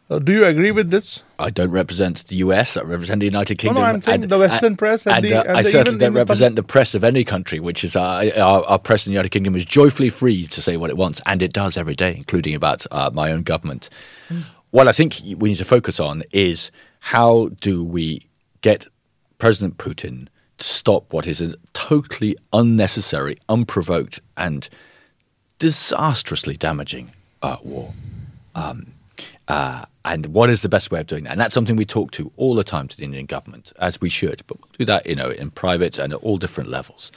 Uh, 0.09 0.19
do 0.19 0.33
you 0.33 0.45
agree 0.45 0.71
with 0.71 0.91
this? 0.91 1.23
I 1.39 1.49
don't 1.49 1.71
represent 1.71 2.27
the 2.27 2.35
US. 2.37 2.75
I 2.75 2.81
represent 2.81 3.21
the 3.21 3.25
United 3.25 3.55
Kingdom. 3.55 3.75
No, 3.75 3.81
no 3.81 3.93
I'm 3.93 4.01
saying 4.01 4.23
and, 4.23 4.31
the 4.31 4.37
Western 4.37 4.75
press. 4.75 5.05
And, 5.05 5.15
and, 5.15 5.25
the, 5.25 5.35
uh, 5.35 5.43
and 5.43 5.57
I 5.57 5.61
certainly 5.61 5.97
don't 5.97 6.13
represent 6.13 6.55
the 6.55 6.63
press 6.63 6.93
of 6.93 7.03
any 7.03 7.23
country, 7.23 7.59
which 7.59 7.83
is 7.83 7.95
our, 7.95 8.23
our, 8.37 8.65
our, 8.65 8.79
press 8.79 9.07
in 9.07 9.11
the 9.11 9.15
United 9.15 9.29
Kingdom 9.29 9.55
is 9.55 9.65
joyfully 9.65 10.09
free 10.09 10.45
to 10.47 10.61
say 10.61 10.77
what 10.77 10.89
it 10.89 10.97
wants, 10.97 11.21
and 11.25 11.41
it 11.41 11.53
does 11.53 11.77
every 11.77 11.95
day, 11.95 12.15
including 12.15 12.53
about 12.53 12.85
uh, 12.91 13.11
my 13.13 13.31
own 13.31 13.43
government. 13.43 13.89
Mm. 14.29 14.43
What 14.71 14.87
I 14.87 14.91
think 14.91 15.17
we 15.37 15.49
need 15.49 15.57
to 15.57 15.65
focus 15.65 15.99
on 15.99 16.23
is 16.31 16.71
how 16.99 17.49
do 17.61 17.83
we 17.83 18.27
get 18.61 18.87
President 19.37 19.77
Putin 19.77 20.27
to 20.57 20.65
stop 20.65 21.13
what 21.13 21.27
is 21.27 21.41
a 21.41 21.55
totally 21.73 22.35
unnecessary, 22.51 23.37
unprovoked, 23.47 24.19
and 24.35 24.67
disastrously 25.59 26.57
damaging 26.57 27.11
uh, 27.41 27.57
war. 27.63 27.93
Um, 28.55 28.92
uh, 29.47 29.85
and 30.05 30.27
what 30.27 30.49
is 30.49 30.61
the 30.61 30.69
best 30.69 30.91
way 30.91 30.99
of 30.99 31.07
doing 31.07 31.23
that? 31.23 31.31
And 31.31 31.39
that's 31.39 31.53
something 31.53 31.75
we 31.75 31.85
talk 31.85 32.11
to 32.11 32.31
all 32.35 32.55
the 32.55 32.63
time 32.63 32.87
to 32.87 32.97
the 32.97 33.03
Indian 33.03 33.25
government, 33.25 33.71
as 33.79 34.01
we 34.01 34.09
should. 34.09 34.43
But 34.47 34.59
we'll 34.59 34.69
do 34.77 34.85
that, 34.85 35.05
you 35.05 35.15
know, 35.15 35.29
in 35.29 35.51
private 35.51 35.97
and 35.97 36.13
at 36.13 36.19
all 36.19 36.37
different 36.37 36.69
levels. 36.69 37.11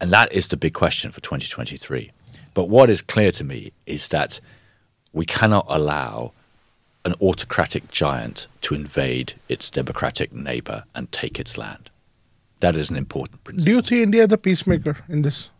And 0.00 0.12
that 0.12 0.32
is 0.32 0.48
the 0.48 0.56
big 0.56 0.74
question 0.74 1.10
for 1.10 1.20
2023. 1.20 2.12
But 2.54 2.68
what 2.68 2.90
is 2.90 3.02
clear 3.02 3.32
to 3.32 3.44
me 3.44 3.72
is 3.86 4.08
that 4.08 4.40
we 5.12 5.24
cannot 5.24 5.66
allow 5.68 6.32
an 7.04 7.14
autocratic 7.20 7.90
giant 7.90 8.48
to 8.62 8.74
invade 8.74 9.34
its 9.48 9.70
democratic 9.70 10.32
neighbor 10.32 10.84
and 10.94 11.10
take 11.12 11.38
its 11.38 11.56
land. 11.56 11.90
That 12.60 12.76
is 12.76 12.90
an 12.90 12.96
important 12.96 13.44
principle. 13.44 13.64
Do 13.64 13.76
you 13.76 13.82
see 13.82 14.02
India 14.02 14.24
as 14.24 14.32
a 14.32 14.38
peacemaker 14.38 14.96
in 15.08 15.22
this? 15.22 15.50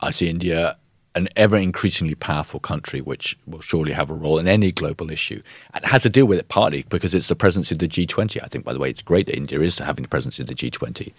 I 0.00 0.10
see 0.10 0.28
India 0.28 0.76
an 1.14 1.28
ever 1.36 1.56
increasingly 1.56 2.14
powerful 2.14 2.58
country, 2.58 3.00
which 3.00 3.38
will 3.46 3.60
surely 3.60 3.92
have 3.92 4.10
a 4.10 4.14
role 4.14 4.38
in 4.38 4.48
any 4.48 4.70
global 4.70 5.10
issue. 5.10 5.42
And 5.72 5.84
has 5.84 6.02
to 6.02 6.10
deal 6.10 6.26
with 6.26 6.38
it 6.38 6.48
partly 6.48 6.84
because 6.88 7.14
it's 7.14 7.28
the 7.28 7.36
presence 7.36 7.70
of 7.70 7.78
the 7.78 7.88
G20. 7.88 8.42
I 8.42 8.48
think, 8.48 8.64
by 8.64 8.72
the 8.72 8.78
way, 8.78 8.90
it's 8.90 9.02
great 9.02 9.26
that 9.26 9.36
India 9.36 9.60
is 9.60 9.78
having 9.78 10.02
the 10.02 10.08
presence 10.08 10.40
of 10.40 10.46
the 10.46 10.54
G20. 10.54 11.12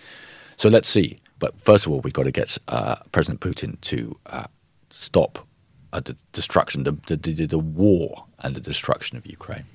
So 0.57 0.69
let's 0.69 0.89
see. 0.89 1.17
But 1.39 1.59
first 1.59 1.85
of 1.85 1.91
all, 1.91 2.01
we've 2.01 2.13
got 2.13 2.23
to 2.23 2.31
get 2.31 2.57
uh, 2.67 2.97
President 3.11 3.39
Putin 3.41 3.79
to 3.81 4.17
uh, 4.25 4.47
stop 4.89 5.45
uh, 5.93 6.01
the 6.01 6.15
destruction, 6.33 6.83
the, 6.83 6.91
the, 7.07 7.15
the, 7.15 7.45
the 7.45 7.59
war 7.59 8.25
and 8.39 8.55
the 8.55 8.61
destruction 8.61 9.17
of 9.17 9.25
Ukraine. 9.25 9.65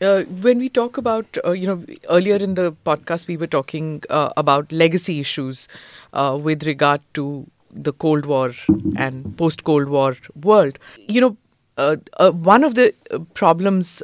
Uh, 0.00 0.22
when 0.22 0.58
we 0.58 0.68
talk 0.70 0.96
about, 0.96 1.26
uh, 1.44 1.50
you 1.50 1.66
know, 1.66 1.84
earlier 2.08 2.36
in 2.36 2.54
the 2.54 2.72
podcast, 2.86 3.26
we 3.26 3.36
were 3.36 3.46
talking 3.46 4.02
uh, 4.08 4.30
about 4.36 4.72
legacy 4.72 5.20
issues 5.20 5.68
uh, 6.14 6.38
with 6.40 6.64
regard 6.64 7.02
to 7.12 7.46
the 7.72 7.92
Cold 7.92 8.26
War 8.26 8.52
and 8.96 9.36
post 9.36 9.64
Cold 9.64 9.88
War 9.88 10.16
world. 10.34 10.78
You 11.08 11.20
know, 11.20 11.36
uh, 11.78 11.96
uh, 12.18 12.30
one 12.30 12.64
of 12.64 12.74
the 12.74 12.94
problems, 13.34 14.02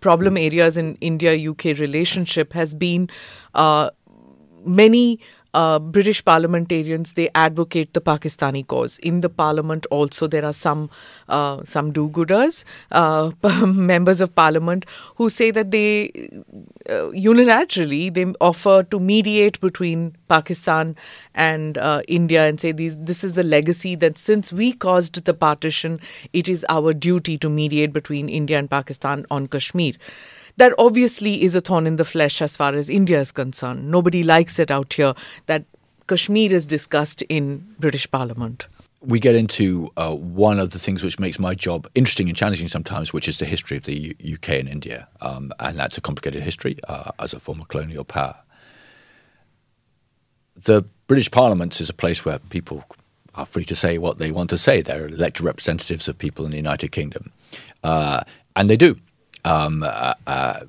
problem 0.00 0.36
areas 0.36 0.76
in 0.76 0.96
India 1.00 1.34
UK 1.50 1.64
relationship 1.78 2.52
has 2.52 2.74
been 2.74 3.08
many 4.64 5.20
uh, 5.56 5.78
British 5.78 6.22
parliamentarians 6.24 7.14
they 7.14 7.28
advocate 7.34 7.94
the 7.94 8.00
Pakistani 8.00 8.66
cause. 8.66 8.98
In 8.98 9.22
the 9.22 9.30
parliament, 9.30 9.86
also 9.90 10.26
there 10.26 10.44
are 10.44 10.52
some 10.52 10.90
uh, 11.28 11.64
some 11.64 11.92
do-gooders, 11.92 12.64
uh, 12.92 13.30
members 13.66 14.20
of 14.20 14.34
parliament 14.34 14.84
who 15.16 15.30
say 15.30 15.50
that 15.50 15.70
they 15.70 16.10
uh, 16.90 17.08
unilaterally 17.28 18.12
they 18.12 18.26
offer 18.40 18.82
to 18.82 19.00
mediate 19.00 19.60
between 19.60 20.14
Pakistan 20.28 20.94
and 21.34 21.78
uh, 21.78 22.02
India 22.06 22.46
and 22.46 22.60
say 22.60 22.72
these 22.72 22.96
this 23.12 23.24
is 23.24 23.34
the 23.34 23.48
legacy 23.56 23.94
that 23.94 24.18
since 24.18 24.52
we 24.52 24.72
caused 24.72 25.24
the 25.24 25.34
partition, 25.34 25.98
it 26.32 26.48
is 26.48 26.66
our 26.68 26.92
duty 26.92 27.38
to 27.38 27.48
mediate 27.48 27.92
between 27.92 28.28
India 28.28 28.58
and 28.58 28.70
Pakistan 28.70 29.26
on 29.30 29.46
Kashmir 29.48 29.94
that 30.56 30.72
obviously 30.78 31.42
is 31.42 31.54
a 31.54 31.60
thorn 31.60 31.86
in 31.86 31.96
the 31.96 32.04
flesh 32.04 32.40
as 32.40 32.56
far 32.56 32.74
as 32.74 32.88
India 32.88 33.20
is 33.20 33.32
concerned. 33.32 33.90
Nobody 33.90 34.22
likes 34.22 34.58
it 34.58 34.70
out 34.70 34.92
here 34.94 35.14
that 35.46 35.64
Kashmir 36.08 36.52
is 36.52 36.66
discussed 36.66 37.22
in 37.22 37.74
British 37.78 38.10
Parliament. 38.10 38.66
We 39.02 39.20
get 39.20 39.34
into 39.34 39.90
uh, 39.96 40.14
one 40.14 40.58
of 40.58 40.70
the 40.70 40.78
things 40.78 41.04
which 41.04 41.18
makes 41.18 41.38
my 41.38 41.54
job 41.54 41.86
interesting 41.94 42.28
and 42.28 42.36
challenging 42.36 42.68
sometimes, 42.68 43.12
which 43.12 43.28
is 43.28 43.38
the 43.38 43.44
history 43.44 43.76
of 43.76 43.84
the 43.84 43.94
U- 43.94 44.34
UK 44.34 44.50
and 44.50 44.68
India. 44.68 45.06
Um, 45.20 45.52
and 45.60 45.78
that's 45.78 45.98
a 45.98 46.00
complicated 46.00 46.42
history 46.42 46.76
uh, 46.88 47.12
as 47.20 47.34
a 47.34 47.40
former 47.40 47.64
colonial 47.66 48.04
power. 48.04 48.36
The 50.56 50.84
British 51.06 51.30
Parliament 51.30 51.80
is 51.80 51.90
a 51.90 51.94
place 51.94 52.24
where 52.24 52.38
people 52.38 52.84
are 53.34 53.46
free 53.46 53.64
to 53.66 53.76
say 53.76 53.98
what 53.98 54.18
they 54.18 54.32
want 54.32 54.50
to 54.50 54.56
say. 54.56 54.80
They're 54.80 55.06
elected 55.06 55.44
representatives 55.44 56.08
of 56.08 56.16
people 56.16 56.44
in 56.46 56.50
the 56.50 56.56
United 56.56 56.90
Kingdom. 56.90 57.30
Uh, 57.84 58.22
and 58.56 58.70
they 58.70 58.76
do. 58.76 58.96
Um, 59.46 59.82
uh, 59.82 60.14
uh, 60.26 60.60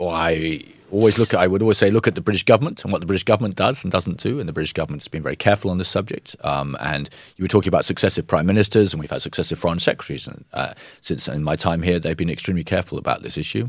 I 0.00 0.64
always 0.90 1.18
look 1.18 1.34
at, 1.34 1.40
I 1.40 1.46
would 1.46 1.62
always 1.62 1.78
say, 1.78 1.90
look 1.90 2.06
at 2.06 2.14
the 2.14 2.20
British 2.20 2.44
government 2.44 2.84
and 2.84 2.92
what 2.92 3.00
the 3.00 3.06
British 3.06 3.24
government 3.24 3.56
does 3.56 3.82
and 3.82 3.90
doesn't 3.90 4.18
do. 4.18 4.38
And 4.38 4.48
the 4.48 4.52
British 4.52 4.72
government 4.72 5.02
has 5.02 5.08
been 5.08 5.22
very 5.22 5.36
careful 5.36 5.70
on 5.70 5.78
this 5.78 5.88
subject. 5.88 6.36
Um, 6.44 6.76
and 6.80 7.08
you 7.36 7.44
were 7.44 7.48
talking 7.48 7.68
about 7.68 7.84
successive 7.84 8.26
prime 8.26 8.46
ministers, 8.46 8.92
and 8.92 9.00
we've 9.00 9.10
had 9.10 9.22
successive 9.22 9.58
foreign 9.58 9.78
secretaries. 9.78 10.28
And 10.28 10.44
uh, 10.52 10.74
since 11.00 11.26
in 11.28 11.42
my 11.42 11.56
time 11.56 11.82
here, 11.82 11.98
they've 11.98 12.16
been 12.16 12.30
extremely 12.30 12.64
careful 12.64 12.98
about 12.98 13.22
this 13.22 13.38
issue. 13.38 13.66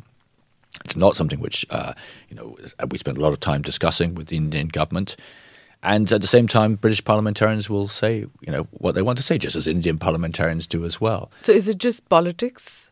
It's 0.84 0.98
not 0.98 1.16
something 1.16 1.40
which, 1.40 1.66
uh, 1.70 1.94
you 2.30 2.36
know, 2.36 2.58
we 2.90 2.98
spend 2.98 3.18
a 3.18 3.22
lot 3.22 3.32
of 3.32 3.40
time 3.40 3.62
discussing 3.62 4.14
with 4.14 4.28
the 4.28 4.38
Indian 4.38 4.68
government. 4.68 5.16
And 5.82 6.12
at 6.12 6.22
the 6.22 6.28
same 6.28 6.48
time, 6.48 6.76
British 6.76 7.04
parliamentarians 7.04 7.70
will 7.70 7.88
say, 7.88 8.26
you 8.42 8.52
know, 8.52 8.68
what 8.72 8.96
they 8.96 9.04
want 9.04 9.18
to 9.18 9.24
say, 9.24 9.38
just 9.38 9.56
as 9.56 9.68
Indian 9.68 9.98
parliamentarians 10.00 10.68
do 10.68 10.84
as 10.84 11.00
well. 11.00 11.32
So 11.42 11.52
is 11.52 11.68
it 11.68 11.78
just 11.78 12.10
politics? 12.10 12.92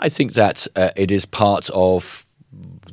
I 0.00 0.08
think 0.08 0.32
that 0.34 0.66
uh, 0.76 0.90
it 0.96 1.10
is 1.10 1.24
part 1.26 1.70
of 1.70 2.24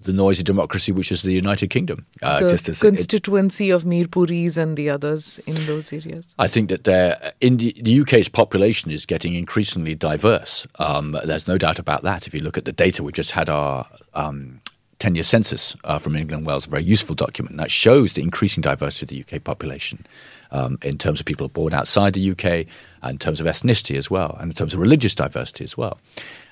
the 0.03 0.13
noisy 0.13 0.43
democracy 0.43 0.91
which 0.91 1.11
is 1.11 1.21
the 1.21 1.31
United 1.31 1.69
Kingdom. 1.69 2.05
Uh, 2.21 2.39
the 2.39 2.49
just 2.49 2.81
constituency 2.81 3.69
it, 3.69 3.73
of 3.73 3.83
Mirpuris 3.83 4.57
and 4.57 4.75
the 4.75 4.89
others 4.89 5.39
in 5.45 5.55
those 5.65 5.93
areas. 5.93 6.35
I 6.39 6.47
think 6.47 6.69
that 6.69 6.83
the, 6.85 7.33
the 7.39 8.01
UK's 8.01 8.29
population 8.29 8.91
is 8.91 9.05
getting 9.05 9.35
increasingly 9.35 9.95
diverse. 9.95 10.65
Um, 10.79 11.15
there's 11.25 11.47
no 11.47 11.57
doubt 11.57 11.79
about 11.79 12.03
that. 12.03 12.27
If 12.27 12.33
you 12.33 12.41
look 12.41 12.57
at 12.57 12.65
the 12.65 12.71
data, 12.71 13.03
we 13.03 13.11
just 13.11 13.31
had 13.31 13.49
our 13.49 13.85
um, 14.13 14.61
10 14.99 15.15
year 15.15 15.23
census 15.23 15.75
uh, 15.83 15.99
from 15.99 16.15
England 16.15 16.39
and 16.39 16.47
Wales, 16.47 16.67
a 16.67 16.69
very 16.69 16.83
useful 16.83 17.15
document 17.15 17.57
that 17.57 17.71
shows 17.71 18.13
the 18.13 18.21
increasing 18.21 18.61
diversity 18.61 19.19
of 19.19 19.27
the 19.27 19.35
UK 19.35 19.43
population 19.43 20.05
um, 20.51 20.77
in 20.83 20.97
terms 20.97 21.19
of 21.19 21.25
people 21.25 21.47
born 21.49 21.73
outside 21.73 22.13
the 22.13 22.31
UK, 22.31 22.67
in 23.09 23.17
terms 23.17 23.39
of 23.39 23.47
ethnicity 23.47 23.97
as 23.97 24.11
well, 24.11 24.37
and 24.39 24.51
in 24.51 24.55
terms 24.55 24.73
of 24.73 24.79
religious 24.79 25.15
diversity 25.15 25.63
as 25.63 25.77
well. 25.77 25.99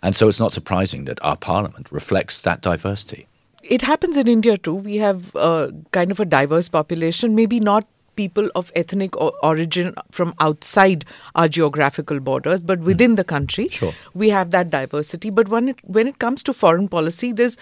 And 0.02 0.16
so 0.16 0.28
it's 0.28 0.40
not 0.40 0.54
surprising 0.54 1.06
that 1.06 1.24
our 1.24 1.38
parliament 1.38 1.92
reflects 1.92 2.42
that 2.44 2.62
diversity. 2.62 3.28
It 3.62 3.82
happens 3.82 4.18
in 4.18 4.28
India 4.28 4.58
too. 4.58 4.76
We 4.76 4.98
have 4.98 5.36
uh, 5.36 5.70
kind 5.92 6.12
of 6.12 6.20
a 6.20 6.26
diverse 6.26 6.70
population, 6.70 7.36
maybe 7.36 7.60
not 7.60 7.86
people 8.20 8.50
of 8.54 8.70
ethnic 8.76 9.14
origin 9.44 9.94
from 10.12 10.34
outside 10.42 11.06
our 11.36 11.48
geographical 11.48 12.20
borders, 12.20 12.62
but 12.62 12.80
within 12.80 13.14
mm. 13.14 13.16
the 13.16 13.24
country, 13.24 13.70
sure. 13.70 13.94
we 14.14 14.28
have 14.28 14.52
that 14.52 14.70
diversity. 14.70 15.30
But 15.30 15.48
when 15.48 15.70
it, 15.70 15.80
when 15.86 16.06
it 16.06 16.20
comes 16.20 16.44
to 16.44 16.52
foreign 16.52 16.90
policy, 16.90 17.32
there's 17.32 17.56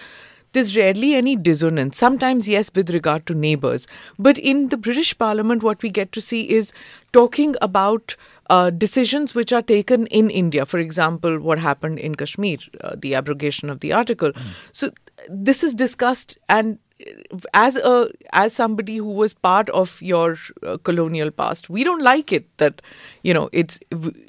there's 0.52 0.76
rarely 0.76 1.14
any 1.14 1.36
dissonance. 1.36 1.96
Sometimes, 1.96 2.48
yes, 2.48 2.70
with 2.74 2.90
regard 2.90 3.26
to 3.26 3.34
neighbors. 3.34 3.86
But 4.18 4.38
in 4.38 4.68
the 4.68 4.76
British 4.76 5.16
Parliament, 5.18 5.62
what 5.62 5.82
we 5.82 5.90
get 5.90 6.12
to 6.12 6.20
see 6.20 6.48
is 6.50 6.72
talking 7.12 7.54
about 7.60 8.16
uh, 8.50 8.70
decisions 8.70 9.34
which 9.34 9.52
are 9.52 9.62
taken 9.62 10.06
in 10.06 10.30
India. 10.30 10.64
For 10.64 10.78
example, 10.78 11.38
what 11.38 11.58
happened 11.58 11.98
in 11.98 12.14
Kashmir, 12.14 12.58
uh, 12.80 12.96
the 12.96 13.14
abrogation 13.14 13.68
of 13.68 13.80
the 13.80 13.92
article. 13.92 14.32
Mm. 14.32 14.42
So, 14.72 14.90
this 15.28 15.62
is 15.62 15.74
discussed 15.74 16.38
and 16.48 16.78
as 17.54 17.76
a 17.76 18.10
as 18.32 18.52
somebody 18.52 18.96
who 18.96 19.12
was 19.12 19.32
part 19.32 19.68
of 19.70 20.00
your 20.02 20.36
uh, 20.66 20.76
colonial 20.78 21.30
past 21.30 21.70
we 21.70 21.84
don't 21.84 22.02
like 22.02 22.32
it 22.32 22.44
that 22.58 22.82
you 23.22 23.32
know 23.32 23.48
it's 23.52 23.78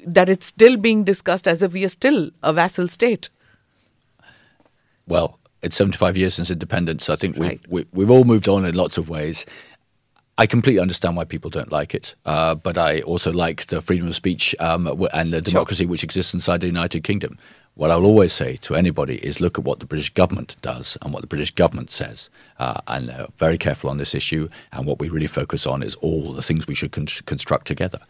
that 0.06 0.28
it's 0.28 0.46
still 0.46 0.76
being 0.76 1.02
discussed 1.02 1.48
as 1.48 1.62
if 1.62 1.72
we 1.72 1.84
are 1.84 1.88
still 1.88 2.30
a 2.42 2.52
vassal 2.52 2.86
state 2.86 3.28
well 5.08 5.39
it's 5.62 5.76
75 5.76 6.16
years 6.16 6.34
since 6.34 6.50
independence. 6.50 7.10
I 7.10 7.16
think 7.16 7.36
we've, 7.36 7.60
we, 7.68 7.80
have 7.80 7.88
we 7.92 8.04
have 8.04 8.10
all 8.10 8.24
moved 8.24 8.48
on 8.48 8.64
in 8.64 8.74
lots 8.74 8.98
of 8.98 9.08
ways. 9.08 9.46
I 10.38 10.46
completely 10.46 10.80
understand 10.80 11.16
why 11.16 11.24
people 11.24 11.50
don't 11.50 11.70
like 11.70 11.94
it, 11.94 12.14
uh, 12.24 12.54
but 12.54 12.78
I 12.78 13.00
also 13.02 13.30
like 13.30 13.66
the 13.66 13.82
freedom 13.82 14.08
of 14.08 14.16
speech 14.16 14.54
um, 14.58 14.86
and 15.12 15.34
the 15.34 15.42
democracy 15.42 15.84
sure. 15.84 15.90
which 15.90 16.02
exists 16.02 16.32
inside 16.32 16.62
the 16.62 16.66
United 16.66 17.04
Kingdom. 17.04 17.36
What 17.74 17.90
I'll 17.90 18.06
always 18.06 18.32
say 18.32 18.56
to 18.56 18.74
anybody 18.74 19.16
is 19.24 19.40
look 19.40 19.58
at 19.58 19.64
what 19.64 19.80
the 19.80 19.86
British 19.86 20.10
government 20.10 20.56
does 20.60 20.96
and 21.02 21.12
what 21.12 21.20
the 21.20 21.26
British 21.26 21.50
government 21.50 21.90
says. 21.90 22.30
Uh, 22.58 22.80
and 22.88 23.08
they're 23.08 23.26
very 23.36 23.58
careful 23.58 23.90
on 23.90 23.98
this 23.98 24.14
issue. 24.14 24.48
And 24.72 24.86
what 24.86 24.98
we 24.98 25.08
really 25.08 25.26
focus 25.26 25.66
on 25.66 25.82
is 25.82 25.94
all 25.96 26.32
the 26.32 26.42
things 26.42 26.66
we 26.66 26.74
should 26.74 26.92
con- 26.92 27.06
construct 27.26 27.66
together. 27.66 28.00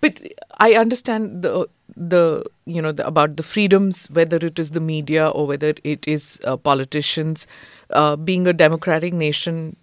But 0.00 0.20
I 0.58 0.74
understand 0.74 1.42
the 1.42 1.68
the 1.96 2.44
you 2.64 2.80
know 2.80 2.92
the, 2.92 3.06
about 3.06 3.36
the 3.36 3.42
freedoms, 3.42 4.06
whether 4.10 4.36
it 4.36 4.58
is 4.58 4.70
the 4.70 4.80
media 4.80 5.28
or 5.28 5.46
whether 5.46 5.74
it 5.84 6.06
is 6.06 6.40
uh, 6.44 6.56
politicians. 6.56 7.46
Uh, 7.90 8.16
being 8.16 8.46
a 8.46 8.54
democratic 8.54 9.12
nation, 9.12 9.76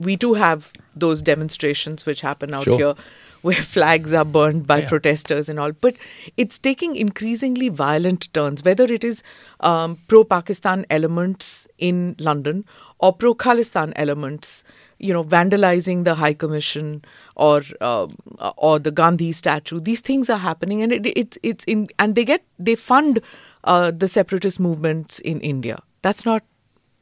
we 0.00 0.16
do 0.16 0.34
have 0.34 0.72
those 0.96 1.22
demonstrations 1.22 2.04
which 2.04 2.20
happen 2.20 2.52
out 2.52 2.64
sure. 2.64 2.76
here 2.76 2.94
where 3.42 3.62
flags 3.74 4.12
are 4.12 4.24
burned 4.24 4.66
by 4.66 4.78
yeah. 4.78 4.88
protesters 4.88 5.48
and 5.48 5.60
all. 5.60 5.72
But 5.72 5.96
it's 6.36 6.58
taking 6.58 6.96
increasingly 6.96 7.68
violent 7.68 8.32
turns, 8.32 8.64
whether 8.64 8.84
it 8.84 9.04
is 9.04 9.22
um, 9.60 9.98
pro 10.08 10.24
Pakistan 10.24 10.86
elements 10.90 11.68
in 11.78 12.16
London 12.18 12.64
or 12.98 13.12
pro 13.12 13.34
Khalistan 13.34 13.92
elements, 13.96 14.64
you 14.98 15.12
know, 15.12 15.24
vandalizing 15.24 16.04
the 16.04 16.14
High 16.14 16.34
Commission 16.34 17.04
or 17.36 17.62
uh, 17.80 18.08
or 18.56 18.78
the 18.78 18.90
Gandhi 18.90 19.32
statue. 19.32 19.80
These 19.80 20.00
things 20.00 20.30
are 20.30 20.38
happening, 20.38 20.82
and 20.82 20.92
it, 20.92 21.06
it's 21.16 21.38
it's 21.42 21.64
in 21.64 21.88
and 21.98 22.14
they 22.14 22.24
get 22.24 22.44
they 22.58 22.74
fund 22.74 23.20
uh, 23.64 23.90
the 23.90 24.08
separatist 24.08 24.60
movements 24.60 25.18
in 25.18 25.40
India. 25.40 25.82
That's 26.02 26.24
not 26.24 26.42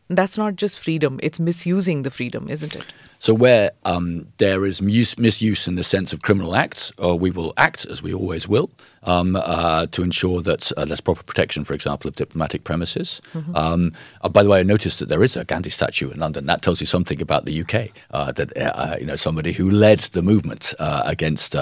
that's 0.09 0.38
not 0.38 0.57
just 0.57 0.79
freedom; 0.79 1.21
it's 1.23 1.40
misusing 1.40 2.03
the 2.03 2.11
freedom, 2.11 2.49
isn't 2.49 2.75
it? 2.75 2.87
So 3.20 3.35
where 3.35 3.72
um, 3.85 4.28
there 4.38 4.64
is 4.64 4.80
mis- 4.80 5.18
misuse 5.18 5.68
in 5.68 5.74
the 5.74 5.85
sense 5.85 6.14
of 6.14 6.22
criminal 6.22 6.56
acts, 6.56 6.90
uh, 7.02 7.14
we 7.14 7.30
will 7.30 7.52
act 7.59 7.85
as 7.85 8.02
we 8.02 8.14
always 8.14 8.48
will 8.48 8.70
um, 9.02 9.37
uh, 9.37 9.85
to 9.92 10.02
ensure 10.02 10.40
that 10.40 10.72
uh, 10.72 10.87
there's 10.87 11.02
proper 11.02 11.22
protection, 11.22 11.64
for 11.64 11.74
example, 11.74 12.09
of 12.09 12.16
diplomatic 12.16 12.64
premises. 12.64 13.20
Mm-hmm. 13.35 13.54
Um, 13.54 13.92
uh, 14.22 14.30
by 14.30 14.42
the 14.42 14.48
way, 14.48 14.61
I 14.61 14.62
noticed 14.62 15.00
that 15.00 15.11
there 15.11 15.22
is 15.22 15.37
a 15.37 15.44
Gandhi 15.44 15.68
statue 15.68 16.11
in 16.11 16.18
London. 16.18 16.46
That 16.46 16.62
tells 16.62 16.80
you 16.80 16.87
something 16.87 17.20
about 17.20 17.44
the 17.44 17.61
UK. 17.61 17.90
Uh, 18.11 18.33
that 18.33 18.56
uh, 18.56 18.96
you 18.98 19.04
know 19.04 19.16
somebody 19.16 19.52
who 19.52 19.68
led 19.68 20.00
the 20.00 20.22
movement 20.22 20.72
against 20.78 21.54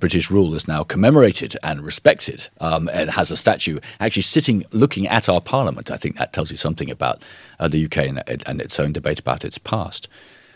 British 0.00 0.28
rule 0.28 0.54
is 0.54 0.66
now 0.66 0.82
commemorated 0.82 1.56
and 1.62 1.82
respected, 1.82 2.48
um, 2.60 2.90
and 2.92 3.10
has 3.10 3.30
a 3.30 3.36
statue 3.36 3.78
actually 4.00 4.22
sitting 4.22 4.64
looking 4.72 5.06
at 5.06 5.28
our 5.28 5.40
Parliament. 5.40 5.88
I 5.88 5.96
think 5.96 6.18
that 6.18 6.32
tells 6.32 6.50
you 6.50 6.56
something 6.56 6.90
about 6.90 7.22
the 7.60 7.84
UK 7.84 7.98
and, 7.98 8.42
and 8.44 8.60
its 8.60 8.80
own 8.80 8.92
debate 8.92 9.20
about 9.20 9.44
its 9.44 9.56
past. 9.56 10.08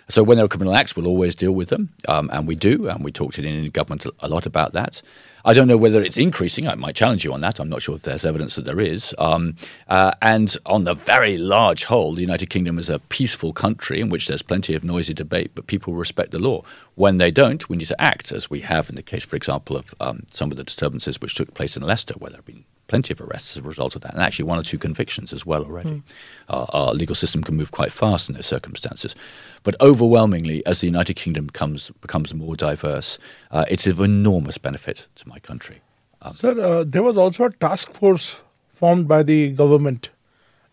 So 0.09 0.23
when 0.23 0.37
there 0.37 0.45
are 0.45 0.49
criminal 0.49 0.75
acts, 0.75 0.95
we'll 0.95 1.07
always 1.07 1.35
deal 1.35 1.53
with 1.53 1.71
them, 1.71 1.91
um, 2.09 2.29
and 2.33 2.47
we 2.47 2.55
do, 2.55 2.89
and 2.89 3.03
we 3.03 3.11
talk 3.11 3.33
to 3.35 3.43
the 3.43 3.49
Indian 3.49 3.71
government 3.71 4.07
a 4.21 4.29
lot 4.29 4.45
about 4.45 4.75
that. 4.75 5.01
I 5.47 5.53
don't 5.55 5.69
know 5.69 5.77
whether 5.77 6.03
it's 6.03 6.19
increasing. 6.19 6.67
I 6.69 6.75
might 6.75 6.95
challenge 6.95 7.25
you 7.25 7.33
on 7.33 7.41
that. 7.43 7.59
I'm 7.59 7.69
not 7.69 7.83
sure 7.83 7.95
if 7.95 8.03
there's 8.03 8.25
evidence 8.25 8.57
that 8.57 8.65
there 8.65 8.81
is. 8.81 9.15
Um, 9.19 9.57
uh, 9.89 10.13
and 10.23 10.57
on 10.67 10.85
the 10.85 10.95
very 10.95 11.37
large 11.37 11.85
whole, 11.85 12.15
the 12.15 12.23
United 12.23 12.49
Kingdom 12.51 12.79
is 12.79 12.89
a 12.89 12.99
peaceful 12.99 13.53
country 13.53 14.01
in 14.01 14.09
which 14.09 14.27
there's 14.27 14.43
plenty 14.43 14.75
of 14.75 14.85
noisy 14.85 15.15
debate, 15.15 15.53
but 15.55 15.67
people 15.67 15.95
respect 15.95 16.31
the 16.31 16.39
law. 16.39 16.63
When 16.95 17.19
they 17.19 17.31
don't, 17.31 17.69
we 17.69 17.77
need 17.77 17.87
to 17.87 18.01
act, 18.01 18.33
as 18.33 18.49
we 18.49 18.61
have 18.61 18.89
in 18.89 18.97
the 18.97 19.03
case, 19.03 19.25
for 19.25 19.37
example, 19.37 19.77
of 19.77 19.95
um, 20.01 20.25
some 20.31 20.51
of 20.51 20.57
the 20.57 20.65
disturbances 20.65 21.21
which 21.21 21.35
took 21.35 21.55
place 21.55 21.77
in 21.77 21.83
Leicester, 21.83 22.15
where 22.19 22.31
there 22.31 22.39
have 22.39 22.47
been 22.47 22.65
plenty 22.95 23.13
of 23.13 23.21
arrests 23.21 23.57
as 23.57 23.65
a 23.65 23.69
result 23.69 23.97
of 23.97 24.03
that, 24.03 24.15
and 24.15 24.23
actually 24.23 24.45
one 24.45 24.61
or 24.63 24.63
two 24.63 24.79
convictions 24.79 25.33
as 25.33 25.45
well 25.45 25.65
already. 25.65 25.91
Mm. 25.91 26.03
Uh, 26.49 26.67
our 26.79 26.95
legal 26.95 27.17
system 27.17 27.43
can 27.43 27.57
move 27.57 27.71
quite 27.73 27.91
fast 27.91 28.29
in 28.29 28.37
those 28.37 28.47
circumstances. 28.47 29.17
But 29.65 29.75
overwhelmingly, 29.81 30.65
as 30.65 30.81
the 30.81 30.87
United 30.87 31.15
Kingdom 31.15 31.51
comes, 31.51 31.91
becomes 32.01 32.33
more 32.33 32.55
diverse, 32.55 33.19
uh, 33.51 33.65
it's 33.69 33.89
of 33.89 33.99
enormous 33.99 34.59
benefit 34.59 35.09
to 35.17 35.29
my 35.29 35.41
country. 35.41 35.79
Um, 36.23 36.35
Sir, 36.35 36.55
uh, 36.69 36.85
there 36.87 37.03
was 37.03 37.19
also 37.19 37.47
a 37.47 37.51
task 37.51 37.93
force 37.93 38.43
formed 38.73 39.09
by 39.09 39.25
the 39.25 39.51
government. 39.51 40.11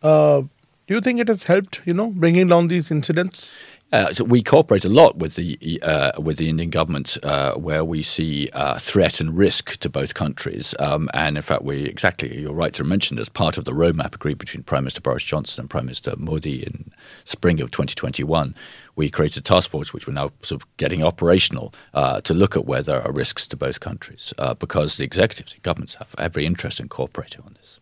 Uh, 0.03 0.41
do 0.85 0.95
you 0.95 1.01
think 1.01 1.19
it 1.19 1.27
has 1.27 1.43
helped, 1.43 1.81
you 1.85 1.95
know, 1.95 2.09
bringing 2.11 2.47
down 2.49 2.67
these 2.67 2.91
incidents? 2.91 3.57
Uh, 3.91 4.13
so 4.13 4.23
we 4.23 4.41
cooperate 4.41 4.85
a 4.85 4.89
lot 4.89 5.17
with 5.17 5.35
the 5.35 5.79
uh, 5.83 6.13
with 6.17 6.37
the 6.37 6.47
Indian 6.47 6.69
government, 6.69 7.17
uh, 7.23 7.55
where 7.55 7.83
we 7.83 8.01
see 8.01 8.49
uh, 8.53 8.79
threat 8.79 9.19
and 9.19 9.37
risk 9.37 9.77
to 9.77 9.89
both 9.89 10.13
countries. 10.13 10.73
Um, 10.79 11.09
and 11.13 11.35
in 11.35 11.43
fact, 11.43 11.63
we 11.63 11.83
exactly 11.83 12.39
you're 12.39 12.53
right 12.53 12.73
to 12.73 12.85
mention 12.85 13.19
as 13.19 13.27
part 13.27 13.57
of 13.57 13.65
the 13.65 13.71
roadmap 13.71 14.15
agreed 14.15 14.37
between 14.37 14.63
Prime 14.63 14.85
Minister 14.85 15.01
Boris 15.01 15.23
Johnson 15.23 15.61
and 15.61 15.69
Prime 15.69 15.85
Minister 15.85 16.13
Modi 16.17 16.63
in 16.63 16.91
spring 17.25 17.59
of 17.59 17.71
2021, 17.71 18.55
we 18.95 19.09
created 19.09 19.39
a 19.39 19.41
task 19.41 19.69
force 19.69 19.93
which 19.93 20.07
we're 20.07 20.13
now 20.13 20.31
sort 20.41 20.61
of 20.61 20.77
getting 20.77 21.03
operational 21.03 21.73
uh, 21.93 22.21
to 22.21 22.33
look 22.33 22.55
at 22.55 22.65
where 22.65 22.81
there 22.81 23.01
are 23.01 23.11
risks 23.11 23.45
to 23.47 23.57
both 23.57 23.79
countries, 23.81 24.33
uh, 24.37 24.53
because 24.53 24.97
the 24.97 25.03
executives, 25.03 25.53
the 25.53 25.59
governments 25.59 25.95
have 25.95 26.15
every 26.17 26.45
interest 26.45 26.79
in 26.79 26.87
cooperating 26.87 27.41
on 27.45 27.53
this. 27.55 27.79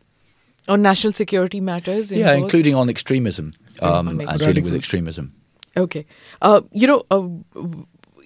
On 0.67 0.81
national 0.81 1.13
security 1.13 1.61
matters, 1.61 2.11
yeah, 2.11 2.33
both? 2.33 2.43
including 2.43 2.75
on 2.75 2.89
extremism 2.89 3.53
um, 3.81 4.19
and 4.19 4.39
dealing 4.39 4.63
with 4.63 4.73
extremism. 4.73 5.33
Okay. 5.77 6.05
Uh, 6.41 6.61
you 6.71 6.87
know, 6.87 7.03
uh, 7.11 7.27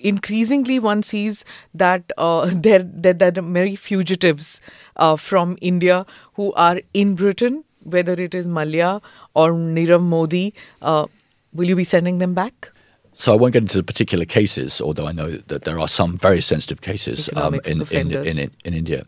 increasingly 0.03 0.79
one 0.79 1.01
sees 1.01 1.45
that 1.73 2.11
uh, 2.17 2.49
there, 2.53 2.83
there, 2.83 3.13
there, 3.13 3.33
are 3.37 3.41
many 3.41 3.75
fugitives 3.75 4.61
uh, 4.97 5.15
from 5.15 5.57
India 5.61 6.05
who 6.33 6.53
are 6.53 6.81
in 6.93 7.15
Britain, 7.15 7.63
whether 7.83 8.13
it 8.13 8.33
is 8.33 8.47
Mallya 8.47 9.01
or 9.33 9.51
Nirav 9.53 10.01
Modi. 10.01 10.53
Uh, 10.81 11.07
will 11.53 11.67
you 11.67 11.75
be 11.75 11.83
sending 11.83 12.19
them 12.19 12.33
back? 12.33 12.71
So 13.15 13.31
I 13.31 13.35
won't 13.35 13.53
get 13.53 13.61
into 13.61 13.77
the 13.77 13.83
particular 13.83 14.25
cases, 14.25 14.81
although 14.81 15.07
I 15.07 15.11
know 15.11 15.31
that 15.31 15.65
there 15.65 15.79
are 15.79 15.87
some 15.87 16.17
very 16.17 16.41
sensitive 16.41 16.81
cases 16.81 17.29
um, 17.35 17.59
in, 17.65 17.83
in, 17.91 18.11
in, 18.11 18.51
in, 18.65 18.73
India. 18.73 19.05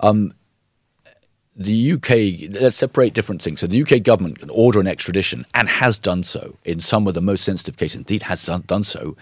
Um, 0.00 0.32
the 1.54 1.92
UK, 1.92 2.50
let's 2.60 2.76
separate 2.76 3.14
different 3.14 3.42
things. 3.42 3.60
So 3.60 3.66
the 3.66 3.82
UK 3.82 4.02
government 4.02 4.38
can 4.38 4.50
order 4.50 4.80
an 4.80 4.86
extradition 4.86 5.44
and 5.54 5.68
has 5.68 5.98
done 5.98 6.22
so 6.22 6.56
in 6.64 6.80
some 6.80 7.06
of 7.06 7.14
the 7.14 7.20
most 7.20 7.44
sensitive 7.44 7.76
cases. 7.76 7.96
Indeed, 7.96 8.24
has 8.24 8.46
done 8.66 8.84
so 8.84 9.16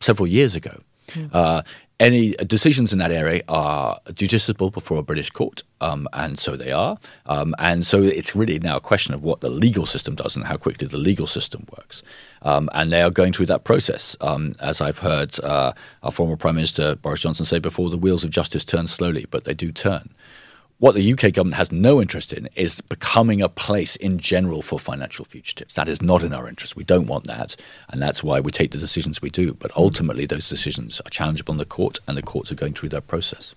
several 0.00 0.26
years 0.26 0.54
ago. 0.54 0.80
Mm. 1.08 1.30
Uh, 1.32 1.62
any 1.98 2.32
decisions 2.32 2.92
in 2.92 2.98
that 2.98 3.10
area 3.10 3.42
are 3.48 3.98
judiciable 4.10 4.70
before 4.70 4.98
a 4.98 5.02
British 5.02 5.30
court, 5.30 5.62
um, 5.80 6.06
and 6.12 6.38
so 6.38 6.56
they 6.56 6.70
are. 6.70 6.98
Um, 7.24 7.54
and 7.58 7.86
so 7.86 8.02
it's 8.02 8.36
really 8.36 8.58
now 8.58 8.76
a 8.76 8.80
question 8.80 9.14
of 9.14 9.22
what 9.22 9.40
the 9.40 9.48
legal 9.48 9.86
system 9.86 10.14
does 10.14 10.36
and 10.36 10.44
how 10.44 10.58
quickly 10.58 10.88
the 10.88 10.98
legal 10.98 11.26
system 11.26 11.64
works. 11.78 12.02
Um, 12.42 12.68
and 12.74 12.92
they 12.92 13.00
are 13.00 13.10
going 13.10 13.32
through 13.32 13.46
that 13.46 13.64
process. 13.64 14.14
Um, 14.20 14.56
as 14.60 14.82
I've 14.82 14.98
heard 14.98 15.42
uh, 15.42 15.72
our 16.02 16.12
former 16.12 16.36
Prime 16.36 16.56
Minister 16.56 16.96
Boris 16.96 17.22
Johnson 17.22 17.46
say 17.46 17.60
before, 17.60 17.88
the 17.88 17.96
wheels 17.96 18.24
of 18.24 18.30
justice 18.30 18.64
turn 18.64 18.86
slowly, 18.86 19.24
but 19.30 19.44
they 19.44 19.54
do 19.54 19.72
turn 19.72 20.10
what 20.78 20.94
the 20.94 21.12
UK 21.12 21.32
government 21.32 21.56
has 21.56 21.72
no 21.72 22.02
interest 22.02 22.32
in 22.32 22.48
is 22.54 22.82
becoming 22.82 23.40
a 23.40 23.48
place 23.48 23.96
in 23.96 24.18
general 24.18 24.60
for 24.60 24.78
financial 24.78 25.24
fugitives. 25.24 25.74
That 25.74 25.88
is 25.88 26.02
not 26.02 26.22
in 26.22 26.34
our 26.34 26.48
interest. 26.48 26.76
We 26.76 26.84
don't 26.84 27.06
want 27.06 27.26
that. 27.26 27.56
And 27.88 28.02
that's 28.02 28.22
why 28.22 28.40
we 28.40 28.50
take 28.50 28.72
the 28.72 28.78
decisions 28.78 29.22
we 29.22 29.30
do. 29.30 29.54
But 29.54 29.74
ultimately, 29.76 30.26
those 30.26 30.48
decisions 30.48 31.00
are 31.00 31.10
challengeable 31.10 31.50
in 31.50 31.56
the 31.56 31.64
court, 31.64 32.00
and 32.06 32.16
the 32.16 32.22
courts 32.22 32.52
are 32.52 32.56
going 32.56 32.74
through 32.74 32.90
their 32.90 33.00
process. 33.00 33.54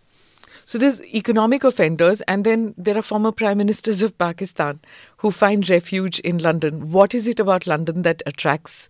So 0.65 0.77
there's 0.77 1.01
economic 1.01 1.63
offenders, 1.63 2.21
and 2.21 2.45
then 2.45 2.73
there 2.77 2.97
are 2.97 3.01
former 3.01 3.31
prime 3.31 3.57
ministers 3.57 4.01
of 4.01 4.17
Pakistan 4.17 4.79
who 5.17 5.31
find 5.31 5.67
refuge 5.67 6.19
in 6.19 6.37
London. 6.37 6.91
What 6.91 7.13
is 7.13 7.27
it 7.27 7.39
about 7.39 7.67
London 7.67 8.03
that 8.03 8.21
attracts 8.27 8.87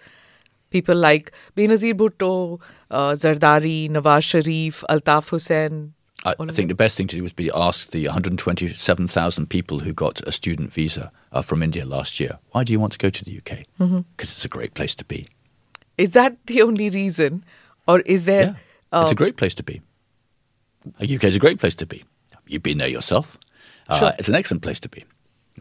people 0.69 0.95
like 0.95 1.31
Benazir 1.55 1.93
Bhutto, 1.93 2.59
uh, 2.91 3.11
Zardari, 3.13 3.89
Nawaz 3.89 4.23
Sharif, 4.23 4.83
Altaf 4.89 5.29
Hussain, 5.29 5.93
I, 6.25 6.35
I 6.39 6.45
think 6.47 6.67
the 6.67 6.75
best 6.75 6.97
thing 6.97 7.07
to 7.07 7.15
do 7.15 7.23
would 7.23 7.35
be 7.35 7.49
ask 7.53 7.91
the 7.91 8.05
127,000 8.05 9.49
people 9.49 9.79
who 9.79 9.93
got 9.93 10.21
a 10.27 10.31
student 10.31 10.73
visa 10.73 11.11
uh, 11.31 11.41
from 11.41 11.63
India 11.63 11.85
last 11.85 12.19
year, 12.19 12.39
why 12.51 12.63
do 12.63 12.73
you 12.73 12.79
want 12.79 12.91
to 12.93 12.99
go 12.99 13.09
to 13.09 13.25
the 13.25 13.37
UK? 13.37 13.65
Because 13.77 13.89
mm-hmm. 13.91 14.01
it's 14.17 14.45
a 14.45 14.49
great 14.49 14.73
place 14.73 14.93
to 14.95 15.05
be. 15.05 15.27
Is 15.97 16.11
that 16.11 16.37
the 16.47 16.61
only 16.61 16.89
reason? 16.89 17.43
Or 17.87 18.01
is 18.01 18.25
there. 18.25 18.57
Yeah, 18.91 18.99
uh, 18.99 19.03
it's 19.03 19.11
a 19.11 19.15
great 19.15 19.37
place 19.37 19.53
to 19.55 19.63
be. 19.63 19.81
The 20.99 21.15
UK 21.15 21.25
is 21.25 21.35
a 21.35 21.39
great 21.39 21.59
place 21.59 21.75
to 21.75 21.85
be. 21.85 22.03
You've 22.47 22.63
been 22.63 22.77
there 22.77 22.87
yourself. 22.87 23.37
Uh, 23.87 23.99
sure. 23.99 24.13
It's 24.19 24.29
an 24.29 24.35
excellent 24.35 24.63
place 24.63 24.79
to 24.81 24.89
be. 24.89 25.03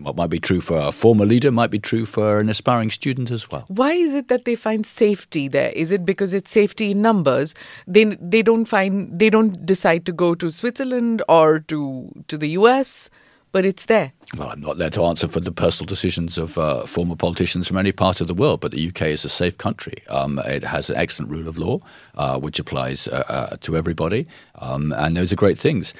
What 0.00 0.16
might 0.16 0.30
be 0.30 0.38
true 0.38 0.60
for 0.60 0.78
a 0.78 0.92
former 0.92 1.24
leader 1.24 1.50
might 1.50 1.70
be 1.70 1.78
true 1.78 2.06
for 2.06 2.38
an 2.38 2.48
aspiring 2.48 2.90
student 2.90 3.30
as 3.30 3.50
well. 3.50 3.64
Why 3.68 3.92
is 3.92 4.14
it 4.14 4.28
that 4.28 4.44
they 4.44 4.54
find 4.54 4.86
safety 4.86 5.48
there? 5.48 5.70
Is 5.70 5.90
it 5.90 6.04
because 6.04 6.32
it's 6.32 6.50
safety 6.50 6.92
in 6.92 7.02
numbers? 7.02 7.54
They 7.86 8.04
they 8.04 8.42
don't 8.42 8.64
find 8.64 9.18
they 9.18 9.30
don't 9.30 9.64
decide 9.66 10.06
to 10.06 10.12
go 10.12 10.34
to 10.34 10.50
Switzerland 10.50 11.22
or 11.28 11.60
to 11.60 12.10
to 12.28 12.38
the 12.38 12.50
US, 12.50 13.10
but 13.52 13.64
it's 13.64 13.86
there. 13.86 14.12
Well, 14.36 14.50
I'm 14.50 14.60
not 14.60 14.76
there 14.76 14.90
to 14.90 15.04
answer 15.04 15.26
for 15.26 15.40
the 15.40 15.52
personal 15.52 15.86
decisions 15.86 16.36
of 16.36 16.58
uh, 16.58 16.84
former 16.84 17.16
politicians 17.16 17.66
from 17.66 17.78
any 17.78 17.92
part 17.92 18.20
of 18.20 18.26
the 18.26 18.34
world, 18.34 18.60
but 18.60 18.72
the 18.72 18.88
UK 18.88 19.02
is 19.02 19.24
a 19.24 19.28
safe 19.28 19.56
country. 19.56 20.02
Um, 20.10 20.38
it 20.44 20.64
has 20.64 20.90
an 20.90 20.96
excellent 20.96 21.32
rule 21.32 21.48
of 21.48 21.56
law, 21.56 21.78
uh, 22.14 22.38
which 22.38 22.58
applies 22.58 23.08
uh, 23.08 23.24
uh 23.28 23.56
to 23.60 23.76
everybody, 23.76 24.26
um, 24.56 24.92
and 24.92 25.16
those 25.16 25.32
are 25.32 25.36
great 25.36 25.58
things 25.58 25.94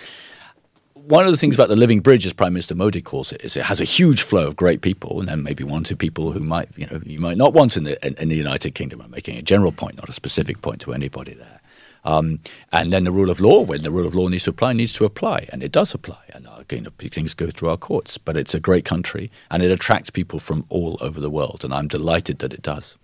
one 1.09 1.25
of 1.25 1.31
the 1.31 1.39
things 1.39 1.55
about 1.55 1.69
the 1.69 1.77
living 1.77 2.01
bridge, 2.01 2.27
as 2.27 2.35
Prime 2.35 2.53
Minister 2.53 2.75
Modi 2.75 3.01
calls 3.01 3.33
it, 3.33 3.43
is 3.43 3.57
it 3.57 3.65
has 3.65 3.81
a 3.81 3.85
huge 3.85 4.23
flow 4.23 4.47
of 4.47 4.57
great 4.57 4.83
people, 4.83 5.21
and 5.21 5.29
then 5.29 5.43
maybe 5.43 5.65
one 5.65 5.83
or 5.83 5.85
two 5.85 5.97
people 5.97 6.33
who 6.33 6.41
might, 6.41 6.69
you 6.77 6.87
know, 6.87 7.01
you 7.05 7.19
might 7.19 7.39
not 7.39 7.55
want 7.55 7.77
in 7.79 7.85
the 7.85 8.07
in, 8.07 8.15
in 8.19 8.29
the 8.29 8.37
United 8.37 8.75
Kingdom. 8.75 9.01
I'm 9.01 9.11
making 9.11 9.39
a 9.39 9.43
general 9.43 9.73
point, 9.73 9.97
not 9.97 10.09
a 10.09 10.13
specific 10.13 10.61
point 10.61 10.83
to 10.83 10.93
anybody 10.93 11.33
there. 11.33 11.61
Um, 12.05 12.41
and 12.73 12.93
then 12.93 13.05
the 13.05 13.11
rule 13.11 13.31
of 13.31 13.41
law, 13.41 13.61
when 13.63 13.83
the 13.83 13.91
rule 13.91 14.07
of 14.07 14.15
law 14.15 14.29
needs 14.29 14.45
to 14.45 14.51
apply, 14.51 14.73
needs 14.75 14.95
to 14.95 15.05
apply, 15.05 15.49
and 15.51 15.63
it 15.63 15.73
does 15.73 15.95
apply. 15.95 16.21
And 16.35 16.47
uh, 16.47 16.63
you 16.71 16.83
know, 16.83 16.91
things 16.99 17.33
go 17.35 17.49
through 17.49 17.71
our 17.71 17.77
courts, 17.79 18.19
but 18.19 18.37
it's 18.37 18.55
a 18.55 18.61
great 18.61 18.85
country, 18.85 19.31
and 19.51 19.63
it 19.63 19.71
attracts 19.71 20.11
people 20.11 20.39
from 20.39 20.65
all 20.69 20.99
over 21.01 21.21
the 21.21 21.31
world, 21.31 21.65
and 21.65 21.73
I'm 21.73 21.89
delighted 21.89 22.39
that 22.41 22.53
it 22.53 22.63
does. 22.63 22.97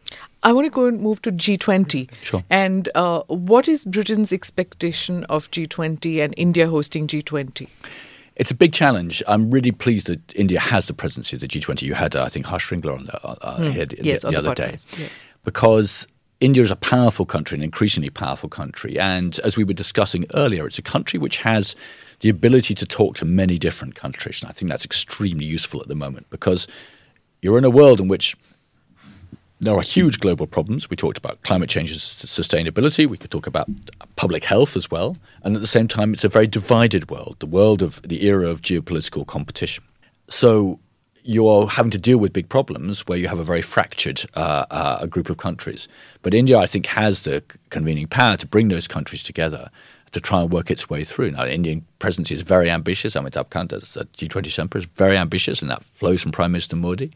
I 0.44 0.52
want 0.52 0.66
to 0.66 0.70
go 0.70 0.86
and 0.86 1.00
move 1.00 1.22
to 1.22 1.32
G20. 1.32 2.10
Sure. 2.22 2.44
And 2.50 2.90
uh, 2.94 3.22
what 3.28 3.66
is 3.66 3.84
Britain's 3.86 4.32
expectation 4.32 5.24
of 5.24 5.50
G20 5.50 6.22
and 6.22 6.34
India 6.36 6.68
hosting 6.68 7.06
G20? 7.06 7.68
It's 8.36 8.50
a 8.50 8.54
big 8.54 8.72
challenge. 8.72 9.22
I'm 9.26 9.50
really 9.50 9.72
pleased 9.72 10.06
that 10.08 10.20
India 10.34 10.60
has 10.60 10.86
the 10.86 10.92
presidency 10.94 11.36
of 11.36 11.40
the 11.40 11.48
G20. 11.48 11.82
You 11.82 11.94
had, 11.94 12.14
uh, 12.14 12.24
I 12.24 12.28
think, 12.28 12.46
Harsh 12.46 12.70
Shringla 12.70 12.98
on 12.98 13.06
the, 13.06 13.26
uh, 13.26 13.36
uh 13.40 13.56
hmm. 13.56 14.04
yes, 14.04 14.22
the, 14.22 14.30
the 14.30 14.38
other 14.38 14.54
day. 14.54 14.76
Yes. 14.98 15.24
Because 15.44 16.06
India 16.40 16.62
is 16.62 16.70
a 16.70 16.76
powerful 16.76 17.24
country, 17.24 17.56
an 17.56 17.62
increasingly 17.62 18.10
powerful 18.10 18.50
country. 18.50 18.98
And 18.98 19.38
as 19.44 19.56
we 19.56 19.64
were 19.64 19.72
discussing 19.72 20.26
earlier, 20.34 20.66
it's 20.66 20.78
a 20.78 20.82
country 20.82 21.18
which 21.18 21.38
has 21.38 21.74
the 22.20 22.28
ability 22.28 22.74
to 22.74 22.86
talk 22.86 23.16
to 23.16 23.24
many 23.24 23.56
different 23.56 23.94
countries. 23.94 24.42
And 24.42 24.50
I 24.50 24.52
think 24.52 24.68
that's 24.68 24.84
extremely 24.84 25.46
useful 25.46 25.80
at 25.80 25.88
the 25.88 25.94
moment 25.94 26.28
because 26.28 26.66
you're 27.40 27.56
in 27.56 27.64
a 27.64 27.70
world 27.70 28.00
in 28.00 28.08
which 28.08 28.36
there 29.64 29.76
are 29.76 29.82
huge 29.82 30.20
global 30.20 30.46
problems. 30.46 30.90
We 30.90 30.96
talked 30.96 31.18
about 31.18 31.42
climate 31.42 31.68
change 31.68 31.90
and 31.90 32.00
sustainability. 32.00 33.06
We 33.06 33.16
could 33.16 33.30
talk 33.30 33.46
about 33.46 33.68
public 34.16 34.44
health 34.44 34.76
as 34.76 34.90
well. 34.90 35.16
And 35.42 35.54
at 35.54 35.60
the 35.60 35.66
same 35.66 35.88
time, 35.88 36.12
it's 36.12 36.24
a 36.24 36.28
very 36.28 36.46
divided 36.46 37.10
world, 37.10 37.36
the 37.38 37.46
world 37.46 37.82
of 37.82 38.00
the 38.02 38.24
era 38.26 38.48
of 38.48 38.62
geopolitical 38.62 39.26
competition. 39.26 39.84
So 40.28 40.80
you're 41.22 41.66
having 41.66 41.90
to 41.90 41.98
deal 41.98 42.18
with 42.18 42.32
big 42.32 42.48
problems 42.48 43.06
where 43.06 43.18
you 43.18 43.28
have 43.28 43.38
a 43.38 43.44
very 43.44 43.62
fractured 43.62 44.24
uh, 44.34 44.66
uh, 44.70 45.06
group 45.06 45.30
of 45.30 45.38
countries. 45.38 45.88
But 46.22 46.34
India, 46.34 46.58
I 46.58 46.66
think, 46.66 46.86
has 46.86 47.22
the 47.22 47.42
convening 47.70 48.06
power 48.06 48.36
to 48.36 48.46
bring 48.46 48.68
those 48.68 48.86
countries 48.86 49.22
together 49.22 49.70
to 50.12 50.20
try 50.20 50.42
and 50.42 50.52
work 50.52 50.70
its 50.70 50.88
way 50.88 51.02
through. 51.02 51.32
Now, 51.32 51.44
the 51.44 51.54
Indian 51.54 51.84
presidency 51.98 52.34
is 52.34 52.42
very 52.42 52.70
ambitious. 52.70 53.14
Amitabh 53.14 53.50
Kant, 53.50 53.70
the 53.70 53.78
G20 53.78 54.42
Sherpa, 54.44 54.76
is 54.76 54.84
very 54.84 55.16
ambitious, 55.16 55.60
and 55.60 55.70
that 55.70 55.82
flows 55.82 56.22
from 56.22 56.30
Prime 56.30 56.52
Minister 56.52 56.76
Modi 56.76 57.12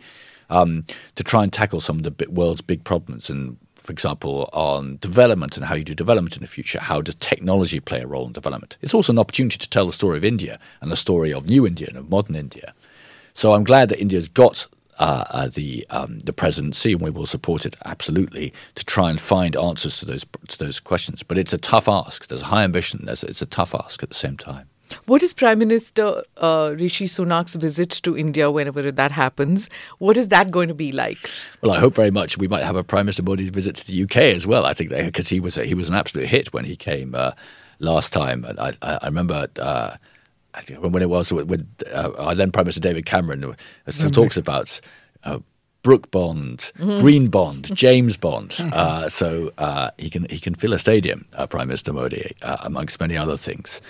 um, 0.51 0.85
to 1.15 1.25
try 1.25 1.43
and 1.43 1.53
tackle 1.53 1.81
some 1.81 1.99
of 1.99 2.03
the 2.05 2.31
world's 2.31 2.61
big 2.61 2.85
problems. 2.85 3.31
And 3.31 3.57
for 3.77 3.93
example, 3.93 4.51
on 4.53 4.99
development 5.01 5.57
and 5.57 5.65
how 5.65 5.75
you 5.75 5.85
do 5.85 5.95
development 5.95 6.37
in 6.37 6.43
the 6.43 6.49
future. 6.49 6.79
How 6.79 7.01
does 7.01 7.15
technology 7.15 7.81
play 7.81 8.03
a 8.03 8.07
role 8.07 8.27
in 8.27 8.33
development? 8.33 8.77
It's 8.83 8.93
also 8.93 9.13
an 9.13 9.19
opportunity 9.19 9.57
to 9.57 9.71
tell 9.71 9.87
the 9.87 9.93
story 9.93 10.19
of 10.19 10.25
India 10.25 10.59
and 10.83 10.91
the 10.91 10.97
story 10.97 11.33
of 11.33 11.49
new 11.49 11.67
India 11.67 11.89
and 11.89 11.97
of 11.97 12.11
modern 12.11 12.37
India. 12.37 12.75
So 13.33 13.55
I'm 13.55 13.65
glad 13.65 13.89
that 13.89 14.01
India's 14.01 14.29
got 14.29 14.67
uh, 14.99 15.25
uh, 15.31 15.49
the 15.49 15.87
um, 15.91 16.19
the 16.19 16.33
presidency, 16.33 16.93
and 16.93 17.01
we 17.01 17.11
will 17.11 17.25
support 17.25 17.65
it 17.65 17.77
absolutely 17.85 18.53
to 18.75 18.85
try 18.85 19.11
and 19.11 19.21
find 19.21 19.57
answers 19.57 19.99
to 20.01 20.05
those 20.05 20.27
to 20.49 20.59
those 20.59 20.81
questions. 20.81 21.23
But 21.23 21.39
it's 21.39 21.53
a 21.53 21.59
tough 21.59 21.89
ask. 21.89 22.27
There's 22.27 22.43
a 22.43 22.47
high 22.47 22.65
ambition. 22.65 23.05
There's, 23.05 23.23
it's 23.23 23.43
a 23.43 23.47
tough 23.47 23.75
ask 23.75 24.03
at 24.03 24.09
the 24.09 24.15
same 24.15 24.37
time. 24.37 24.68
What 25.07 25.23
is 25.23 25.35
Prime 25.35 25.59
Minister 25.59 26.23
uh, 26.37 26.75
Rishi 26.77 27.07
Sunak's 27.07 27.55
visit 27.55 27.91
to 27.91 28.17
India 28.17 28.51
whenever 28.51 28.91
that 28.91 29.11
happens? 29.13 29.69
What 29.99 30.17
is 30.17 30.29
that 30.29 30.51
going 30.51 30.69
to 30.69 30.75
be 30.75 30.93
like? 30.93 31.19
Well, 31.63 31.73
I 31.73 31.79
hope 31.79 31.95
very 31.95 32.11
much 32.11 32.39
we 32.39 32.49
might 32.49 32.65
have 32.65 32.77
a 32.77 32.85
Prime 32.85 33.07
Minister 33.07 33.23
Modi 33.23 33.49
visit 33.51 33.77
to 33.77 33.87
the 33.87 34.03
UK 34.03 34.17
as 34.17 34.47
well. 34.47 34.67
I 34.67 34.75
think 34.75 34.91
because 34.91 35.29
he 35.29 35.41
was 35.41 35.57
a, 35.59 35.65
he 35.65 35.75
was 35.75 35.89
an 35.89 35.95
absolute 35.95 36.29
hit 36.29 36.53
when 36.53 36.65
he 36.65 36.77
came 36.77 37.15
uh, 37.15 37.33
last 37.79 38.13
time. 38.13 38.45
And 38.45 38.59
I, 38.59 38.73
I, 38.83 38.99
I 39.03 39.07
remember. 39.07 39.49
Uh, 39.59 39.97
when 40.81 41.03
it 41.03 41.11
was 41.11 41.33
with 41.33 41.85
uh, 41.93 42.11
our 42.19 42.35
then 42.35 42.51
Prime 42.51 42.65
Minister 42.65 42.81
David 42.81 43.07
Cameron, 43.07 43.45
uh, 43.45 43.55
still 43.91 44.11
talks 44.11 44.37
about 44.37 44.81
uh, 45.23 45.39
Brooke 45.83 46.11
Bond, 46.11 46.73
mm-hmm. 46.79 46.99
Green 47.01 47.29
Bond, 47.29 47.75
James 47.77 48.17
Bond. 48.17 48.59
Uh, 48.73 49.09
so 49.09 49.53
uh, 49.59 49.91
he 49.99 50.11
can 50.11 50.27
he 50.29 50.39
can 50.39 50.55
fill 50.55 50.73
a 50.73 50.79
stadium, 50.79 51.27
uh, 51.35 51.47
Prime 51.47 51.69
Minister 51.69 51.93
Modi, 51.93 52.33
amongst 52.43 53.01
many 53.01 53.17
other 53.17 53.37
things. 53.37 53.81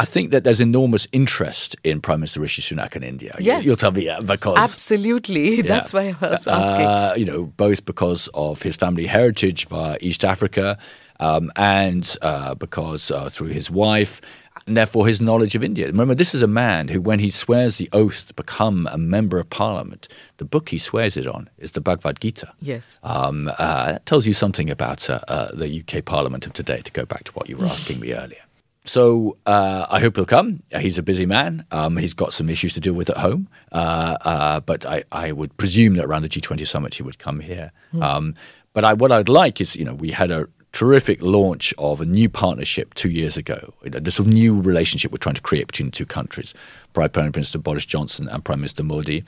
I 0.00 0.04
think 0.04 0.30
that 0.30 0.44
there's 0.44 0.60
enormous 0.60 1.08
interest 1.10 1.74
in 1.82 2.00
Prime 2.00 2.20
Minister 2.20 2.40
Rishi 2.40 2.62
Sunak 2.62 2.94
in 2.94 3.02
India. 3.02 3.34
Yes. 3.40 3.64
You, 3.64 3.72
will 3.72 3.76
tell 3.76 3.90
me 3.90 4.04
yeah, 4.04 4.20
because 4.20 4.56
absolutely. 4.58 5.56
Yeah, 5.56 5.62
That's 5.62 5.92
why 5.92 6.14
I 6.20 6.28
was 6.28 6.46
asking. 6.46 6.86
Uh, 6.86 7.14
you 7.16 7.24
know, 7.24 7.46
both 7.46 7.84
because 7.84 8.28
of 8.32 8.62
his 8.62 8.76
family 8.76 9.06
heritage 9.06 9.66
via 9.66 9.98
East 10.00 10.24
Africa, 10.24 10.78
um, 11.18 11.50
and 11.56 12.16
uh, 12.22 12.54
because 12.54 13.10
uh, 13.10 13.28
through 13.28 13.48
his 13.48 13.72
wife, 13.72 14.20
and 14.68 14.76
therefore 14.76 15.08
his 15.08 15.20
knowledge 15.20 15.56
of 15.56 15.64
India. 15.64 15.86
Remember, 15.86 16.14
this 16.14 16.32
is 16.32 16.42
a 16.42 16.46
man 16.46 16.86
who, 16.88 17.00
when 17.00 17.18
he 17.18 17.30
swears 17.30 17.78
the 17.78 17.88
oath 17.92 18.28
to 18.28 18.34
become 18.34 18.88
a 18.92 18.98
member 18.98 19.40
of 19.40 19.50
Parliament, 19.50 20.06
the 20.36 20.44
book 20.44 20.68
he 20.68 20.78
swears 20.78 21.16
it 21.16 21.26
on 21.26 21.50
is 21.58 21.72
the 21.72 21.80
Bhagavad 21.80 22.20
Gita. 22.20 22.52
Yes, 22.60 23.00
um, 23.02 23.50
uh, 23.58 23.92
that 23.92 24.06
tells 24.06 24.28
you 24.28 24.32
something 24.32 24.70
about 24.70 25.10
uh, 25.10 25.18
uh, 25.26 25.50
the 25.56 25.80
UK 25.80 26.04
Parliament 26.04 26.46
of 26.46 26.52
today. 26.52 26.82
To 26.82 26.92
go 26.92 27.04
back 27.04 27.24
to 27.24 27.32
what 27.32 27.48
you 27.48 27.56
were 27.56 27.66
asking 27.66 27.98
me 27.98 28.14
earlier. 28.14 28.42
So 28.88 29.36
uh, 29.44 29.86
I 29.90 30.00
hope 30.00 30.16
he'll 30.16 30.24
come. 30.24 30.62
He's 30.76 30.96
a 30.96 31.02
busy 31.02 31.26
man. 31.26 31.64
Um, 31.70 31.98
he's 31.98 32.14
got 32.14 32.32
some 32.32 32.48
issues 32.48 32.72
to 32.74 32.80
deal 32.80 32.94
with 32.94 33.10
at 33.10 33.18
home. 33.18 33.48
Uh, 33.70 34.16
uh, 34.22 34.60
but 34.60 34.86
I, 34.86 35.04
I, 35.12 35.32
would 35.32 35.54
presume 35.58 35.94
that 35.94 36.06
around 36.06 36.22
the 36.22 36.28
G20 36.28 36.66
summit 36.66 36.94
he 36.94 37.02
would 37.02 37.18
come 37.18 37.40
here. 37.40 37.70
Mm. 37.92 38.02
Um, 38.02 38.34
but 38.72 38.84
I, 38.84 38.94
what 38.94 39.12
I'd 39.12 39.28
like 39.28 39.60
is, 39.60 39.76
you 39.76 39.84
know, 39.84 39.92
we 39.92 40.10
had 40.10 40.30
a 40.30 40.48
terrific 40.72 41.22
launch 41.22 41.72
of 41.78 42.00
a 42.00 42.04
new 42.04 42.28
partnership 42.28 42.94
two 42.94 43.08
years 43.08 43.36
ago. 43.36 43.72
This 43.82 44.16
sort 44.16 44.28
of 44.28 44.32
new 44.32 44.60
relationship 44.60 45.10
we're 45.10 45.18
trying 45.18 45.34
to 45.34 45.42
create 45.42 45.66
between 45.66 45.86
the 45.86 45.92
two 45.92 46.06
countries. 46.06 46.54
Prime 46.92 47.10
Minister 47.14 47.58
Boris 47.58 47.86
Johnson 47.86 48.28
and 48.28 48.44
Prime 48.44 48.58
Minister 48.58 48.82
Modi. 48.82 49.22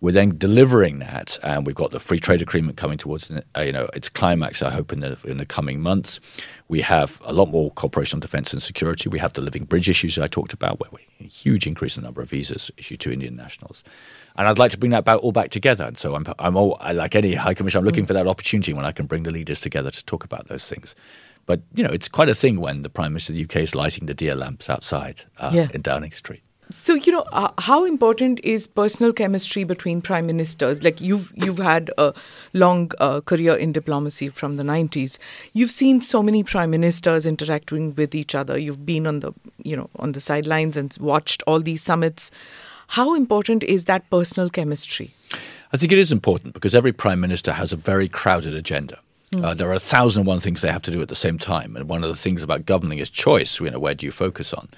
We're 0.00 0.12
then 0.12 0.38
delivering 0.38 1.00
that, 1.00 1.38
and 1.42 1.66
we've 1.66 1.74
got 1.74 1.90
the 1.90 2.00
free 2.00 2.18
trade 2.18 2.40
agreement 2.40 2.78
coming 2.78 2.96
towards 2.96 3.30
uh, 3.30 3.60
you 3.60 3.72
know 3.72 3.88
its 3.94 4.08
climax. 4.08 4.62
I 4.62 4.70
hope 4.70 4.92
in 4.92 5.00
the 5.00 5.18
in 5.24 5.36
the 5.36 5.46
coming 5.46 5.80
months. 5.80 6.18
We 6.68 6.80
have 6.80 7.20
a 7.24 7.32
lot 7.32 7.50
more 7.50 7.70
cooperation 7.72 8.16
on 8.16 8.20
defence 8.20 8.52
and 8.52 8.62
security. 8.62 9.08
We 9.08 9.18
have 9.18 9.34
the 9.34 9.42
living 9.42 9.64
bridge 9.64 9.88
issues 9.88 10.18
I 10.18 10.28
talked 10.28 10.52
about, 10.52 10.80
where 10.80 10.90
we 10.92 11.06
a 11.20 11.28
huge 11.28 11.66
increase 11.66 11.96
in 11.96 12.02
the 12.02 12.06
number 12.06 12.22
of 12.22 12.30
visas 12.30 12.70
issued 12.76 13.00
to 13.00 13.12
Indian 13.12 13.36
nationals. 13.36 13.82
And 14.40 14.48
I'd 14.48 14.58
like 14.58 14.70
to 14.70 14.78
bring 14.78 14.92
that 14.92 15.04
back, 15.04 15.22
all 15.22 15.32
back 15.32 15.50
together. 15.50 15.84
And 15.84 15.98
so 15.98 16.14
I'm, 16.14 16.24
I'm 16.38 16.56
all, 16.56 16.80
like 16.94 17.14
any 17.14 17.34
High 17.34 17.52
Commissioner, 17.52 17.80
I'm 17.80 17.84
looking 17.84 18.04
mm. 18.04 18.06
for 18.06 18.14
that 18.14 18.26
opportunity 18.26 18.72
when 18.72 18.86
I 18.86 18.90
can 18.90 19.04
bring 19.04 19.24
the 19.24 19.30
leaders 19.30 19.60
together 19.60 19.90
to 19.90 20.04
talk 20.06 20.24
about 20.24 20.48
those 20.48 20.66
things. 20.66 20.94
But, 21.44 21.60
you 21.74 21.84
know, 21.84 21.90
it's 21.90 22.08
quite 22.08 22.30
a 22.30 22.34
thing 22.34 22.58
when 22.58 22.80
the 22.80 22.88
Prime 22.88 23.12
Minister 23.12 23.34
of 23.34 23.36
the 23.36 23.44
UK 23.44 23.56
is 23.56 23.74
lighting 23.74 24.06
the 24.06 24.14
diya 24.14 24.34
lamps 24.34 24.70
outside 24.70 25.24
uh, 25.36 25.50
yeah. 25.52 25.68
in 25.74 25.82
Downing 25.82 26.12
Street. 26.12 26.40
So 26.70 26.94
you 26.94 27.10
know 27.10 27.24
uh, 27.32 27.50
how 27.58 27.84
important 27.84 28.38
is 28.44 28.68
personal 28.68 29.12
chemistry 29.12 29.64
between 29.64 30.00
prime 30.00 30.26
ministers? 30.26 30.84
Like 30.84 31.00
you've 31.00 31.32
you've 31.34 31.58
had 31.58 31.90
a 31.98 32.14
long 32.52 32.92
uh, 33.00 33.22
career 33.22 33.56
in 33.56 33.72
diplomacy 33.72 34.28
from 34.28 34.56
the 34.56 34.62
'90s. 34.62 35.18
You've 35.52 35.72
seen 35.72 36.00
so 36.00 36.22
many 36.22 36.44
prime 36.44 36.70
ministers 36.70 37.26
interacting 37.26 37.96
with 37.96 38.14
each 38.14 38.36
other. 38.36 38.56
You've 38.56 38.86
been 38.86 39.08
on 39.08 39.18
the 39.18 39.32
you 39.64 39.76
know 39.76 39.90
on 39.96 40.12
the 40.12 40.20
sidelines 40.20 40.76
and 40.76 40.96
watched 41.00 41.42
all 41.44 41.58
these 41.58 41.82
summits. 41.82 42.30
How 42.90 43.14
important 43.14 43.62
is 43.62 43.84
that 43.84 44.10
personal 44.10 44.50
chemistry? 44.50 45.12
I 45.72 45.76
think 45.76 45.92
it 45.92 45.98
is 45.98 46.10
important 46.10 46.54
because 46.54 46.74
every 46.74 46.92
prime 46.92 47.20
minister 47.20 47.52
has 47.52 47.72
a 47.72 47.76
very 47.76 48.08
crowded 48.08 48.52
agenda. 48.52 48.98
Mm. 49.32 49.44
Uh, 49.44 49.54
there 49.54 49.70
are 49.70 49.74
a 49.74 49.78
thousand 49.78 50.22
and 50.22 50.26
one 50.26 50.40
things 50.40 50.60
they 50.60 50.72
have 50.72 50.82
to 50.82 50.90
do 50.90 51.00
at 51.00 51.06
the 51.06 51.14
same 51.14 51.38
time, 51.38 51.76
and 51.76 51.88
one 51.88 52.02
of 52.02 52.08
the 52.08 52.16
things 52.16 52.42
about 52.42 52.66
governing 52.66 52.98
is 52.98 53.08
choice. 53.08 53.60
You 53.60 53.70
know, 53.70 53.78
where 53.78 53.94
do 53.94 54.06
you 54.06 54.10
focus 54.10 54.52
on? 54.52 54.68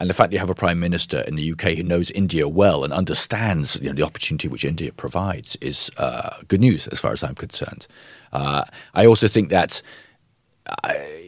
And 0.00 0.08
the 0.08 0.14
fact 0.14 0.30
that 0.30 0.34
you 0.34 0.38
have 0.38 0.50
a 0.50 0.54
prime 0.54 0.78
minister 0.78 1.22
in 1.22 1.34
the 1.34 1.50
UK 1.50 1.76
who 1.76 1.82
knows 1.82 2.12
India 2.12 2.46
well 2.46 2.84
and 2.84 2.92
understands 2.92 3.74
you 3.82 3.88
know, 3.88 3.94
the 3.94 4.04
opportunity 4.04 4.46
which 4.46 4.64
India 4.64 4.92
provides 4.92 5.56
is 5.56 5.90
uh, 5.96 6.40
good 6.46 6.60
news 6.60 6.86
as 6.86 7.00
far 7.00 7.10
as 7.10 7.24
I'm 7.24 7.34
concerned. 7.34 7.88
Uh, 8.32 8.62
I 8.94 9.04
also 9.04 9.26
think 9.26 9.50
that. 9.50 9.82
I, 10.84 11.18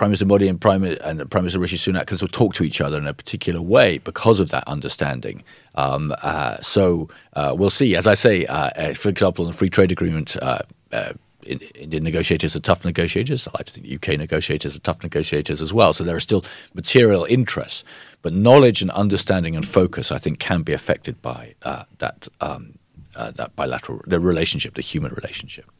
Prime 0.00 0.08
Minister 0.08 0.24
Modi 0.24 0.48
and 0.48 0.58
Prime, 0.58 0.82
and 0.82 1.30
Prime 1.30 1.42
Minister 1.42 1.58
Rishi 1.58 1.76
Sunak 1.76 2.06
can 2.06 2.16
sort 2.16 2.30
of 2.30 2.32
talk 2.32 2.54
to 2.54 2.64
each 2.64 2.80
other 2.80 2.96
in 2.96 3.06
a 3.06 3.12
particular 3.12 3.60
way 3.60 3.98
because 3.98 4.40
of 4.40 4.48
that 4.48 4.64
understanding. 4.66 5.44
Um, 5.74 6.14
uh, 6.22 6.56
so 6.62 7.10
uh, 7.34 7.54
we'll 7.54 7.68
see. 7.68 7.94
As 7.94 8.06
I 8.06 8.14
say, 8.14 8.46
uh, 8.46 8.70
uh 8.76 8.94
for 8.94 9.10
example, 9.10 9.44
in 9.44 9.50
the 9.50 9.56
free 9.58 9.68
trade 9.68 9.92
agreement, 9.92 10.38
uh, 10.40 10.60
uh, 10.90 11.12
Indian 11.44 12.02
negotiators 12.02 12.56
are 12.56 12.60
tough 12.60 12.82
negotiators. 12.82 13.46
I 13.46 13.50
like 13.58 13.66
to 13.66 13.72
think 13.78 13.94
UK 13.94 14.16
negotiators 14.16 14.74
are 14.74 14.80
tough 14.80 15.02
negotiators 15.02 15.60
as 15.60 15.70
well. 15.70 15.92
So 15.92 16.02
there 16.02 16.16
are 16.16 16.26
still 16.30 16.46
material 16.72 17.26
interests, 17.26 17.84
but 18.22 18.32
knowledge 18.32 18.80
and 18.80 18.90
understanding 18.92 19.54
and 19.54 19.68
focus, 19.68 20.10
I 20.10 20.16
think, 20.16 20.38
can 20.38 20.62
be 20.62 20.72
affected 20.72 21.20
by 21.20 21.56
that 21.98 22.26
um, 22.40 22.78
that 23.14 23.54
bilateral 23.54 24.00
the 24.06 24.18
relationship, 24.18 24.76
the 24.76 24.80
human 24.80 25.12
relationship. 25.12 25.70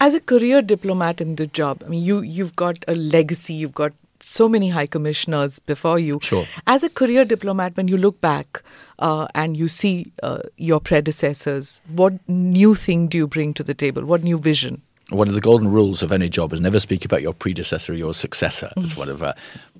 As 0.00 0.14
a 0.14 0.20
career 0.20 0.62
diplomat 0.62 1.20
in 1.20 1.36
the 1.36 1.46
job, 1.46 1.82
I 1.84 1.88
mean, 1.88 2.02
you 2.02 2.20
you've 2.20 2.56
got 2.56 2.84
a 2.88 2.94
legacy. 2.94 3.54
You've 3.54 3.74
got 3.74 3.92
so 4.20 4.48
many 4.48 4.68
high 4.68 4.86
commissioners 4.86 5.58
before 5.58 5.98
you. 5.98 6.18
Sure. 6.22 6.46
As 6.66 6.84
a 6.84 6.90
career 6.90 7.24
diplomat, 7.24 7.76
when 7.76 7.88
you 7.88 7.96
look 7.96 8.20
back 8.20 8.62
uh, 9.00 9.26
and 9.34 9.56
you 9.56 9.66
see 9.68 10.12
uh, 10.22 10.38
your 10.56 10.80
predecessors, 10.80 11.82
what 11.88 12.14
new 12.28 12.74
thing 12.76 13.08
do 13.08 13.18
you 13.18 13.26
bring 13.26 13.52
to 13.54 13.64
the 13.64 13.74
table? 13.74 14.04
What 14.04 14.22
new 14.22 14.38
vision? 14.38 14.82
one 15.12 15.28
of 15.28 15.34
the 15.34 15.40
golden 15.40 15.68
rules 15.68 16.02
of 16.02 16.10
any 16.10 16.28
job 16.28 16.52
is 16.52 16.60
never 16.60 16.80
speak 16.80 17.04
about 17.04 17.22
your 17.22 17.34
predecessor 17.34 17.92
or 17.92 17.96
your 17.96 18.14
successor. 18.14 18.70
It's 18.76 18.96
one 19.02 19.08
of, 19.08 19.22
uh, 19.22 19.34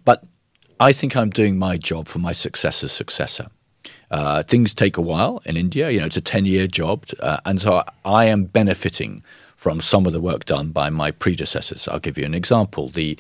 but 0.04 0.24
I 0.78 0.92
think 0.92 1.16
I'm 1.16 1.30
doing 1.30 1.58
my 1.58 1.76
job 1.76 2.08
for 2.08 2.18
my 2.18 2.32
successor's 2.32 2.92
successor. 2.92 3.46
Uh, 4.10 4.42
things 4.42 4.74
take 4.74 4.96
a 4.96 5.00
while 5.00 5.40
in 5.46 5.56
India. 5.56 5.90
You 5.90 6.00
know, 6.00 6.06
it's 6.06 6.16
a 6.16 6.22
ten-year 6.22 6.66
job, 6.66 7.06
uh, 7.20 7.38
and 7.46 7.60
so 7.60 7.82
I 8.04 8.26
am 8.26 8.44
benefiting 8.44 9.22
from 9.62 9.80
some 9.80 10.06
of 10.06 10.12
the 10.12 10.20
work 10.20 10.44
done 10.44 10.70
by 10.70 10.90
my 10.90 11.12
predecessors. 11.12 11.86
I'll 11.86 12.00
give 12.00 12.18
you 12.18 12.24
an 12.24 12.34
example: 12.34 12.88
the 12.88 13.16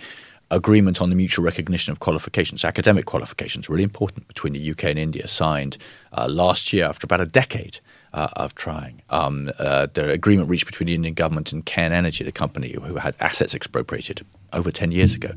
agreement 0.50 1.00
on 1.00 1.08
the 1.08 1.14
mutual 1.14 1.44
recognition 1.44 1.92
of 1.92 2.00
qualifications, 2.00 2.64
academic 2.64 3.04
qualifications, 3.04 3.68
really 3.68 3.84
important 3.84 4.26
between 4.26 4.52
the 4.52 4.70
UK 4.72 4.84
and 4.86 4.98
India, 4.98 5.28
signed 5.28 5.78
uh, 6.12 6.26
last 6.28 6.72
year 6.72 6.84
after 6.84 7.04
about 7.04 7.20
a 7.20 7.26
decade 7.26 7.78
uh, 8.12 8.26
of 8.34 8.56
trying. 8.56 9.00
Um, 9.08 9.52
uh, 9.60 9.86
the 9.94 10.10
agreement 10.10 10.48
reached 10.48 10.66
between 10.66 10.88
the 10.88 10.94
Indian 10.96 11.14
government 11.14 11.52
and 11.52 11.64
Cairn 11.64 11.92
Energy, 11.92 12.24
the 12.24 12.32
company 12.32 12.72
who 12.72 12.96
had 12.96 13.14
assets 13.20 13.54
expropriated 13.54 14.26
over 14.52 14.72
10 14.72 14.90
years 14.90 15.14
ago. 15.14 15.30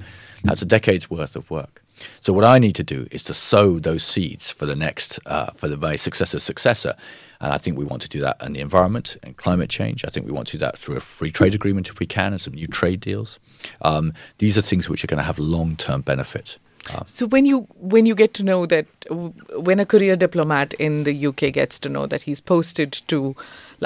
That's 0.44 0.64
a 0.64 0.66
decade's 0.66 1.08
worth 1.08 1.36
of 1.36 1.52
work. 1.52 1.85
So 2.22 2.34
what 2.34 2.44
I 2.44 2.60
need 2.60 2.76
to 2.76 2.84
do 2.84 3.08
is 3.12 3.24
to 3.26 3.34
sow 3.34 3.80
those 3.80 4.04
seeds 4.04 4.52
for 4.52 4.66
the 4.66 4.76
next, 4.76 5.20
uh, 5.26 5.52
for 5.52 5.68
the 5.68 5.78
very 5.78 5.98
successor's 5.98 6.44
successor. 6.44 6.94
And 7.42 7.54
I 7.54 7.58
think 7.58 7.78
we 7.78 7.86
want 7.86 8.02
to 8.04 8.10
do 8.10 8.22
that 8.22 8.42
in 8.44 8.54
the 8.54 8.62
environment 8.62 9.18
and 9.24 9.36
climate 9.38 9.70
change. 9.70 10.06
I 10.06 10.10
think 10.10 10.26
we 10.26 10.32
want 10.32 10.48
to 10.48 10.54
do 10.54 10.60
that 10.60 10.78
through 10.78 10.98
a 10.98 11.02
free 11.02 11.32
trade 11.32 11.54
agreement 11.54 11.90
if 11.90 12.00
we 12.00 12.06
can 12.06 12.32
and 12.32 12.42
some 12.42 12.54
new 12.54 12.68
trade 12.68 13.00
deals. 13.02 13.40
Um, 13.82 14.14
these 14.38 14.58
are 14.58 14.62
things 14.62 14.90
which 14.90 15.04
are 15.04 15.08
going 15.08 15.20
to 15.20 15.24
have 15.24 15.40
long-term 15.40 16.02
benefits. 16.02 16.60
So 17.06 17.26
when 17.28 17.46
you 17.46 17.62
when 17.80 18.06
you 18.06 18.14
get 18.14 18.34
to 18.36 18.44
know 18.44 18.66
that 18.68 18.86
when 19.56 19.80
a 19.80 19.86
career 19.86 20.16
diplomat 20.16 20.74
in 20.76 21.04
the 21.04 21.28
UK 21.28 21.52
gets 21.52 21.80
to 21.80 21.90
know 21.90 22.06
that 22.06 22.24
he's 22.24 22.42
posted 22.42 22.94
to 23.08 23.36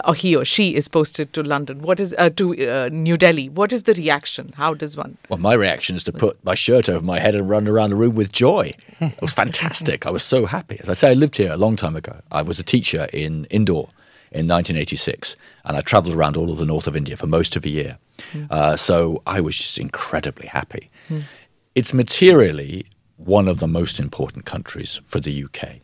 or 0.06 0.16
he 0.16 0.36
or 0.36 0.46
she 0.46 0.76
is 0.76 0.88
posted 0.88 1.34
to 1.34 1.44
London, 1.44 1.82
what 1.82 2.00
is 2.00 2.16
uh, 2.18 2.30
to 2.32 2.70
uh, 2.70 2.90
New 2.92 3.18
Delhi? 3.18 3.50
What 3.50 3.72
is 3.72 3.84
the 3.84 3.94
reaction? 3.94 4.52
How 4.56 4.74
does 4.74 4.96
one? 4.96 5.18
Well, 5.30 5.40
my 5.40 5.54
reaction 5.54 5.96
is 5.96 6.04
to 6.06 6.12
put 6.12 6.44
my 6.44 6.56
shirt 6.56 6.90
over 6.90 7.04
my 7.04 7.20
head 7.20 7.36
and 7.36 7.50
run 7.50 7.68
around 7.68 7.92
the 7.92 7.96
room 7.96 8.16
with 8.16 8.32
joy. 8.32 8.74
It 9.00 9.22
was 9.22 9.34
fantastic. 9.34 10.06
I 10.06 10.12
was 10.12 10.24
so 10.24 10.46
happy. 10.46 10.78
As 10.80 10.90
I 10.90 10.94
say, 10.94 11.12
I 11.12 11.14
lived 11.14 11.38
here 11.38 11.52
a 11.52 11.58
long 11.58 11.76
time 11.76 11.96
ago. 11.96 12.22
I 12.32 12.42
was 12.42 12.60
a 12.60 12.64
teacher 12.64 13.08
in 13.14 13.46
Indore 13.46 13.90
in 14.32 14.48
1986, 14.48 15.36
and 15.66 15.76
I 15.76 15.82
travelled 15.82 16.16
around 16.16 16.38
all 16.38 16.52
of 16.52 16.58
the 16.58 16.66
north 16.66 16.88
of 16.88 16.96
India 16.96 17.18
for 17.18 17.28
most 17.28 17.56
of 17.56 17.66
a 17.66 17.70
year. 17.70 17.98
Mm. 18.34 18.52
Uh, 18.52 18.76
so 18.76 19.24
I 19.26 19.42
was 19.42 19.58
just 19.58 19.80
incredibly 19.80 20.48
happy. 20.48 20.90
Mm. 21.10 21.24
It's 21.76 21.94
materially 21.94 22.86
one 23.18 23.48
of 23.48 23.60
the 23.60 23.68
most 23.68 24.00
important 24.00 24.46
countries 24.46 25.02
for 25.06 25.20
the 25.20 25.44
UK. 25.44 25.78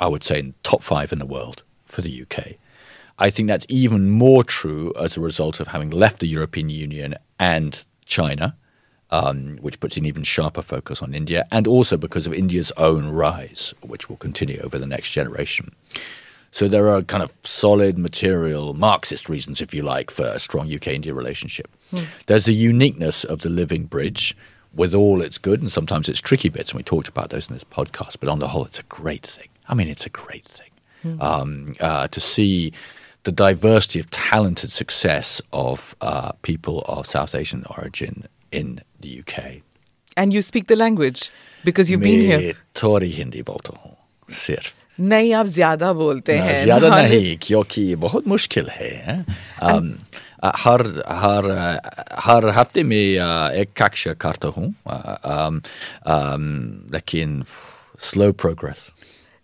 I 0.00 0.08
would 0.08 0.24
say 0.24 0.38
in 0.38 0.54
top 0.62 0.82
five 0.82 1.12
in 1.12 1.18
the 1.18 1.26
world 1.26 1.62
for 1.84 2.00
the 2.00 2.22
UK. 2.22 2.54
I 3.20 3.28
think 3.30 3.48
that's 3.48 3.66
even 3.68 4.10
more 4.10 4.42
true 4.42 4.92
as 4.98 5.16
a 5.16 5.20
result 5.20 5.60
of 5.60 5.68
having 5.68 5.90
left 5.90 6.20
the 6.20 6.26
European 6.26 6.70
Union 6.70 7.14
and 7.38 7.84
China, 8.06 8.56
um, 9.10 9.58
which 9.60 9.78
puts 9.78 9.98
an 9.98 10.06
even 10.06 10.22
sharper 10.22 10.62
focus 10.62 11.02
on 11.02 11.14
India, 11.14 11.46
and 11.52 11.66
also 11.66 11.98
because 11.98 12.26
of 12.26 12.32
India's 12.32 12.72
own 12.78 13.08
rise, 13.08 13.74
which 13.82 14.08
will 14.08 14.16
continue 14.16 14.58
over 14.62 14.78
the 14.78 14.86
next 14.86 15.12
generation. 15.12 15.70
So 16.50 16.66
there 16.66 16.88
are 16.88 17.02
kind 17.02 17.22
of 17.22 17.36
solid 17.44 17.98
material 17.98 18.74
Marxist 18.74 19.28
reasons, 19.28 19.60
if 19.60 19.74
you 19.74 19.82
like, 19.82 20.10
for 20.10 20.26
a 20.26 20.38
strong 20.38 20.72
UK 20.72 20.88
India 20.88 21.14
relationship. 21.14 21.68
There's 22.26 22.46
the 22.46 22.54
uniqueness 22.54 23.22
of 23.24 23.42
the 23.42 23.50
living 23.50 23.84
bridge 23.84 24.36
with 24.74 24.94
all 24.94 25.20
its 25.20 25.36
good 25.36 25.60
and 25.60 25.70
sometimes 25.70 26.08
its 26.08 26.20
tricky 26.20 26.48
bits, 26.48 26.72
and 26.72 26.78
we 26.78 26.84
talked 26.84 27.08
about 27.08 27.30
those 27.30 27.48
in 27.48 27.54
this 27.54 27.64
podcast, 27.64 28.16
but 28.18 28.28
on 28.28 28.38
the 28.38 28.48
whole, 28.48 28.64
it's 28.64 28.78
a 28.78 28.84
great 28.84 29.26
thing. 29.26 29.48
I 29.68 29.74
mean, 29.74 29.88
it's 29.88 30.06
a 30.06 30.10
great 30.10 30.44
thing 30.44 30.70
um, 31.20 31.74
uh, 31.80 32.08
to 32.08 32.20
see 32.20 32.72
the 33.23 33.31
diversity 33.31 33.99
of 33.99 34.09
talented 34.11 34.71
success 34.71 35.41
of 35.51 35.95
uh, 36.01 36.31
people 36.43 36.81
of 36.87 37.07
South 37.07 37.33
Asian 37.35 37.63
origin 37.77 38.25
in 38.51 38.79
the 39.01 39.19
UK. 39.21 39.61
And 40.17 40.33
you 40.33 40.41
speak 40.41 40.67
the 40.67 40.75
language 40.75 41.29
because 41.63 41.89
you've 41.89 42.03
been 42.09 42.21
here. 42.31 42.39
मैं 42.39 42.53
थोड़ी 42.83 43.11
हिंदी 43.11 43.41
बोलता 43.51 43.77
हूँ 43.83 43.95
सिर्फ 44.29 44.73
नहीं 44.99 45.33
आप 45.33 45.45
ज्यादा 45.53 45.91
बोलते 45.93 46.37
ना, 46.39 46.43
हैं 46.45 46.63
ज्यादा 46.65 46.89
हाँ, 46.93 47.01
नहीं 47.03 47.35
क्योंकि 47.41 47.81
ये 47.81 47.95
बहुत 48.03 48.27
मुश्किल 48.27 48.69
है 48.73 48.89
हैं? 49.07 49.25
अम, 49.71 49.91
अ, 50.43 50.51
हर 50.65 50.81
हर 51.23 51.49
अ, 51.51 52.19
हर 52.25 52.47
हफ्ते 52.59 52.83
में 52.83 53.17
अ, 53.19 53.49
एक 53.61 53.73
कक्षा 53.81 54.13
करता 54.25 54.47
हूँ 54.57 54.73
अ, 54.87 54.95
अम, 55.33 55.61
अम, 56.07 56.45
लेकिन 56.93 57.43
slow 58.11 58.31
progress 58.45 58.89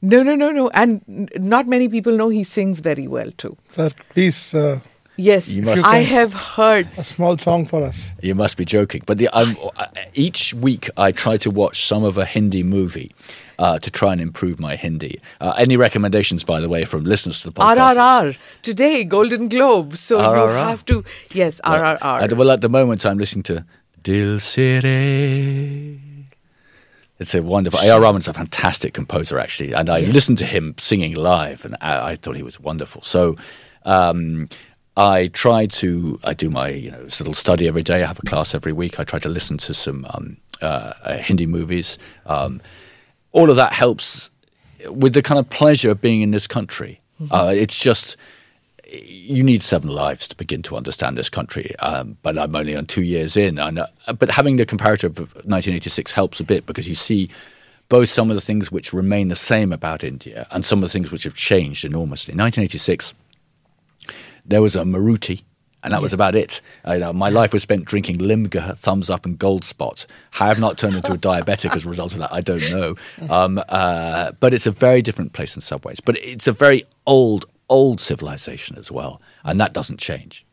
no, 0.03 0.23
no, 0.23 0.35
no, 0.35 0.51
no. 0.51 0.69
And 0.71 1.31
not 1.39 1.67
many 1.67 1.89
people 1.89 2.17
know 2.17 2.29
he 2.29 2.45
sings 2.45 2.81
very 2.81 3.07
well 3.07 3.31
too. 3.37 3.57
Sir, 3.71 3.91
please, 4.11 4.55
uh, 4.55 4.81
Yes, 5.19 5.49
You 5.49 5.63
must- 5.63 5.83
I 5.83 6.01
have 6.01 6.35
heard. 6.35 6.89
a 6.99 7.03
small 7.03 7.39
song 7.39 7.65
for 7.65 7.83
us. 7.83 8.11
You 8.21 8.35
must 8.35 8.59
be 8.59 8.67
joking. 8.67 9.03
But 9.07 9.17
the, 9.17 9.29
um, 9.31 9.57
uh, 9.79 9.87
each 10.13 10.53
week 10.53 10.91
I 10.99 11.11
try 11.11 11.39
to 11.39 11.51
watch 11.51 11.87
some 11.87 12.05
of 12.05 12.19
a 12.19 12.27
Hindi 12.27 12.63
movie 12.63 13.11
uh, 13.59 13.79
to 13.79 13.91
try 13.91 14.13
and 14.13 14.21
improve 14.21 14.61
my 14.61 14.77
Hindi. 14.77 15.19
Uh, 15.41 15.55
any 15.57 15.79
recommendations, 15.79 16.45
by 16.45 16.61
the 16.61 16.69
way, 16.69 16.85
from 16.85 17.05
listeners 17.05 17.41
to 17.41 17.49
the 17.49 17.55
podcast? 17.55 17.97
RRR 17.97 18.37
today, 18.61 19.05
Golden 19.05 19.49
Globe. 19.49 19.97
So 19.97 20.19
you 20.19 20.49
have 20.53 20.85
to, 20.85 21.03
yes, 21.33 21.63
Right. 21.67 21.81
RRR. 21.99 22.21
At- 22.21 22.33
well, 22.35 22.51
at 22.51 22.61
the 22.61 22.69
moment, 22.69 23.07
I'm 23.07 23.17
listening 23.17 23.45
to 23.45 23.65
Dil 24.03 24.39
Se 24.39 24.81
Re. 24.81 26.01
It's 27.19 27.35
a 27.35 27.43
wonderful. 27.43 27.81
A.R. 27.81 28.01
Rahman's 28.01 28.29
a 28.29 28.33
fantastic 28.33 28.93
composer, 28.93 29.39
actually, 29.39 29.73
and 29.73 29.89
I 29.89 30.01
listened 30.01 30.39
to 30.39 30.47
him 30.47 30.75
singing 30.77 31.15
live, 31.15 31.65
and 31.65 31.77
I, 31.81 32.13
I 32.13 32.17
thought 32.17 32.37
he 32.37 32.43
was 32.43 32.61
wonderful. 32.61 33.03
So, 33.03 33.37
um, 33.85 34.49
I 34.97 35.29
try 35.29 35.67
to. 35.67 36.21
I 36.25 36.35
do 36.35 36.51
my 36.51 36.69
you 36.69 36.91
know 36.91 37.01
little 37.03 37.35
study 37.35 37.69
every 37.69 37.83
day. 37.83 38.03
I 38.03 38.07
have 38.07 38.19
a 38.19 38.23
class 38.23 38.55
every 38.55 38.73
week. 38.73 39.01
I 39.01 39.05
try 39.05 39.19
to 39.21 39.29
listen 39.29 39.57
to 39.59 39.73
some 39.73 40.07
um, 40.11 40.37
uh, 40.61 40.93
uh, 41.05 41.19
Hindi 41.19 41.47
movies. 41.47 41.99
Um, 42.27 42.61
all 43.33 43.51
of 43.51 43.57
that 43.57 43.73
helps 43.73 44.31
with 44.91 45.15
the 45.15 45.23
kind 45.23 45.39
of 45.39 45.49
pleasure 45.49 45.91
of 45.91 46.01
being 46.01 46.23
in 46.23 46.31
this 46.31 46.47
country. 46.47 46.99
Uh, 47.31 47.53
it's 47.55 47.79
just 47.79 48.17
you 48.91 49.43
need 49.43 49.63
seven 49.63 49.91
lives 49.91 50.29
to 50.29 50.37
begin 50.37 50.63
to 50.63 50.77
understand 50.77 51.17
this 51.17 51.29
country. 51.29 51.75
Um, 51.81 52.17
but 52.23 52.39
I'm 52.39 52.55
only 52.55 52.77
on 52.77 52.87
two 52.87 53.03
years 53.03 53.37
in. 53.37 53.59
And, 53.59 53.81
uh, 53.81 53.87
but 54.19 54.31
having 54.31 54.57
the 54.57 54.67
comparative 54.67 55.19
of 55.19 55.35
1986 55.35 56.13
helps 56.13 56.41
a 56.41 56.45
bit 56.45 56.67
because 56.67 56.89
you 56.89 56.95
see 56.95 57.29
both 57.89 58.09
some 58.09 58.31
of 58.31 58.37
the 58.37 58.41
things 58.41 58.71
which 58.71 58.93
remain 58.93 59.29
the 59.29 59.35
same 59.35 59.73
about 59.73 60.05
India 60.05 60.47
and 60.51 60.65
some 60.65 60.79
of 60.79 60.83
the 60.83 60.89
things 60.89 61.11
which 61.11 61.25
have 61.25 61.35
changed 61.35 61.85
enormously. 61.85 62.33
In 62.33 62.39
1986, 62.39 63.15
there 64.45 64.63
was 64.63 64.77
a 64.77 64.83
Maruti. 64.83 65.43
And 65.83 65.93
that 65.93 66.03
was 66.03 66.13
about 66.13 66.35
it. 66.35 66.61
Uh, 66.85 67.13
my 67.13 67.29
life 67.29 67.53
was 67.53 67.63
spent 67.63 67.85
drinking 67.85 68.19
Limca, 68.19 68.77
Thums 68.77 69.09
Up, 69.09 69.25
and 69.25 69.39
Gold 69.39 69.63
Spot. 69.63 70.05
How 70.33 70.49
I've 70.49 70.59
not 70.59 70.79
turned 70.79 70.97
into 70.97 71.13
a 71.13 71.17
diabetic 71.17 71.77
as 71.77 71.87
a 71.87 71.89
result 71.89 72.13
of 72.13 72.19
that, 72.19 72.33
I 72.33 72.41
don't 72.41 72.71
know. 72.71 72.97
Um, 73.31 73.63
uh, 73.69 74.33
but 74.41 74.53
it's 74.53 74.67
a 74.67 74.71
very 74.71 75.01
different 75.01 75.33
place 75.33 75.55
in 75.57 75.61
some 75.61 75.81
ways. 75.85 76.01
But 76.01 76.17
it's 76.19 76.47
a 76.47 76.53
very 76.53 76.85
old, 77.07 77.47
old 77.69 78.01
civilization 78.01 78.77
as 78.79 78.91
well, 78.91 79.21
and 79.45 79.61
that 79.61 79.73
doesn't 79.73 79.99
change. 80.01 80.45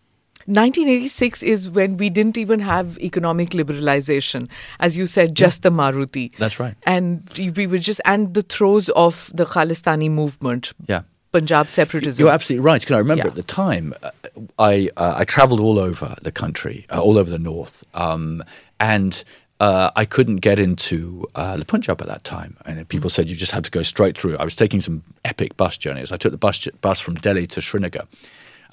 1986 0.45 1.41
is 1.41 1.69
when 1.69 1.95
we 1.97 2.09
didn't 2.09 2.37
even 2.37 2.59
have 2.59 2.97
economic 2.99 3.51
liberalization. 3.51 4.49
As 4.79 4.97
you 4.97 5.07
said, 5.07 5.35
just 5.35 5.63
the 5.63 5.69
Maruti. 5.69 6.35
That's 6.37 6.59
right. 6.59 6.75
And 6.83 7.23
we 7.55 7.65
were 7.65 7.77
just, 7.77 8.01
and 8.03 8.33
the 8.33 8.41
throes 8.41 8.89
of 8.89 9.31
the 9.33 9.45
Khalistani 9.45 10.11
movement. 10.11 10.73
Yeah. 10.87 11.03
Punjab 11.31 11.67
separatism. 11.69 12.21
You're 12.23 12.31
absolutely 12.33 12.63
right. 12.63 12.81
Because 12.81 12.95
I 12.95 12.99
remember 12.99 13.23
Yeah. 13.23 13.29
at 13.29 13.35
the 13.35 13.41
time, 13.43 13.93
uh, 14.03 14.11
I 14.59 14.89
uh, 14.97 15.15
I 15.17 15.23
travelled 15.23 15.59
all 15.59 15.79
over 15.79 16.15
the 16.21 16.31
country, 16.31 16.85
uh, 16.91 17.01
all 17.01 17.17
over 17.17 17.29
the 17.31 17.39
north, 17.39 17.83
um, 17.95 18.43
and 18.79 19.23
uh, 19.63 19.91
I 19.95 20.03
couldn't 20.03 20.37
get 20.37 20.59
into 20.59 21.25
uh, 21.35 21.55
the 21.55 21.63
Punjab 21.63 22.01
at 22.01 22.07
that 22.07 22.25
time. 22.25 22.57
And 22.65 22.85
people 22.89 23.09
said 23.09 23.29
you 23.29 23.35
just 23.37 23.53
had 23.53 23.63
to 23.63 23.71
go 23.71 23.81
straight 23.81 24.17
through. 24.17 24.35
I 24.37 24.43
was 24.43 24.57
taking 24.57 24.81
some 24.81 25.03
epic 25.23 25.55
bus 25.55 25.77
journeys. 25.77 26.11
I 26.11 26.17
took 26.17 26.31
the 26.33 26.37
bus 26.37 26.67
bus 26.81 26.99
from 26.99 27.15
Delhi 27.15 27.47
to 27.47 27.61
Srinagar. 27.61 28.05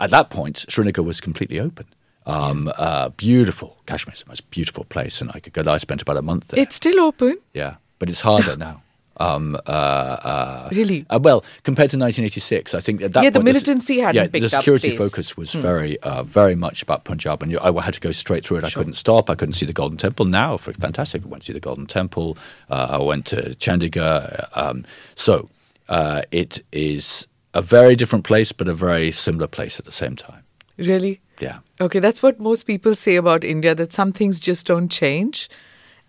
At 0.01 0.11
that 0.11 0.31
point, 0.31 0.65
Srinagar 0.69 1.05
was 1.05 1.21
completely 1.21 1.61
open. 1.61 1.87
Um, 2.27 2.73
uh, 2.77 3.11
beautiful. 3.11 3.77
Kashmir 3.87 4.15
is 4.15 4.23
the 4.25 4.29
most 4.29 4.51
beautiful 4.51 4.85
place, 4.85 5.21
and 5.21 5.31
I 5.33 5.39
could 5.39 5.53
go 5.53 5.63
there. 5.63 5.75
I 5.75 5.79
spent 5.79 6.03
about 6.03 6.17
a 6.17 6.23
month 6.23 6.49
there. 6.49 6.61
it's 6.63 6.75
still 6.75 7.01
open. 7.01 7.39
Yeah, 7.55 7.77
but 8.01 8.09
it's 8.11 8.23
harder 8.23 8.57
now. 8.69 8.83
Um, 9.21 9.57
uh, 9.67 9.71
uh, 9.71 10.69
Really? 10.73 11.05
Uh, 11.11 11.21
well, 11.23 11.45
compared 11.63 11.91
to 11.91 11.99
1986, 11.99 12.75
I 12.75 12.81
think 12.81 13.03
at 13.03 13.13
that 13.13 13.23
Yeah, 13.23 13.31
the 13.31 13.43
militancy 13.43 14.01
hadn't 14.01 14.33
yeah, 14.33 14.41
the 14.41 14.49
security. 14.49 14.91
Hmm. 14.91 14.99
focus 14.99 15.37
was 15.37 15.53
very, 15.53 15.99
uh, 16.01 16.23
very 16.23 16.55
much 16.55 16.83
about 16.83 17.05
Punjab, 17.05 17.43
and 17.43 17.53
you, 17.53 17.61
I 17.61 17.83
had 17.83 17.95
to 17.95 18.01
go 18.01 18.13
straight 18.13 18.45
through 18.45 18.59
it. 18.59 18.65
I 18.65 18.71
couldn't 18.71 18.95
stop. 18.95 19.29
I 19.29 19.35
couldn't 19.35 19.55
see 19.55 19.67
the 19.67 19.75
Golden 19.75 19.99
Temple. 19.99 20.25
Now, 20.25 20.57
for 20.57 20.73
fantastic, 20.73 21.25
I 21.25 21.29
went 21.29 21.43
to 21.43 21.47
see 21.49 21.53
the 21.53 21.61
Golden 21.61 21.87
Temple. 21.87 22.39
Uh, 22.71 22.99
I 22.99 23.03
went 23.03 23.27
to 23.27 23.55
Chandigarh. 23.57 24.49
Um, 24.57 24.87
so 25.15 25.51
uh, 25.89 26.23
it 26.31 26.65
is 26.73 27.27
a 27.53 27.61
very 27.61 27.97
different 27.97 28.25
place, 28.25 28.53
but 28.53 28.69
a 28.69 28.75
very 28.75 29.11
similar 29.11 29.47
place 29.47 29.79
at 29.79 29.85
the 29.85 29.93
same 29.93 30.17
time. 30.17 30.45
Really? 30.79 31.21
Yeah. 31.41 31.59
Okay, 31.81 31.99
that's 31.99 32.23
what 32.23 32.41
most 32.41 32.65
people 32.65 32.95
say 32.95 33.17
about 33.17 33.45
India 33.45 33.75
that 33.75 33.93
some 33.93 34.13
things 34.13 34.41
just 34.41 34.67
don't 34.67 34.89
change 34.89 35.51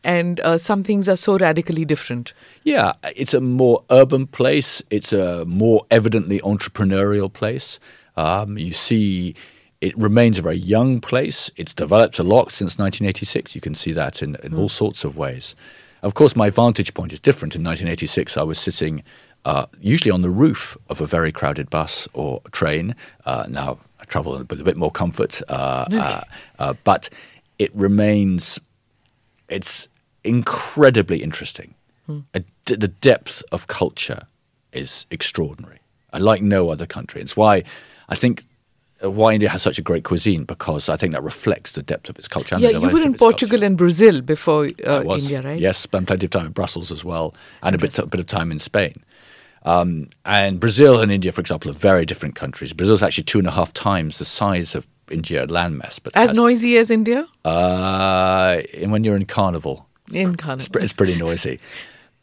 and 0.04 0.40
uh, 0.40 0.58
some 0.58 0.84
things 0.84 1.08
are 1.08 1.18
so 1.18 1.38
radically 1.38 1.86
different. 1.86 2.34
Yeah, 2.64 2.94
it's 3.16 3.34
a 3.34 3.42
more 3.42 3.84
urban 3.90 4.28
place. 4.28 4.82
It's 4.90 5.14
a 5.14 5.46
more 5.46 5.86
evidently 5.92 6.40
entrepreneurial 6.40 7.32
place. 7.32 7.80
Um, 8.18 8.58
you 8.58 8.74
see, 8.74 9.36
it 9.80 9.98
remains 9.98 10.40
a 10.40 10.42
very 10.42 10.58
young 10.58 11.02
place. 11.02 11.52
It's 11.56 11.74
developed 11.74 12.20
a 12.20 12.24
lot 12.24 12.52
since 12.52 12.78
1986. 12.78 13.56
You 13.56 13.62
can 13.62 13.76
see 13.76 13.92
that 13.94 14.22
in, 14.22 14.38
in 14.44 14.56
all 14.56 14.70
sorts 14.70 15.04
of 15.04 15.18
ways. 15.18 15.56
Of 16.02 16.16
course, 16.16 16.36
my 16.36 16.50
vantage 16.50 16.94
point 16.94 17.14
is 17.14 17.20
different. 17.20 17.56
In 17.56 17.64
1986, 17.64 18.38
I 18.38 18.44
was 18.44 18.58
sitting 18.58 19.04
uh, 19.46 19.68
usually 19.80 20.12
on 20.12 20.24
the 20.24 20.30
roof 20.30 20.78
of 20.90 21.00
a 21.00 21.06
very 21.06 21.32
crowded 21.32 21.70
bus 21.70 22.08
or 22.14 22.42
train. 22.52 22.96
Uh, 23.26 23.46
now 23.50 23.78
I 24.00 24.06
travel 24.06 24.38
with 24.38 24.60
a 24.60 24.64
bit 24.64 24.78
more 24.78 24.92
comfort, 24.92 25.42
uh, 25.48 25.86
uh, 25.92 26.22
uh, 26.58 26.74
but 26.84 27.10
it 27.60 27.74
remains 27.76 28.60
it's 29.52 29.88
incredibly 30.24 31.22
interesting. 31.24 31.76
D- 32.34 32.76
the 32.76 32.90
depth 32.90 33.42
of 33.54 33.68
culture 33.68 34.24
is 34.74 35.06
extraordinary, 35.12 35.80
like 36.20 36.42
no 36.42 36.70
other 36.70 36.86
country. 36.86 37.22
It's 37.22 37.38
why 37.38 37.64
I 38.10 38.16
think 38.16 38.44
uh, 39.02 39.10
why 39.10 39.34
India 39.34 39.48
has 39.50 39.62
such 39.62 39.80
a 39.80 39.82
great 39.82 40.04
cuisine 40.04 40.44
because 40.44 40.90
I 40.90 40.98
think 40.98 41.14
that 41.14 41.24
reflects 41.24 41.72
the 41.72 41.82
depth 41.84 42.10
of 42.10 42.20
its 42.20 42.28
culture. 42.28 42.56
and 42.56 42.64
yeah, 42.64 42.72
you 42.72 42.82
were 42.82 42.88
in 43.02 43.14
its 43.14 43.20
culture. 43.20 43.32
Portugal 43.32 43.64
and 43.64 43.78
Brazil 43.78 44.20
before 44.22 44.68
uh. 44.86 45.04
India, 45.04 45.42
right? 45.42 45.58
Yes, 45.60 45.78
spent 45.78 46.08
plenty 46.08 46.26
of 46.26 46.32
time 46.32 46.48
in 46.48 46.52
Brussels 46.52 46.92
as 46.92 47.06
well, 47.06 47.34
and 47.64 47.76
a 47.76 47.78
bit 47.78 47.98
a 47.98 48.06
bit 48.06 48.20
of 48.20 48.26
time 48.28 48.52
in 48.52 48.60
Spain. 48.60 48.94
Um, 49.64 50.10
and 50.26 50.60
Brazil 50.60 51.00
and 51.02 51.12
India, 51.12 51.32
for 51.32 51.40
example, 51.40 51.72
are 51.72 51.76
very 51.92 52.06
different 52.06 52.36
countries. 52.36 52.74
Brazil 52.74 52.96
is 52.96 53.04
actually 53.04 53.24
two 53.26 53.40
and 53.40 53.48
a 53.48 53.52
half 53.52 53.72
times 53.72 54.18
the 54.18 54.26
size 54.26 54.76
of 54.76 54.86
India 55.10 55.48
landmass, 55.48 56.00
but 56.04 56.12
As 56.16 56.32
has- 56.32 56.38
noisy 56.38 56.78
as 56.78 56.90
India? 56.92 57.26
uh, 57.46 58.62
and 58.74 58.92
when 58.92 59.04
you're 59.06 59.16
in 59.16 59.26
carnival, 59.26 59.88
In 60.14 60.36
it's, 60.36 60.70
it's 60.74 60.94
pretty 60.94 61.16
noisy. 61.16 61.60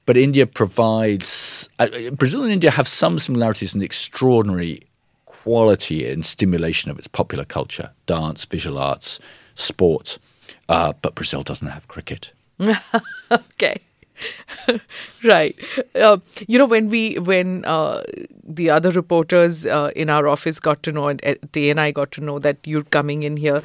But 0.07 0.17
India 0.17 0.47
provides. 0.47 1.69
Uh, 1.79 1.89
Brazil 2.13 2.43
and 2.43 2.53
India 2.53 2.71
have 2.71 2.89
some 2.89 3.19
similarities 3.19 3.75
in 3.75 3.83
extraordinary 3.83 4.83
quality 5.27 6.11
and 6.11 6.25
stimulation 6.25 6.91
of 6.91 6.99
its 6.99 7.07
popular 7.07 7.45
culture 7.45 7.91
dance, 8.07 8.45
visual 8.45 8.79
arts, 8.79 9.21
sport. 9.55 10.19
Uh, 10.69 10.93
but 11.03 11.15
Brazil 11.15 11.43
doesn't 11.43 11.69
have 11.69 11.89
cricket. 11.89 12.33
okay 13.31 13.81
right 15.25 15.57
uh, 15.95 16.19
you 16.47 16.59
know 16.59 16.67
when 16.67 16.89
we 16.89 17.19
when 17.19 17.65
uh, 17.65 18.03
the 18.43 18.71
other 18.71 18.91
reporters 18.91 19.65
uh, 19.67 19.91
in 19.95 20.11
our 20.11 20.27
office 20.29 20.59
got 20.59 20.83
to 20.83 20.93
know 20.93 21.09
and 21.09 21.25
uh, 21.25 21.35
Tay 21.53 21.71
and 21.71 21.81
I 21.81 21.91
got 21.93 22.11
to 22.13 22.21
know 22.21 22.39
that 22.41 22.59
you're 22.65 22.85
coming 22.85 23.23
in 23.23 23.37
here 23.37 23.63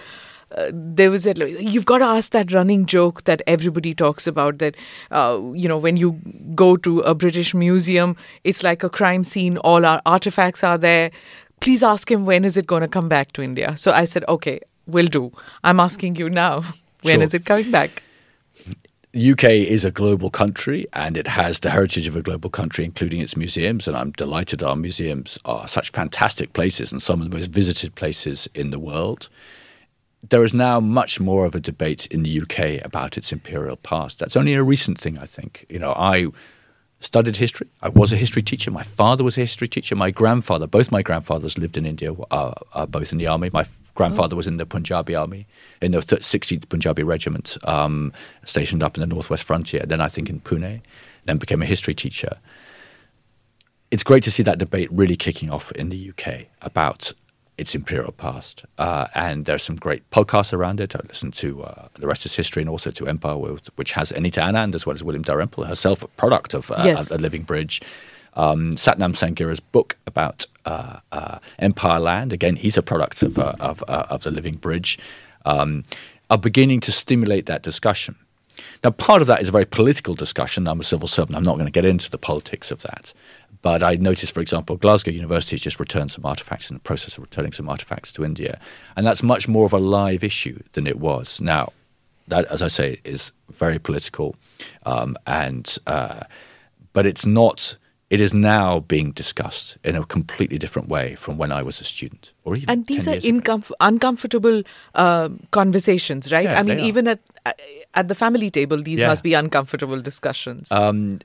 uh, 0.57 0.71
there 0.73 1.11
was 1.11 1.23
that 1.23 1.37
you've 1.61 1.85
got 1.85 1.99
to 1.99 2.05
ask 2.05 2.31
that 2.31 2.51
running 2.51 2.85
joke 2.85 3.23
that 3.23 3.41
everybody 3.47 3.93
talks 3.93 4.27
about 4.27 4.57
that 4.59 4.75
uh, 5.11 5.39
you 5.53 5.67
know 5.67 5.77
when 5.77 5.97
you 5.97 6.11
go 6.55 6.75
to 6.77 6.99
a 7.01 7.13
British 7.15 7.53
museum 7.53 8.15
it's 8.43 8.63
like 8.63 8.83
a 8.83 8.89
crime 8.89 9.23
scene 9.23 9.57
all 9.57 9.85
our 9.85 10.01
artifacts 10.05 10.63
are 10.63 10.77
there 10.77 11.11
please 11.59 11.83
ask 11.83 12.11
him 12.11 12.25
when 12.25 12.45
is 12.45 12.57
it 12.57 12.67
going 12.67 12.81
to 12.81 12.87
come 12.87 13.09
back 13.09 13.31
to 13.33 13.41
India 13.41 13.75
so 13.77 13.91
I 13.91 14.05
said 14.05 14.23
okay 14.27 14.59
will 14.87 15.07
do 15.07 15.31
I'm 15.63 15.79
asking 15.79 16.15
you 16.15 16.29
now 16.29 16.63
when 17.03 17.21
is 17.21 17.31
Sure. 17.31 17.39
it 17.39 17.45
coming 17.45 17.71
back 17.71 18.03
UK 19.15 19.43
is 19.43 19.85
a 19.85 19.91
global 19.91 20.31
country 20.31 20.87
and 20.91 21.17
it 21.17 21.27
has 21.27 21.59
the 21.59 21.69
heritage 21.69 22.07
of 22.07 22.15
a 22.15 22.23
global 22.23 22.49
country, 22.49 22.83
including 22.83 23.21
its 23.21 23.37
museums. 23.37 23.87
And 23.87 23.95
I'm 23.95 24.09
delighted 24.09 24.63
our 24.63 24.75
museums 24.75 25.37
are 25.45 25.67
such 25.67 25.91
fantastic 25.91 26.53
places 26.53 26.91
and 26.91 26.99
some 26.99 27.21
of 27.21 27.29
the 27.29 27.37
most 27.37 27.51
visited 27.51 27.93
places 27.93 28.49
in 28.55 28.71
the 28.71 28.79
world. 28.79 29.29
There 30.29 30.43
is 30.43 30.53
now 30.53 30.79
much 30.79 31.19
more 31.19 31.45
of 31.45 31.53
a 31.53 31.59
debate 31.59 32.05
in 32.07 32.23
the 32.23 32.41
UK 32.41 32.85
about 32.85 33.17
its 33.17 33.31
imperial 33.31 33.75
past. 33.75 34.19
That's 34.19 34.37
only 34.37 34.53
a 34.53 34.63
recent 34.63 34.97
thing, 34.97 35.17
I 35.17 35.25
think. 35.25 35.65
You 35.69 35.79
know, 35.79 35.93
I 35.95 36.27
studied 36.99 37.35
history. 37.35 37.67
I 37.81 37.89
was 37.89 38.13
a 38.13 38.15
history 38.15 38.41
teacher. 38.41 38.71
My 38.71 38.83
father 38.83 39.23
was 39.23 39.37
a 39.37 39.41
history 39.41 39.67
teacher. 39.67 39.95
My 39.95 40.11
grandfather, 40.11 40.67
both 40.67 40.91
my 40.91 41.01
grandfathers 41.01 41.57
lived 41.57 41.77
in 41.77 41.85
India, 41.85 42.13
uh, 42.31 42.53
uh, 42.73 42.85
both 42.85 43.11
in 43.11 43.17
the 43.17 43.27
army. 43.27 43.49
My 43.51 43.65
grandfather 43.95 44.35
was 44.35 44.47
in 44.47 44.57
the 44.57 44.65
Punjabi 44.65 45.13
army, 45.13 45.45
in 45.81 45.91
the 45.91 45.99
16th 45.99 46.69
Punjabi 46.69 47.03
Regiment, 47.03 47.57
um, 47.63 48.11
stationed 48.43 48.81
up 48.81 48.97
in 48.97 49.01
the 49.01 49.13
northwest 49.13 49.43
frontier. 49.43 49.83
Then 49.85 50.01
I 50.01 50.07
think 50.07 50.29
in 50.29 50.39
Pune, 50.39 50.81
then 51.25 51.37
became 51.37 51.61
a 51.61 51.65
history 51.65 51.93
teacher. 51.93 52.33
It's 53.91 54.03
great 54.03 54.23
to 54.23 54.31
see 54.31 54.41
that 54.43 54.57
debate 54.57 54.91
really 54.91 55.15
kicking 55.15 55.51
off 55.51 55.71
in 55.73 55.89
the 55.89 56.09
UK 56.09 56.47
about 56.61 57.11
its 57.57 57.75
imperial 57.75 58.11
past. 58.11 58.65
Uh, 58.77 59.07
and 59.13 59.45
there's 59.45 59.63
some 59.63 59.75
great 59.75 60.09
podcasts 60.09 60.53
around 60.53 60.79
it. 60.79 60.95
I 60.95 60.99
listen 61.07 61.31
to 61.31 61.63
uh, 61.63 61.87
The 61.93 62.07
Rest 62.07 62.25
is 62.25 62.35
History 62.35 62.61
and 62.61 62.69
also 62.69 62.91
to 62.91 63.07
Empire, 63.07 63.35
which 63.75 63.91
has 63.93 64.11
Anita 64.11 64.41
Anand 64.41 64.75
as 64.75 64.85
well 64.85 64.95
as 64.95 65.03
William 65.03 65.23
Dalrymple, 65.23 65.65
herself 65.65 66.03
a 66.03 66.07
product 66.07 66.53
of 66.53 66.71
uh, 66.71 66.81
yes. 66.83 67.11
a, 67.11 67.15
a 67.15 67.17
living 67.17 67.43
bridge 67.43 67.81
um, 68.35 68.75
Sathnam 68.75 69.15
Sanghera's 69.15 69.59
book 69.59 69.97
about 70.07 70.45
uh, 70.65 70.99
uh, 71.11 71.39
Empireland. 71.59 72.33
Again, 72.33 72.55
he's 72.55 72.77
a 72.77 72.81
product 72.81 73.23
of, 73.23 73.37
uh, 73.37 73.53
of, 73.59 73.83
uh, 73.87 74.05
of, 74.09 74.23
the 74.23 74.31
Living 74.31 74.55
Bridge. 74.55 74.97
Um, 75.45 75.83
are 76.29 76.37
beginning 76.37 76.79
to 76.79 76.91
stimulate 76.91 77.45
that 77.45 77.61
discussion. 77.61 78.15
Now, 78.83 78.91
part 78.91 79.21
of 79.21 79.27
that 79.27 79.41
is 79.41 79.49
a 79.49 79.51
very 79.51 79.65
political 79.65 80.15
discussion. 80.15 80.67
I'm 80.67 80.79
a 80.79 80.83
civil 80.83 81.07
servant. 81.07 81.35
I'm 81.35 81.43
not 81.43 81.55
going 81.55 81.65
to 81.65 81.71
get 81.71 81.85
into 81.85 82.09
the 82.09 82.17
politics 82.17 82.71
of 82.71 82.81
that. 82.83 83.13
But 83.63 83.81
I 83.81 83.95
noticed, 83.95 84.33
for 84.33 84.41
example, 84.41 84.75
Glasgow 84.75 85.11
University 85.11 85.55
has 85.55 85.61
just 85.61 85.79
returned 85.79 86.11
some 86.11 86.25
artifacts 86.25 86.69
in 86.69 86.75
the 86.75 86.81
process 86.81 87.17
of 87.17 87.23
returning 87.23 87.53
some 87.53 87.69
artifacts 87.69 88.11
to 88.11 88.25
India. 88.25 88.59
And 88.95 89.07
that's 89.07 89.23
much 89.23 89.47
more 89.47 89.65
of 89.65 89.73
a 89.73 89.79
live 89.79 90.23
issue 90.23 90.59
than 90.73 90.85
it 90.85 90.99
was. 90.99 91.39
Now, 91.39 91.71
that, 92.27 92.45
as 92.51 92.61
I 92.61 92.67
say, 92.67 92.99
is 93.05 93.31
very 93.49 93.79
political. 93.79 94.35
Um, 94.85 95.15
and, 95.25 95.75
uh, 95.87 96.25
but 96.91 97.05
it's 97.05 97.25
not 97.25 97.77
it 98.09 98.21
is 98.21 98.31
now 98.31 98.81
being 98.81 99.09
discussed 99.11 99.79
in 99.83 99.95
a 99.95 100.05
completely 100.05 100.59
different 100.59 100.87
way 100.87 101.15
from 101.15 101.39
when 101.39 101.51
I 101.51 101.63
was 101.63 101.81
a 101.81 101.83
student. 101.83 102.31
Or 102.43 102.55
even 102.55 102.69
and 102.69 102.85
these 102.85 103.07
are 103.07 103.15
incom- 103.15 103.71
uncomfortable 103.79 104.61
uh, 104.93 105.29
conversations, 105.49 106.31
right? 106.31 106.43
Yeah, 106.43 106.59
I 106.59 106.61
mean, 106.61 106.79
even 106.79 107.07
at 107.07 107.21
at 107.95 108.09
the 108.09 108.13
family 108.13 108.51
table, 108.51 108.77
these 108.77 108.99
yeah. 108.99 109.07
must 109.07 109.23
be 109.23 109.33
uncomfortable 109.33 109.99
discussions. 109.99 110.71
Um, 110.71 111.21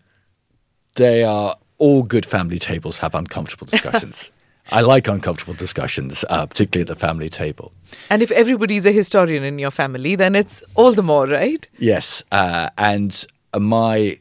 they 0.95 1.25
are 1.25 1.57
all 1.79 2.03
good 2.03 2.27
family 2.27 2.59
tables 2.59 2.99
have 2.99 3.15
uncomfortable 3.15 3.67
discussions. 3.67 4.31
I 4.71 4.83
like 4.83 5.09
uncomfortable 5.09 5.55
discussions, 5.55 6.25
uh, 6.29 6.45
particularly 6.47 6.83
at 6.83 6.89
the 6.89 6.95
family 6.95 7.31
table. 7.31 7.73
And 8.11 8.23
if 8.23 8.31
everybody's 8.31 8.85
a 8.85 8.93
historian 8.93 9.43
in 9.43 9.59
your 9.59 9.71
family, 9.71 10.15
then 10.15 10.35
it's 10.35 10.63
all 10.75 10.93
the 10.93 11.03
more, 11.03 11.27
right? 11.27 11.67
Yes. 11.79 12.23
Uh, 12.31 12.69
and 12.77 13.27
my 13.59 14.19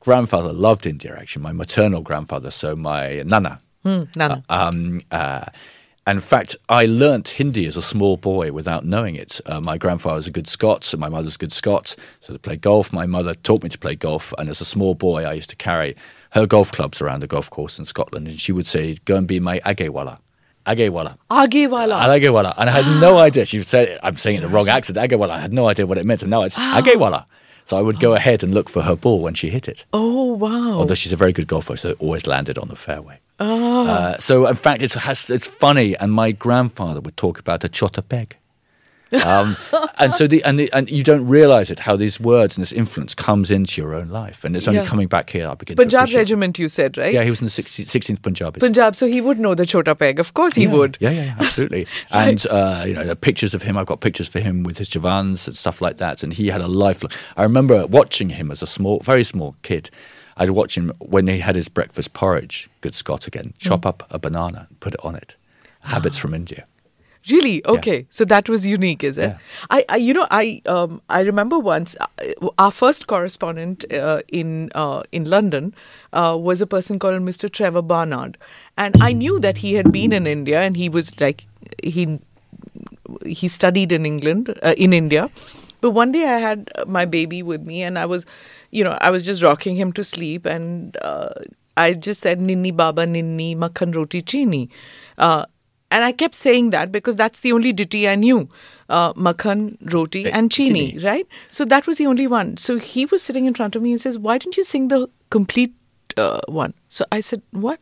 grandfather 0.00 0.52
loved 0.52 0.86
India, 0.86 1.16
actually, 1.16 1.42
my 1.42 1.52
maternal 1.52 2.02
grandfather, 2.02 2.50
so 2.50 2.74
my 2.74 3.22
nana. 3.24 3.60
Mm, 3.84 4.16
nana. 4.16 4.42
Uh, 4.48 4.66
um, 4.68 5.00
uh, 5.12 5.44
in 6.06 6.20
fact, 6.20 6.56
I 6.68 6.84
learnt 6.84 7.28
Hindi 7.28 7.64
as 7.64 7.78
a 7.78 7.82
small 7.82 8.18
boy 8.18 8.52
without 8.52 8.84
knowing 8.84 9.14
it. 9.14 9.40
Uh, 9.46 9.60
my 9.60 9.78
grandfather 9.78 10.16
was 10.16 10.26
a 10.26 10.30
good 10.30 10.46
Scot, 10.46 10.92
and 10.92 11.00
my 11.00 11.08
mother's 11.08 11.36
a 11.36 11.38
good 11.38 11.52
Scot. 11.52 11.96
So 12.20 12.34
to 12.34 12.38
play 12.38 12.56
golf, 12.56 12.92
my 12.92 13.06
mother 13.06 13.34
taught 13.34 13.62
me 13.62 13.70
to 13.70 13.78
play 13.78 13.94
golf. 13.94 14.34
And 14.36 14.50
as 14.50 14.60
a 14.60 14.66
small 14.66 14.94
boy, 14.94 15.24
I 15.24 15.32
used 15.32 15.50
to 15.50 15.56
carry 15.56 15.94
her 16.34 16.46
golf 16.46 16.72
clubs 16.72 17.00
around 17.00 17.20
the 17.20 17.26
golf 17.26 17.48
course 17.48 17.78
in 17.78 17.84
Scotland. 17.84 18.28
And 18.28 18.38
she 18.38 18.52
would 18.52 18.66
say, 18.66 18.96
Go 19.04 19.16
and 19.16 19.26
be 19.26 19.40
my 19.40 19.60
agewala. 19.60 20.18
Agewala. 20.66 21.16
Agewala. 21.30 22.00
Agewala. 22.00 22.54
And 22.58 22.68
I 22.68 22.72
had 22.82 23.00
no 23.00 23.18
idea. 23.28 23.44
She 23.44 23.62
said, 23.62 23.98
I'm 24.02 24.16
saying 24.16 24.36
it 24.36 24.42
in 24.42 24.50
the 24.50 24.54
wrong 24.54 24.68
accent, 24.68 24.98
Agewala. 24.98 25.30
I 25.30 25.40
had 25.40 25.52
no 25.52 25.68
idea 25.68 25.86
what 25.86 25.98
it 25.98 26.06
meant. 26.06 26.22
And 26.22 26.30
now 26.30 26.42
it's. 26.42 26.58
Agewala. 26.58 27.26
So 27.66 27.78
I 27.78 27.80
would 27.80 27.98
go 27.98 28.14
ahead 28.14 28.42
and 28.42 28.52
look 28.52 28.68
for 28.68 28.82
her 28.82 28.94
ball 28.94 29.20
when 29.20 29.32
she 29.32 29.48
hit 29.48 29.68
it. 29.68 29.86
Oh, 29.94 30.34
wow. 30.34 30.72
Although 30.72 30.94
she's 30.94 31.14
a 31.14 31.16
very 31.16 31.32
good 31.32 31.46
golfer, 31.46 31.76
so 31.78 31.90
it 31.90 31.96
always 31.98 32.26
landed 32.26 32.58
on 32.58 32.68
the 32.68 32.76
fairway. 32.76 33.20
Oh. 33.40 33.86
Uh, 33.88 34.18
so, 34.18 34.46
in 34.46 34.54
fact, 34.54 34.82
it's, 34.82 34.96
it's 35.30 35.46
funny. 35.46 35.96
And 35.96 36.12
my 36.12 36.32
grandfather 36.32 37.00
would 37.00 37.16
talk 37.16 37.38
about 37.38 37.64
a 37.64 37.70
chota 37.70 38.02
peg. 38.02 38.36
Um, 39.14 39.56
and 39.98 40.12
so 40.12 40.26
the 40.26 40.42
and, 40.44 40.58
the 40.58 40.72
and 40.72 40.90
you 40.90 41.02
don't 41.02 41.26
realize 41.26 41.70
it 41.70 41.80
how 41.80 41.96
these 41.96 42.18
words 42.20 42.56
and 42.56 42.62
this 42.62 42.72
influence 42.72 43.14
comes 43.14 43.50
into 43.50 43.80
your 43.80 43.94
own 43.94 44.08
life, 44.08 44.44
and 44.44 44.56
it's 44.56 44.68
only 44.68 44.80
yeah. 44.80 44.86
coming 44.86 45.08
back 45.08 45.30
here. 45.30 45.48
I 45.48 45.54
begin 45.54 45.76
Punjab 45.76 46.12
regiment, 46.14 46.58
you 46.58 46.68
said, 46.68 46.98
right? 46.98 47.12
Yeah, 47.12 47.22
he 47.22 47.30
was 47.30 47.40
in 47.40 47.46
the 47.46 47.50
16th 47.50 48.22
Punjab. 48.22 48.58
Punjab, 48.58 48.96
so 48.96 49.06
he 49.06 49.20
would 49.20 49.38
know 49.38 49.54
the 49.54 49.66
Chota 49.66 49.94
Peg. 49.94 50.18
Of 50.18 50.34
course, 50.34 50.54
he 50.54 50.64
yeah. 50.64 50.72
would. 50.72 50.98
Yeah, 51.00 51.10
yeah, 51.10 51.24
yeah 51.24 51.34
absolutely. 51.38 51.86
right. 52.12 52.28
And 52.28 52.46
uh, 52.50 52.84
you 52.86 52.94
know, 52.94 53.04
the 53.04 53.16
pictures 53.16 53.54
of 53.54 53.62
him. 53.62 53.76
I've 53.76 53.86
got 53.86 54.00
pictures 54.00 54.28
for 54.28 54.40
him 54.40 54.62
with 54.62 54.78
his 54.78 54.88
jawans 54.88 55.46
and 55.46 55.56
stuff 55.56 55.80
like 55.80 55.98
that. 55.98 56.22
And 56.22 56.32
he 56.32 56.48
had 56.48 56.60
a 56.60 56.68
life. 56.68 57.04
I 57.36 57.42
remember 57.42 57.86
watching 57.86 58.30
him 58.30 58.50
as 58.50 58.62
a 58.62 58.66
small, 58.66 59.00
very 59.00 59.24
small 59.24 59.56
kid. 59.62 59.90
I'd 60.36 60.50
watch 60.50 60.76
him 60.76 60.92
when 60.98 61.26
he 61.28 61.38
had 61.38 61.56
his 61.56 61.68
breakfast 61.68 62.12
porridge. 62.12 62.68
Good 62.80 62.94
Scot 62.94 63.26
again. 63.26 63.54
Chop 63.58 63.82
mm. 63.82 63.88
up 63.88 64.06
a 64.10 64.18
banana, 64.18 64.68
put 64.80 64.94
it 64.94 65.04
on 65.04 65.14
it. 65.14 65.36
Habits 65.80 66.18
from 66.18 66.34
India. 66.34 66.64
Really? 67.30 67.64
Okay. 67.66 67.98
Yeah. 68.00 68.06
So 68.10 68.24
that 68.26 68.48
was 68.48 68.66
unique, 68.66 69.02
is 69.02 69.16
it? 69.16 69.30
Yeah. 69.30 69.38
I, 69.70 69.84
I, 69.88 69.96
you 69.96 70.12
know, 70.12 70.26
I, 70.30 70.60
um, 70.66 71.00
I 71.08 71.20
remember 71.20 71.58
once 71.58 71.96
uh, 71.98 72.48
our 72.58 72.70
first 72.70 73.06
correspondent 73.06 73.90
uh, 73.92 74.20
in 74.28 74.70
uh, 74.74 75.04
in 75.10 75.24
London 75.24 75.74
uh, 76.12 76.36
was 76.38 76.60
a 76.60 76.66
person 76.66 76.98
called 76.98 77.22
Mr. 77.22 77.48
Trevor 77.48 77.80
Barnard, 77.82 78.36
and 78.76 78.94
I 79.00 79.12
knew 79.12 79.40
that 79.40 79.58
he 79.58 79.74
had 79.74 79.90
been 79.90 80.12
in 80.12 80.26
India 80.26 80.60
and 80.60 80.76
he 80.76 80.88
was 80.90 81.18
like 81.18 81.46
he 81.82 82.18
he 83.24 83.48
studied 83.48 83.92
in 83.92 84.06
England 84.06 84.58
uh, 84.62 84.74
in 84.76 84.92
India. 84.92 85.30
But 85.80 85.90
one 85.90 86.12
day 86.12 86.24
I 86.24 86.38
had 86.38 86.70
my 86.86 87.04
baby 87.04 87.42
with 87.42 87.66
me, 87.66 87.82
and 87.82 87.98
I 87.98 88.06
was, 88.06 88.24
you 88.70 88.84
know, 88.84 88.96
I 89.00 89.10
was 89.10 89.24
just 89.24 89.42
rocking 89.42 89.76
him 89.76 89.92
to 89.94 90.04
sleep, 90.04 90.46
and 90.46 90.96
uh, 91.02 91.30
I 91.76 91.94
just 91.94 92.20
said 92.20 92.38
"Ninni 92.40 92.74
Baba 92.74 93.06
Ninni 93.06 93.56
Makhan 93.56 93.94
Roti 93.94 94.22
Chini." 94.22 94.70
And 95.94 96.02
I 96.02 96.10
kept 96.10 96.34
saying 96.34 96.70
that 96.70 96.90
because 96.90 97.14
that's 97.14 97.38
the 97.38 97.52
only 97.52 97.72
ditty 97.72 98.08
I 98.08 98.16
knew 98.16 98.48
uh, 98.88 99.12
Makhan, 99.12 99.76
Roti, 99.92 100.28
and 100.28 100.50
Chini, 100.50 100.88
chini, 100.88 101.04
right? 101.04 101.28
So 101.50 101.64
that 101.66 101.86
was 101.86 101.98
the 101.98 102.06
only 102.08 102.26
one. 102.26 102.56
So 102.56 102.78
he 102.78 103.06
was 103.06 103.22
sitting 103.22 103.44
in 103.44 103.54
front 103.54 103.76
of 103.76 103.82
me 103.82 103.92
and 103.92 104.00
says, 104.00 104.18
Why 104.18 104.38
didn't 104.38 104.56
you 104.56 104.64
sing 104.64 104.88
the 104.88 105.06
complete 105.30 105.72
uh, 106.16 106.40
one? 106.48 106.74
So 106.88 107.04
I 107.12 107.20
said, 107.20 107.42
What? 107.52 107.78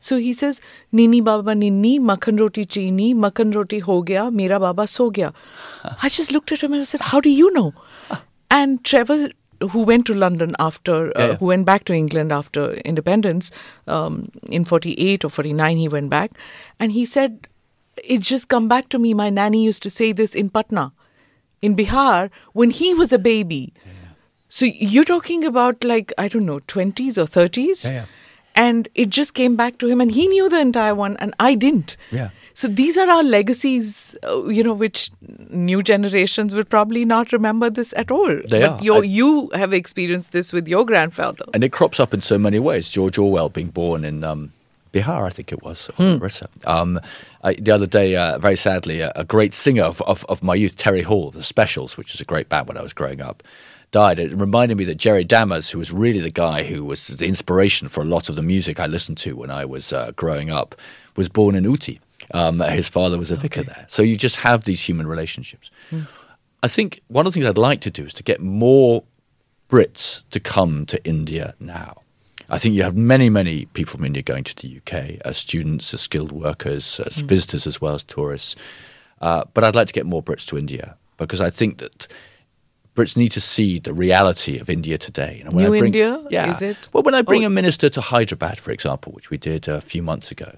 So 0.00 0.18
he 0.18 0.32
says, 0.32 0.60
Nini 0.90 1.20
Baba 1.20 1.54
Nini, 1.54 2.00
Makhan 2.00 2.40
Roti 2.40 2.64
Chini, 2.64 3.14
Makhan 3.14 3.54
Roti 3.54 3.78
Ho 3.78 4.02
Gaya, 4.02 4.28
Mera 4.32 4.58
Baba 4.58 4.88
So 4.88 5.10
Gaya. 5.10 5.32
I 6.02 6.08
just 6.08 6.32
looked 6.32 6.50
at 6.50 6.64
him 6.64 6.72
and 6.72 6.82
I 6.82 6.84
said, 6.84 7.00
How 7.12 7.20
do 7.20 7.30
you 7.30 7.52
know? 7.52 7.72
And 8.50 8.84
Trevor 8.84 9.28
who 9.70 9.82
went 9.82 10.06
to 10.06 10.14
London 10.14 10.54
after, 10.58 11.08
uh, 11.08 11.12
yeah, 11.16 11.26
yeah. 11.26 11.36
who 11.36 11.46
went 11.46 11.66
back 11.66 11.84
to 11.84 11.94
England 11.94 12.32
after 12.32 12.74
independence 12.84 13.50
um, 13.86 14.30
in 14.48 14.64
48 14.64 15.24
or 15.24 15.30
49, 15.30 15.76
he 15.76 15.88
went 15.88 16.10
back. 16.10 16.32
And 16.78 16.92
he 16.92 17.04
said, 17.04 17.46
It 18.04 18.20
just 18.20 18.48
come 18.48 18.68
back 18.68 18.88
to 18.90 18.98
me. 18.98 19.14
My 19.14 19.30
nanny 19.30 19.64
used 19.64 19.82
to 19.82 19.90
say 19.90 20.12
this 20.12 20.34
in 20.34 20.50
Patna, 20.50 20.92
in 21.62 21.76
Bihar, 21.76 22.30
when 22.52 22.70
he 22.70 22.94
was 22.94 23.12
a 23.12 23.18
baby. 23.18 23.72
So 24.48 24.66
you're 24.66 25.04
talking 25.04 25.44
about 25.44 25.82
like, 25.82 26.12
I 26.16 26.28
don't 26.28 26.46
know, 26.46 26.60
20s 26.60 27.18
or 27.18 27.24
30s? 27.26 27.92
And 28.54 28.88
it 28.94 29.10
just 29.10 29.34
came 29.34 29.54
back 29.54 29.76
to 29.78 29.86
him, 29.86 30.00
and 30.00 30.10
he 30.10 30.28
knew 30.28 30.48
the 30.48 30.60
entire 30.60 30.94
one, 30.94 31.16
and 31.18 31.34
I 31.38 31.54
didn't. 31.54 31.96
Yeah. 32.10 32.30
So 32.56 32.68
these 32.68 32.96
are 32.96 33.06
our 33.10 33.22
legacies, 33.22 34.16
uh, 34.26 34.46
you 34.46 34.64
know, 34.64 34.72
which 34.72 35.10
new 35.50 35.82
generations 35.82 36.54
will 36.54 36.64
probably 36.64 37.04
not 37.04 37.30
remember 37.30 37.68
this 37.68 37.92
at 37.98 38.10
all. 38.10 38.34
They 38.48 38.60
but 38.60 38.80
are. 38.88 39.04
you 39.04 39.50
have 39.52 39.74
experienced 39.74 40.32
this 40.32 40.54
with 40.54 40.66
your 40.66 40.86
grandfather. 40.86 41.44
And 41.52 41.62
it 41.62 41.70
crops 41.70 42.00
up 42.00 42.14
in 42.14 42.22
so 42.22 42.38
many 42.38 42.58
ways. 42.58 42.88
George 42.88 43.18
Orwell 43.18 43.50
being 43.50 43.68
born 43.68 44.06
in 44.06 44.24
um, 44.24 44.52
Bihar, 44.90 45.24
I 45.24 45.28
think 45.28 45.52
it 45.52 45.62
was, 45.62 45.90
hmm. 45.98 46.16
um, 46.64 46.98
I, 47.44 47.52
the 47.52 47.72
other 47.72 47.86
day, 47.86 48.16
uh, 48.16 48.38
very 48.38 48.56
sadly, 48.56 49.00
a, 49.02 49.12
a 49.14 49.24
great 49.26 49.52
singer 49.52 49.84
of, 49.84 50.00
of, 50.02 50.24
of, 50.30 50.42
my 50.42 50.54
youth, 50.54 50.78
Terry 50.78 51.02
Hall, 51.02 51.30
the 51.30 51.42
Specials, 51.42 51.98
which 51.98 52.14
is 52.14 52.22
a 52.22 52.24
great 52.24 52.48
band 52.48 52.68
when 52.68 52.78
I 52.78 52.82
was 52.82 52.94
growing 52.94 53.20
up, 53.20 53.42
died. 53.90 54.18
It 54.18 54.32
reminded 54.32 54.78
me 54.78 54.84
that 54.84 54.94
Jerry 54.94 55.26
Dammers, 55.26 55.72
who 55.72 55.78
was 55.78 55.92
really 55.92 56.20
the 56.20 56.30
guy 56.30 56.62
who 56.62 56.86
was 56.86 57.08
the 57.08 57.26
inspiration 57.26 57.88
for 57.88 58.00
a 58.00 58.06
lot 58.06 58.30
of 58.30 58.36
the 58.36 58.40
music 58.42 58.80
I 58.80 58.86
listened 58.86 59.18
to 59.18 59.36
when 59.36 59.50
I 59.50 59.66
was 59.66 59.92
uh, 59.92 60.12
growing 60.16 60.50
up, 60.50 60.74
was 61.16 61.28
born 61.28 61.54
in 61.54 61.64
Ooty. 61.64 61.98
Um, 62.34 62.60
his 62.60 62.88
father 62.88 63.18
was 63.18 63.30
a 63.30 63.36
vicar 63.36 63.60
okay. 63.60 63.72
there. 63.72 63.86
So 63.88 64.02
you 64.02 64.16
just 64.16 64.36
have 64.36 64.64
these 64.64 64.82
human 64.82 65.06
relationships. 65.06 65.70
Mm. 65.90 66.06
I 66.62 66.68
think 66.68 67.00
one 67.08 67.26
of 67.26 67.32
the 67.32 67.40
things 67.40 67.46
I'd 67.46 67.58
like 67.58 67.80
to 67.82 67.90
do 67.90 68.04
is 68.04 68.14
to 68.14 68.22
get 68.22 68.40
more 68.40 69.04
Brits 69.68 70.24
to 70.30 70.40
come 70.40 70.86
to 70.86 71.04
India 71.04 71.54
now. 71.60 71.98
I 72.48 72.58
think 72.58 72.74
you 72.74 72.82
have 72.84 72.96
many, 72.96 73.28
many 73.28 73.66
people 73.66 73.96
from 73.96 74.04
India 74.04 74.22
going 74.22 74.44
to 74.44 74.54
the 74.54 74.76
UK 74.76 75.20
as 75.24 75.36
students, 75.36 75.92
as 75.92 76.00
skilled 76.00 76.30
workers, 76.30 77.00
as 77.00 77.22
mm. 77.22 77.28
visitors, 77.28 77.66
as 77.66 77.80
well 77.80 77.94
as 77.94 78.04
tourists. 78.04 78.54
Uh, 79.20 79.44
but 79.54 79.64
I'd 79.64 79.74
like 79.74 79.88
to 79.88 79.92
get 79.92 80.06
more 80.06 80.22
Brits 80.22 80.46
to 80.46 80.58
India 80.58 80.96
because 81.16 81.40
I 81.40 81.50
think 81.50 81.78
that 81.78 82.06
Brits 82.94 83.16
need 83.16 83.32
to 83.32 83.40
see 83.40 83.78
the 83.78 83.92
reality 83.92 84.58
of 84.58 84.70
India 84.70 84.96
today. 84.96 85.36
You 85.38 85.44
know, 85.44 85.50
when 85.50 85.64
New 85.64 85.74
I 85.74 85.78
bring- 85.78 85.88
India, 85.88 86.24
yeah. 86.30 86.50
is 86.50 86.62
it? 86.62 86.88
Well, 86.92 87.02
when 87.02 87.14
I 87.14 87.22
bring 87.22 87.42
Oh. 87.42 87.48
a 87.48 87.50
minister 87.50 87.88
to 87.88 88.00
Hyderabad, 88.00 88.58
for 88.58 88.70
example, 88.70 89.12
which 89.12 89.28
we 89.28 89.36
did 89.36 89.68
a 89.68 89.80
few 89.80 90.02
months 90.02 90.30
ago, 90.30 90.56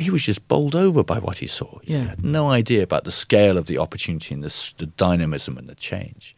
he 0.00 0.10
was 0.10 0.24
just 0.24 0.46
bowled 0.48 0.74
over 0.74 1.04
by 1.04 1.18
what 1.18 1.38
he 1.38 1.46
saw. 1.46 1.78
He 1.82 1.92
Yeah. 1.92 2.08
had 2.10 2.24
no 2.24 2.48
idea 2.48 2.82
about 2.82 3.04
the 3.04 3.12
scale 3.12 3.56
of 3.58 3.66
the 3.66 3.78
opportunity 3.78 4.34
and 4.34 4.42
the, 4.42 4.72
the 4.78 4.86
dynamism 4.86 5.58
and 5.58 5.68
the 5.68 5.74
change. 5.74 6.34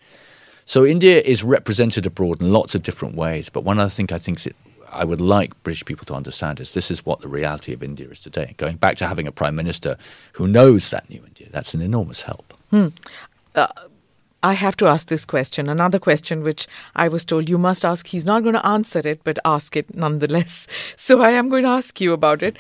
So 0.65 0.85
India 0.87 1.21
is 1.25 1.43
represented 1.45 2.07
abroad 2.07 2.41
in 2.43 2.53
lots 2.53 2.75
of 2.75 2.83
different 2.83 3.15
ways. 3.15 3.49
But 3.49 3.65
one 3.65 3.79
other 3.79 3.91
thing 3.91 4.09
I 4.13 4.19
think 4.19 4.39
is- 4.39 4.53
I 4.93 5.05
would 5.05 5.21
like 5.21 5.51
British 5.63 5.85
people 5.85 6.05
to 6.07 6.15
understand 6.15 6.61
is 6.61 6.73
this 6.73 6.91
is 6.91 7.07
what 7.07 7.21
the 7.21 7.29
reality 7.29 7.73
of 7.73 7.83
India 7.83 8.09
is 8.09 8.21
today. 8.21 8.55
Going 8.59 8.77
back 8.77 8.97
to 8.99 9.07
having 9.07 9.27
a 9.27 9.33
prime 9.33 9.55
minister 9.57 9.97
who 10.33 10.47
knows 10.47 10.91
that 10.91 11.09
new 11.09 11.23
India, 11.27 11.49
that's 11.51 11.73
an 11.75 11.81
enormous 11.81 12.23
help. 12.23 12.53
Hmm. 12.71 12.89
Uh, 13.55 13.69
I 14.43 14.55
have 14.55 14.77
to 14.79 14.87
ask 14.87 15.09
this 15.09 15.25
question. 15.25 15.69
Another 15.69 15.99
question 16.01 16.43
which 16.43 16.67
I 16.97 17.09
was 17.09 17.25
told 17.25 17.49
you 17.49 17.59
must 17.59 17.85
ask. 17.85 18.07
He's 18.09 18.25
not 18.25 18.43
going 18.43 18.55
to 18.55 18.67
answer 18.67 19.01
it, 19.05 19.21
but 19.25 19.39
ask 19.45 19.77
it 19.77 19.95
nonetheless. 19.95 20.67
So 20.97 21.23
I 21.23 21.31
am 21.31 21.49
going 21.49 21.63
to 21.63 21.69
ask 21.71 22.01
you 22.01 22.13
about 22.13 22.43
it. 22.43 22.57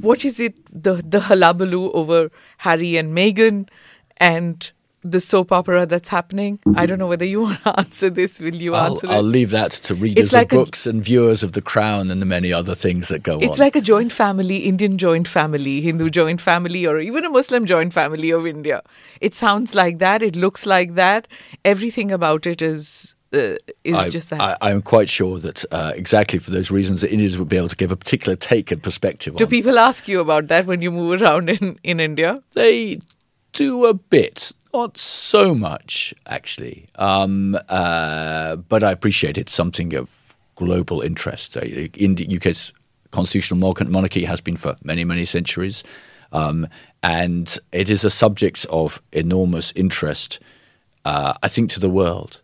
What 0.00 0.24
is 0.24 0.40
it, 0.40 0.54
the, 0.70 0.94
the 0.94 1.20
hullabaloo 1.20 1.92
over 1.92 2.30
Harry 2.58 2.96
and 2.96 3.16
Meghan 3.16 3.68
and 4.16 4.70
the 5.02 5.20
soap 5.20 5.52
opera 5.52 5.84
that's 5.84 6.08
happening? 6.08 6.58
I 6.74 6.86
don't 6.86 6.98
know 6.98 7.06
whether 7.06 7.26
you 7.26 7.42
want 7.42 7.62
to 7.64 7.78
answer 7.78 8.08
this. 8.08 8.40
Will 8.40 8.54
you 8.54 8.74
I'll, 8.74 8.92
answer 8.92 9.06
I'll 9.10 9.18
it? 9.18 9.22
leave 9.22 9.50
that 9.50 9.72
to 9.72 9.94
readers 9.94 10.32
like 10.32 10.52
of 10.52 10.64
books 10.64 10.86
and 10.86 11.04
viewers 11.04 11.42
of 11.42 11.52
The 11.52 11.60
Crown 11.60 12.10
and 12.10 12.22
the 12.22 12.26
many 12.26 12.52
other 12.52 12.74
things 12.74 13.08
that 13.08 13.22
go 13.22 13.34
It's 13.34 13.44
on. 13.44 13.50
It's 13.50 13.58
like 13.58 13.76
a 13.76 13.82
joint 13.82 14.12
family, 14.12 14.56
Indian 14.58 14.96
joint 14.96 15.28
family, 15.28 15.82
Hindu 15.82 16.08
joint 16.08 16.40
family, 16.40 16.86
or 16.86 16.98
even 16.98 17.24
a 17.26 17.30
Muslim 17.30 17.66
joint 17.66 17.92
family 17.92 18.30
of 18.30 18.46
India. 18.46 18.82
It 19.20 19.34
sounds 19.34 19.74
like 19.74 19.98
that. 19.98 20.22
It 20.22 20.36
looks 20.36 20.64
like 20.64 20.94
that. 20.94 21.28
Everything 21.64 22.10
about 22.10 22.46
it 22.46 22.62
is 22.62 23.13
uh, 23.34 23.56
is 23.82 23.94
I, 23.94 24.08
just 24.08 24.30
that. 24.30 24.40
I, 24.40 24.56
I'm 24.60 24.82
quite 24.82 25.08
sure 25.08 25.38
that 25.38 25.64
uh, 25.70 25.92
exactly 25.94 26.38
for 26.38 26.50
those 26.50 26.70
reasons, 26.70 27.00
that 27.00 27.12
Indians 27.12 27.38
would 27.38 27.48
be 27.48 27.56
able 27.56 27.68
to 27.68 27.76
give 27.76 27.90
a 27.90 27.96
particular 27.96 28.36
take 28.36 28.70
and 28.70 28.82
perspective 28.82 29.36
Do 29.36 29.44
on. 29.44 29.50
people 29.50 29.78
ask 29.78 30.08
you 30.08 30.20
about 30.20 30.48
that 30.48 30.66
when 30.66 30.82
you 30.82 30.90
move 30.90 31.20
around 31.20 31.50
in, 31.50 31.78
in 31.82 32.00
India? 32.00 32.36
They 32.52 33.00
do 33.52 33.86
a 33.86 33.94
bit, 33.94 34.52
not 34.72 34.98
so 34.98 35.54
much 35.54 36.14
actually, 36.26 36.86
um, 36.96 37.56
uh, 37.68 38.56
but 38.56 38.82
I 38.82 38.90
appreciate 38.90 39.38
it's 39.38 39.54
something 39.54 39.94
of 39.94 40.36
global 40.54 41.00
interest. 41.00 41.56
Uh, 41.56 41.60
in 41.94 42.16
the 42.16 42.36
UK's 42.36 42.72
constitutional 43.10 43.74
monarchy 43.88 44.24
has 44.24 44.40
been 44.40 44.56
for 44.56 44.74
many, 44.82 45.04
many 45.04 45.24
centuries, 45.24 45.84
um, 46.32 46.66
and 47.02 47.58
it 47.72 47.88
is 47.88 48.04
a 48.04 48.10
subject 48.10 48.66
of 48.70 49.00
enormous 49.12 49.72
interest, 49.76 50.40
uh, 51.04 51.34
I 51.42 51.48
think, 51.48 51.70
to 51.70 51.80
the 51.80 51.90
world. 51.90 52.40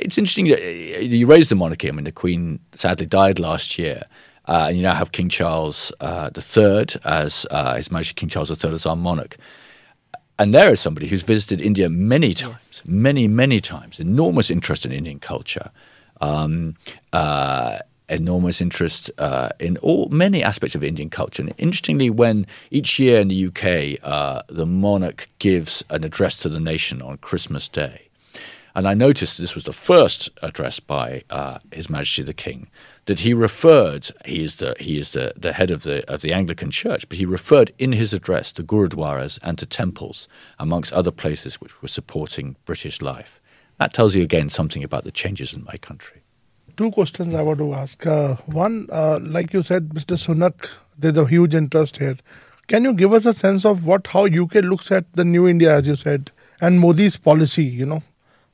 It's 0.00 0.18
interesting 0.18 0.48
that 0.48 0.60
uh, 0.60 1.00
you 1.00 1.26
raised 1.26 1.50
the 1.50 1.54
monarchy. 1.54 1.88
I 1.88 1.92
mean, 1.92 2.04
the 2.04 2.12
Queen 2.12 2.60
sadly 2.72 3.06
died 3.06 3.38
last 3.38 3.78
year. 3.78 4.02
Uh, 4.46 4.66
and 4.68 4.76
you 4.76 4.82
now 4.82 4.94
have 4.94 5.12
King 5.12 5.28
Charles 5.28 5.92
uh, 6.00 6.30
III 6.34 6.86
as 7.04 7.46
uh, 7.50 7.76
His 7.76 7.92
Majesty 7.92 8.14
King 8.14 8.28
Charles 8.28 8.50
III 8.50 8.72
as 8.72 8.86
our 8.86 8.96
monarch. 8.96 9.36
And 10.40 10.54
there 10.54 10.72
is 10.72 10.80
somebody 10.80 11.06
who's 11.06 11.22
visited 11.22 11.60
India 11.60 11.88
many 11.88 12.32
times, 12.32 12.82
many, 12.86 13.28
many 13.28 13.60
times. 13.60 14.00
Enormous 14.00 14.50
interest 14.50 14.86
in 14.86 14.90
Indian 14.90 15.20
culture, 15.20 15.70
um, 16.22 16.76
uh, 17.12 17.78
enormous 18.08 18.60
interest 18.60 19.10
uh, 19.18 19.50
in 19.60 19.76
all 19.78 20.08
many 20.10 20.42
aspects 20.42 20.74
of 20.74 20.82
Indian 20.82 21.10
culture. 21.10 21.42
And 21.42 21.54
interestingly, 21.58 22.10
when 22.10 22.46
each 22.70 22.98
year 22.98 23.20
in 23.20 23.28
the 23.28 23.46
UK, 23.46 24.00
uh, 24.02 24.42
the 24.48 24.66
monarch 24.66 25.28
gives 25.38 25.84
an 25.90 26.04
address 26.04 26.38
to 26.38 26.48
the 26.48 26.58
nation 26.58 27.02
on 27.02 27.18
Christmas 27.18 27.68
Day. 27.68 28.09
And 28.74 28.86
I 28.86 28.94
noticed 28.94 29.38
this 29.38 29.54
was 29.54 29.64
the 29.64 29.72
first 29.72 30.28
address 30.42 30.80
by 30.80 31.24
uh, 31.30 31.58
His 31.72 31.90
Majesty 31.90 32.22
the 32.22 32.34
King 32.34 32.68
that 33.06 33.20
he 33.20 33.34
referred. 33.34 34.10
He 34.24 34.42
is 34.44 34.56
the 34.56 34.76
he 34.78 34.98
is 34.98 35.10
the, 35.12 35.32
the 35.36 35.52
head 35.52 35.70
of 35.70 35.82
the 35.82 36.08
of 36.08 36.22
the 36.22 36.32
Anglican 36.32 36.70
Church, 36.70 37.08
but 37.08 37.18
he 37.18 37.26
referred 37.26 37.72
in 37.78 37.92
his 37.92 38.12
address 38.14 38.52
to 38.52 38.62
gurudwaras 38.62 39.38
and 39.42 39.58
to 39.58 39.66
temples, 39.66 40.28
amongst 40.58 40.92
other 40.92 41.10
places 41.10 41.60
which 41.60 41.82
were 41.82 41.88
supporting 41.88 42.56
British 42.64 43.02
life. 43.02 43.40
That 43.78 43.92
tells 43.92 44.14
you 44.14 44.22
again 44.22 44.48
something 44.50 44.84
about 44.84 45.04
the 45.04 45.10
changes 45.10 45.52
in 45.52 45.64
my 45.64 45.76
country. 45.76 46.20
Two 46.76 46.90
questions 46.90 47.34
I 47.34 47.42
want 47.42 47.58
to 47.58 47.74
ask. 47.74 48.06
Uh, 48.06 48.36
one, 48.46 48.86
uh, 48.92 49.18
like 49.22 49.52
you 49.52 49.62
said, 49.62 49.88
Mr. 49.90 50.16
Sunak, 50.16 50.70
there's 50.96 51.16
a 51.16 51.26
huge 51.26 51.54
interest 51.54 51.96
here. 51.96 52.16
Can 52.68 52.84
you 52.84 52.94
give 52.94 53.12
us 53.12 53.26
a 53.26 53.34
sense 53.34 53.64
of 53.64 53.86
what 53.86 54.06
how 54.06 54.26
UK 54.26 54.54
looks 54.62 54.92
at 54.92 55.12
the 55.14 55.24
new 55.24 55.48
India, 55.48 55.74
as 55.74 55.86
you 55.88 55.96
said, 55.96 56.30
and 56.60 56.78
Modi's 56.78 57.16
policy? 57.16 57.64
You 57.64 57.86
know, 57.86 58.02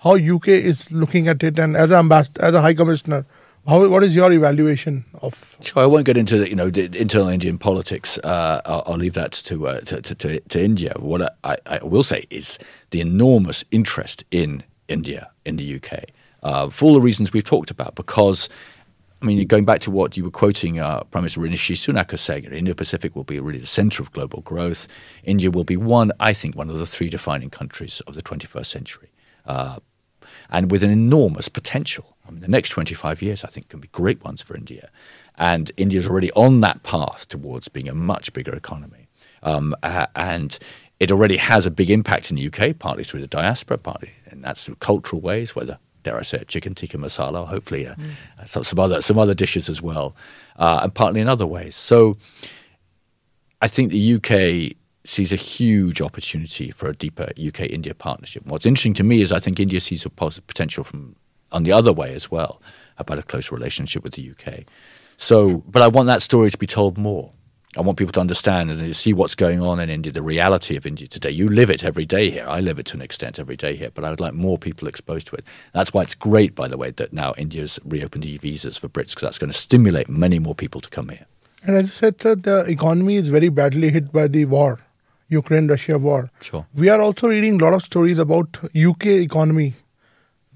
how 0.07 0.15
UK 0.15 0.49
is 0.49 0.91
looking 0.93 1.29
at 1.29 1.43
it, 1.43 1.59
and 1.59 1.77
as 1.77 1.91
an 1.91 1.97
ambassador, 1.97 2.43
as 2.43 2.55
a 2.55 2.61
High 2.61 2.75
Commissioner, 2.75 3.27
how 3.67 3.89
what 3.89 4.05
is 4.05 4.15
your 4.15 4.33
evaluation 4.33 5.05
of? 5.23 5.57
I 5.75 5.87
won't 5.87 6.07
get 6.07 6.17
into 6.17 6.39
the, 6.39 6.49
you 6.49 6.55
know 6.55 6.71
the 6.71 6.85
internal 6.99 7.29
Indian 7.29 7.59
politics. 7.59 8.19
Uh, 8.19 8.61
I'll, 8.65 8.85
I'll 8.87 8.97
leave 8.97 9.15
that 9.15 9.33
to, 9.33 9.67
uh, 9.67 9.81
to, 9.81 10.01
to, 10.01 10.41
to 10.41 10.65
India. 10.65 10.93
What 10.99 11.37
I, 11.43 11.57
I 11.67 11.81
will 11.83 12.05
say 12.05 12.27
is 12.31 12.59
the 12.91 13.01
enormous 13.01 13.65
interest 13.73 14.25
in 14.31 14.63
India 14.89 15.31
in 15.45 15.57
the 15.57 15.77
UK 15.77 16.05
uh, 16.45 16.71
for 16.71 16.87
all 16.87 16.95
the 16.95 17.01
reasons 17.01 17.33
we've 17.33 17.43
talked 17.45 17.73
about. 17.73 17.97
Because 17.97 18.49
I 19.21 19.25
mean, 19.27 19.45
going 19.49 19.65
back 19.65 19.81
to 19.81 19.91
what 19.91 20.17
you 20.17 20.23
were 20.23 20.31
quoting 20.31 20.79
uh, 20.79 21.03
Prime 21.05 21.23
Minister 21.23 21.41
Rishi 21.41 21.75
Sunak 21.75 22.13
as 22.13 22.21
saying, 22.21 22.45
Indo-Pacific 22.45 23.17
will 23.17 23.25
be 23.25 23.41
really 23.41 23.59
the 23.59 23.67
centre 23.67 24.03
of 24.03 24.13
global 24.13 24.43
growth. 24.43 24.87
India 25.25 25.51
will 25.51 25.65
be 25.65 25.77
one, 25.77 26.13
I 26.21 26.35
think, 26.35 26.55
one 26.55 26.71
of 26.71 26.79
the 26.79 26.87
three 26.87 27.09
defining 27.09 27.51
countries 27.51 28.01
of 28.07 28.15
the 28.15 28.23
21st 28.23 28.67
century. 28.67 29.11
Uh, 30.51 30.57
and 30.57 30.71
with 30.71 30.83
an 30.83 30.91
enormous 30.91 31.49
potential. 31.49 32.17
I 32.27 32.31
mean, 32.31 32.41
the 32.41 32.49
next 32.49 32.71
25 32.71 33.23
years, 33.23 33.45
I 33.45 33.49
think, 33.49 33.69
can 33.69 33.81
be 33.81 33.89
great 33.89 34.25
ones 34.25 34.43
for 34.43 34.57
India. 34.57 34.91
And 35.37 35.71
India's 35.77 36.09
already 36.09 36.33
on 36.33 36.61
that 36.63 36.83
path 36.83 37.29
towards 37.29 37.69
being 37.69 37.89
a 37.89 37.95
much 37.95 38.33
bigger 38.33 38.55
economy. 38.55 39.07
Um, 39.43 39.77
uh, 39.83 40.07
and 40.17 40.59
it 40.99 41.13
already 41.13 41.37
has 41.37 41.67
a 41.67 41.71
big 41.71 41.91
impact 41.91 42.31
in 42.31 42.37
the 42.37 42.47
UK, 42.47 42.79
partly 42.79 43.05
through 43.05 43.21
the 43.21 43.27
diaspora, 43.27 43.79
partly, 43.79 44.13
and 44.31 44.43
that's 44.43 44.65
through 44.65 44.77
cultural 44.77 45.21
ways, 45.21 45.55
whether, 45.55 45.79
dare 46.03 46.17
I 46.19 46.23
say 46.23 46.39
it, 46.39 46.49
chicken 46.49 46.75
tikka 46.75 46.97
masala, 46.97 47.47
hopefully 47.47 47.87
uh, 47.87 47.95
so- 48.45 48.63
some, 48.63 48.79
other, 48.81 49.03
some 49.03 49.19
other 49.19 49.35
dishes 49.35 49.69
as 49.69 49.83
well, 49.83 50.17
uh, 50.57 50.81
and 50.83 50.95
partly 50.95 51.21
in 51.21 51.29
other 51.29 51.47
ways. 51.47 51.77
So 51.77 52.17
I 53.61 53.69
think 53.69 53.93
the 53.93 54.15
UK 54.15 54.77
sees 55.09 55.33
a 55.33 55.37
huge 55.37 56.01
opportunity 56.01 56.71
for 56.71 56.89
a 56.89 56.95
deeper 56.95 57.31
UK 57.39 57.61
India 57.61 57.95
partnership. 57.95 58.45
What's 58.47 58.67
interesting 58.67 58.95
to 58.95 59.05
me 59.05 59.21
is 59.23 59.33
I 59.33 59.39
think 59.39 59.61
India 59.61 59.81
sees 59.81 60.05
a 60.05 60.11
positive 60.11 60.47
potential 60.47 60.85
from 60.85 61.17
on 61.53 61.63
the 61.63 61.73
other 61.73 61.93
way 61.93 62.15
as 62.15 62.31
well 62.31 62.61
about 62.99 63.19
a 63.19 63.23
close 63.23 63.53
relationship 63.53 64.03
with 64.03 64.15
the 64.15 64.31
UK. 64.31 64.65
So, 65.17 65.59
but 65.69 65.81
I 65.81 65.89
want 65.89 66.07
that 66.09 66.23
story 66.23 66.51
to 66.51 66.59
be 66.59 66.67
told 66.67 66.99
more. 66.99 67.31
I 67.77 67.83
want 67.83 67.99
people 67.99 68.13
to 68.13 68.21
understand 68.21 68.71
and 68.71 68.97
see 68.97 69.13
what's 69.13 69.35
going 69.35 69.61
on 69.61 69.79
in 69.81 69.91
India, 69.91 70.11
the 70.11 70.23
reality 70.23 70.77
of 70.77 70.87
India 70.87 71.07
today. 71.07 71.31
You 71.31 71.47
live 71.47 71.71
it 71.71 71.85
every 71.85 72.07
day 72.07 72.31
here. 72.31 72.47
I 72.49 72.61
live 72.61 72.79
it 72.79 72.87
to 72.87 72.97
an 72.97 73.03
extent 73.03 73.39
every 73.39 73.57
day 73.57 73.77
here, 73.77 73.91
but 73.93 74.03
I 74.03 74.09
would 74.09 74.21
like 74.21 74.33
more 74.33 74.57
people 74.57 74.89
exposed 74.89 75.27
to 75.29 75.37
it. 75.37 75.45
That's 75.75 75.93
why 75.93 76.03
it's 76.03 76.15
great, 76.15 76.55
by 76.55 76.69
the 76.69 76.79
way, 76.79 76.91
that 76.93 77.13
now 77.13 77.35
India's 77.37 77.79
reopened 77.85 78.25
e 78.25 78.39
visas 78.39 78.79
for 78.79 78.89
Brits 78.89 79.11
because 79.11 79.23
that's 79.23 79.39
going 79.39 79.53
to 79.53 79.59
stimulate 79.59 80.09
many 80.09 80.39
more 80.39 80.55
people 80.55 80.81
to 80.81 80.89
come 80.89 81.11
here. 81.11 81.27
And 81.65 81.77
as 81.77 81.83
you 81.83 81.93
said, 81.93 82.21
sir, 82.21 82.35
the 82.35 82.65
economy 82.67 83.17
is 83.17 83.29
very 83.29 83.51
badly 83.51 83.91
hit 83.91 84.11
by 84.11 84.29
the 84.29 84.47
war, 84.47 84.79
Ukraine-Russia 85.29 85.99
war. 85.99 86.31
Sure. 86.43 86.67
We 86.75 86.89
are 86.89 87.01
also 87.01 87.29
reading 87.29 87.61
a 87.61 87.65
lot 87.65 87.75
of 87.75 87.83
stories 87.83 88.19
about 88.19 88.59
UK 88.75 89.07
economy 89.07 89.75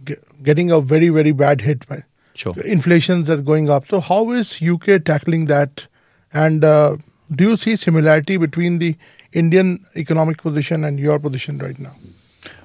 ge- 0.04 0.18
getting 0.42 0.70
a 0.70 0.80
very 0.80 1.08
very 1.08 1.32
bad 1.32 1.60
hit 1.62 1.86
by 1.88 2.02
Sure. 2.34 2.54
inflations 2.64 3.28
are 3.28 3.36
going 3.38 3.68
up. 3.68 3.86
So 3.86 4.00
how 4.00 4.30
is 4.30 4.62
UK 4.62 5.04
tackling 5.04 5.46
that? 5.46 5.86
And 6.32 6.64
uh, 6.64 6.96
do 7.34 7.50
you 7.50 7.56
see 7.56 7.76
similarity 7.76 8.36
between 8.36 8.78
the 8.78 8.96
Indian 9.32 9.84
economic 9.96 10.38
position 10.38 10.84
and 10.84 10.98
your 10.98 11.18
position 11.18 11.58
right 11.58 11.78
now? 11.78 11.94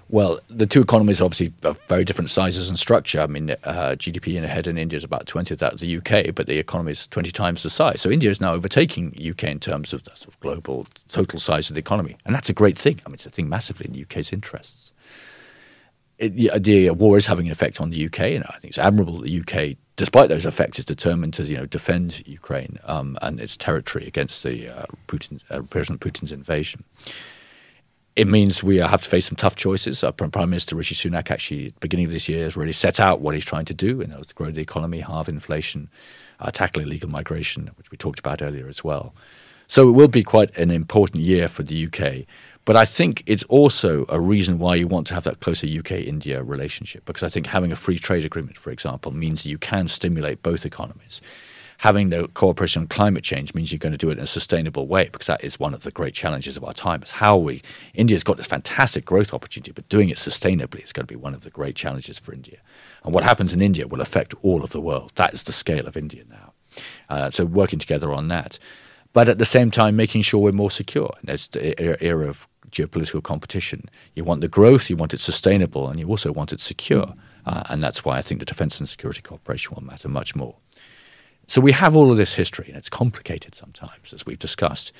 Well, 0.09 0.39
the 0.49 0.67
two 0.67 0.81
economies 0.81 1.19
are 1.19 1.25
obviously 1.25 1.51
of 1.63 1.81
very 1.87 2.05
different 2.05 2.29
sizes 2.29 2.69
and 2.69 2.77
structure. 2.77 3.21
I 3.21 3.27
mean, 3.27 3.49
uh, 3.63 3.95
GDP 3.97 4.35
in 4.35 4.43
a 4.43 4.47
head 4.47 4.67
in 4.67 4.77
India 4.77 4.97
is 4.97 5.03
about 5.03 5.25
20th 5.25 5.57
that 5.57 5.73
of 5.73 5.79
the 5.79 5.97
UK, 5.97 6.33
but 6.35 6.45
the 6.45 6.59
economy 6.59 6.91
is 6.91 7.07
20 7.07 7.31
times 7.31 7.63
the 7.63 7.71
size. 7.71 8.01
So 8.01 8.11
India 8.11 8.29
is 8.29 8.39
now 8.39 8.53
overtaking 8.53 9.15
UK 9.17 9.45
in 9.45 9.59
terms 9.59 9.93
of 9.93 10.03
the 10.03 10.11
sort 10.15 10.35
of 10.35 10.39
global 10.41 10.85
total 11.09 11.39
size 11.39 11.69
of 11.69 11.73
the 11.73 11.79
economy. 11.79 12.17
And 12.23 12.35
that's 12.35 12.49
a 12.49 12.53
great 12.53 12.77
thing. 12.77 13.01
I 13.05 13.09
mean, 13.09 13.15
it's 13.15 13.25
a 13.25 13.31
thing 13.31 13.49
massively 13.49 13.87
in 13.87 13.93
the 13.93 14.03
UK's 14.03 14.31
interests. 14.31 14.91
It, 16.19 16.35
the, 16.35 16.51
the 16.59 16.91
war 16.91 17.17
is 17.17 17.25
having 17.25 17.47
an 17.47 17.51
effect 17.51 17.81
on 17.81 17.89
the 17.89 18.05
UK, 18.05 18.19
and 18.21 18.43
I 18.45 18.57
think 18.59 18.65
it's 18.65 18.77
admirable 18.77 19.19
that 19.19 19.25
the 19.25 19.41
UK, 19.41 19.75
despite 19.95 20.29
those 20.29 20.45
effects, 20.45 20.79
is 20.79 20.85
determined 20.85 21.33
to 21.33 21.43
you 21.43 21.57
know 21.57 21.65
defend 21.65 22.25
Ukraine 22.25 22.79
um, 22.85 23.17
and 23.21 23.41
its 23.41 23.57
territory 23.57 24.07
against 24.07 24.43
the 24.43 24.69
uh, 24.69 24.85
Putin, 25.07 25.41
uh, 25.49 25.61
President 25.63 25.99
Putin's 25.99 26.31
invasion 26.31 26.85
it 28.15 28.27
means 28.27 28.63
we 28.63 28.77
have 28.77 29.01
to 29.01 29.09
face 29.09 29.25
some 29.25 29.35
tough 29.35 29.55
choices. 29.55 30.03
Uh, 30.03 30.11
Prime 30.11 30.49
Minister 30.49 30.75
Rishi 30.75 30.95
Sunak 30.95 31.29
actually, 31.31 31.73
beginning 31.81 32.05
of 32.05 32.11
this 32.11 32.29
year, 32.29 32.45
has 32.45 32.55
really 32.55 32.71
set 32.71 32.99
out 32.99 33.19
what 33.19 33.33
he's 33.33 33.45
trying 33.45 33.65
to 33.65 33.73
do, 33.73 33.99
you 33.99 34.07
know, 34.07 34.21
to 34.21 34.33
grow 34.35 34.51
the 34.51 34.61
economy, 34.61 35.01
halve 35.01 35.27
inflation, 35.27 35.89
uh, 36.39 36.49
tackle 36.49 36.83
illegal 36.83 37.09
migration, 37.09 37.69
which 37.77 37.91
we 37.91 37.97
talked 37.97 38.19
about 38.19 38.41
earlier 38.41 38.67
as 38.67 38.83
well. 38.83 39.13
So 39.67 39.89
it 39.89 39.93
will 39.93 40.07
be 40.07 40.23
quite 40.23 40.55
an 40.57 40.71
important 40.71 41.23
year 41.23 41.47
for 41.47 41.63
the 41.63 41.87
UK. 41.87 42.25
But 42.65 42.75
I 42.75 42.85
think 42.85 43.23
it's 43.25 43.43
also 43.43 44.05
a 44.09 44.19
reason 44.19 44.59
why 44.59 44.75
you 44.75 44.87
want 44.87 45.07
to 45.07 45.13
have 45.13 45.23
that 45.25 45.39
closer 45.39 45.67
UK 45.67 45.91
India 45.91 46.41
relationship, 46.41 47.05
because 47.05 47.23
I 47.23 47.29
think 47.29 47.47
having 47.47 47.71
a 47.71 47.75
free 47.75 47.99
trade 47.99 48.25
agreement, 48.25 48.57
for 48.57 48.71
example, 48.71 49.11
means 49.11 49.45
you 49.45 49.57
can 49.57 49.87
stimulate 49.87 50.41
both 50.41 50.65
economies. 50.65 51.21
Having 51.79 52.09
the 52.09 52.27
cooperation 52.29 52.83
on 52.83 52.87
climate 52.87 53.23
change 53.23 53.53
means 53.53 53.71
you're 53.71 53.79
going 53.79 53.91
to 53.91 53.97
do 53.97 54.09
it 54.09 54.17
in 54.17 54.23
a 54.23 54.27
sustainable 54.27 54.87
way, 54.87 55.05
because 55.05 55.27
that 55.27 55.43
is 55.43 55.59
one 55.59 55.73
of 55.73 55.83
the 55.83 55.91
great 55.91 56.13
challenges 56.13 56.57
of 56.57 56.63
our 56.63 56.73
time. 56.73 57.03
Is 57.03 57.11
how 57.11 57.37
we 57.37 57.61
India's 57.93 58.23
got 58.23 58.37
this 58.37 58.47
fantastic 58.47 59.05
growth 59.05 59.33
opportunity, 59.33 59.71
but 59.71 59.89
doing 59.89 60.09
it 60.09 60.17
sustainably 60.17 60.83
is 60.83 60.93
going 60.93 61.05
to 61.05 61.13
be 61.13 61.19
one 61.19 61.33
of 61.33 61.41
the 61.41 61.49
great 61.49 61.75
challenges 61.75 62.17
for 62.17 62.33
India. 62.33 62.57
And 63.03 63.13
what 63.13 63.23
happens 63.23 63.53
in 63.53 63.61
India 63.61 63.87
will 63.87 64.01
affect 64.01 64.33
all 64.41 64.63
of 64.63 64.71
the 64.71 64.81
world. 64.81 65.11
That 65.15 65.33
is 65.33 65.43
the 65.43 65.51
scale 65.51 65.85
of 65.87 65.97
India 65.97 66.23
now. 66.29 66.53
Uh, 67.09 67.29
so 67.29 67.45
working 67.45 67.79
together 67.79 68.11
on 68.11 68.27
that, 68.29 68.59
but 69.13 69.29
at 69.29 69.37
the 69.37 69.45
same 69.45 69.71
time 69.71 69.95
making 69.95 70.23
sure 70.23 70.41
we're 70.41 70.51
more 70.51 70.71
secure. 70.71 71.13
And 71.19 71.27
there's 71.27 71.47
the 71.47 72.03
era 72.03 72.27
of 72.27 72.47
geopolitical 72.69 73.23
competition. 73.23 73.89
You 74.15 74.23
want 74.23 74.41
the 74.41 74.47
growth, 74.47 74.89
you 74.89 74.97
want 74.97 75.13
it 75.13 75.21
sustainable, 75.21 75.87
and 75.87 75.99
you 75.99 76.07
also 76.07 76.31
want 76.31 76.51
it 76.51 76.59
secure. 76.59 77.13
Uh, 77.45 77.63
and 77.69 77.83
that's 77.83 78.03
why 78.03 78.17
I 78.17 78.21
think 78.21 78.39
the 78.39 78.45
defense 78.45 78.79
and 78.79 78.89
security 78.89 79.21
cooperation 79.21 79.75
will 79.75 79.83
matter 79.83 80.09
much 80.09 80.35
more. 80.35 80.55
So 81.47 81.61
we 81.61 81.71
have 81.73 81.95
all 81.95 82.11
of 82.11 82.17
this 82.17 82.33
history, 82.33 82.67
and 82.67 82.77
it's 82.77 82.89
complicated 82.89 83.55
sometimes, 83.55 84.13
as 84.13 84.25
we've 84.25 84.39
discussed. 84.39 84.91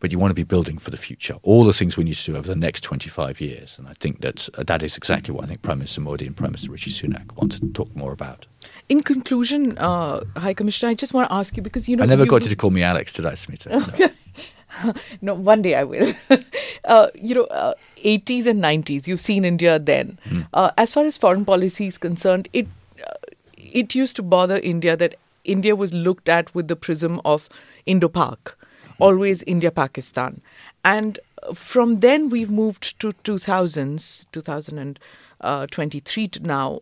But 0.00 0.10
you 0.10 0.18
want 0.18 0.32
to 0.32 0.34
be 0.34 0.42
building 0.42 0.78
for 0.78 0.90
the 0.90 0.96
future, 0.96 1.36
all 1.44 1.62
the 1.62 1.72
things 1.72 1.96
we 1.96 2.02
need 2.02 2.14
to 2.14 2.32
do 2.32 2.36
over 2.36 2.48
the 2.48 2.56
next 2.56 2.80
25 2.80 3.40
years. 3.40 3.78
And 3.78 3.86
I 3.86 3.92
think 3.92 4.20
that 4.22 4.48
uh, 4.58 4.64
that 4.64 4.82
is 4.82 4.96
exactly 4.96 5.32
what 5.32 5.44
I 5.44 5.46
think 5.46 5.62
Prime 5.62 5.78
Minister 5.78 6.00
Modi 6.00 6.26
and 6.26 6.36
Prime 6.36 6.50
Minister 6.50 6.72
Rishi 6.72 6.90
Sunak 6.90 7.36
want 7.36 7.52
to 7.52 7.68
talk 7.68 7.94
more 7.94 8.10
about. 8.10 8.46
In 8.88 9.02
conclusion, 9.02 9.78
uh, 9.78 10.24
High 10.36 10.54
Commissioner, 10.54 10.90
I 10.90 10.94
just 10.94 11.14
want 11.14 11.28
to 11.28 11.34
ask 11.34 11.56
you 11.56 11.62
because 11.62 11.88
you 11.88 11.96
know 11.96 12.02
I 12.02 12.06
never 12.06 12.24
you, 12.24 12.30
got 12.30 12.42
you 12.42 12.48
to 12.48 12.56
call 12.56 12.70
me 12.70 12.82
Alex, 12.82 13.12
did 13.12 13.26
I, 13.26 13.34
Smita? 13.34 13.70
No. 14.00 14.92
no, 15.22 15.34
one 15.34 15.62
day 15.62 15.76
I 15.76 15.84
will. 15.84 16.12
uh, 16.84 17.08
you 17.14 17.36
know, 17.36 17.44
uh, 17.44 17.74
80s 17.98 18.46
and 18.46 18.62
90s, 18.62 19.06
you've 19.06 19.20
seen 19.20 19.44
India 19.44 19.78
then. 19.78 20.18
Hmm. 20.24 20.40
Uh, 20.52 20.70
as 20.76 20.92
far 20.92 21.04
as 21.04 21.16
foreign 21.16 21.44
policy 21.44 21.86
is 21.86 21.98
concerned, 21.98 22.48
it 22.52 22.66
uh, 23.06 23.14
it 23.56 23.94
used 23.94 24.16
to 24.16 24.22
bother 24.22 24.58
India 24.58 24.96
that 24.96 25.14
India 25.44 25.74
was 25.76 25.92
looked 25.92 26.28
at 26.28 26.54
with 26.54 26.68
the 26.68 26.76
prism 26.76 27.20
of 27.24 27.48
Indo-Pak, 27.86 28.54
always 28.98 29.42
India-Pakistan, 29.44 30.40
and 30.84 31.18
from 31.54 32.00
then 32.00 32.30
we've 32.30 32.50
moved 32.50 32.98
to 33.00 33.12
2000s, 33.24 34.26
2023 34.32 36.28
to 36.28 36.40
now. 36.40 36.80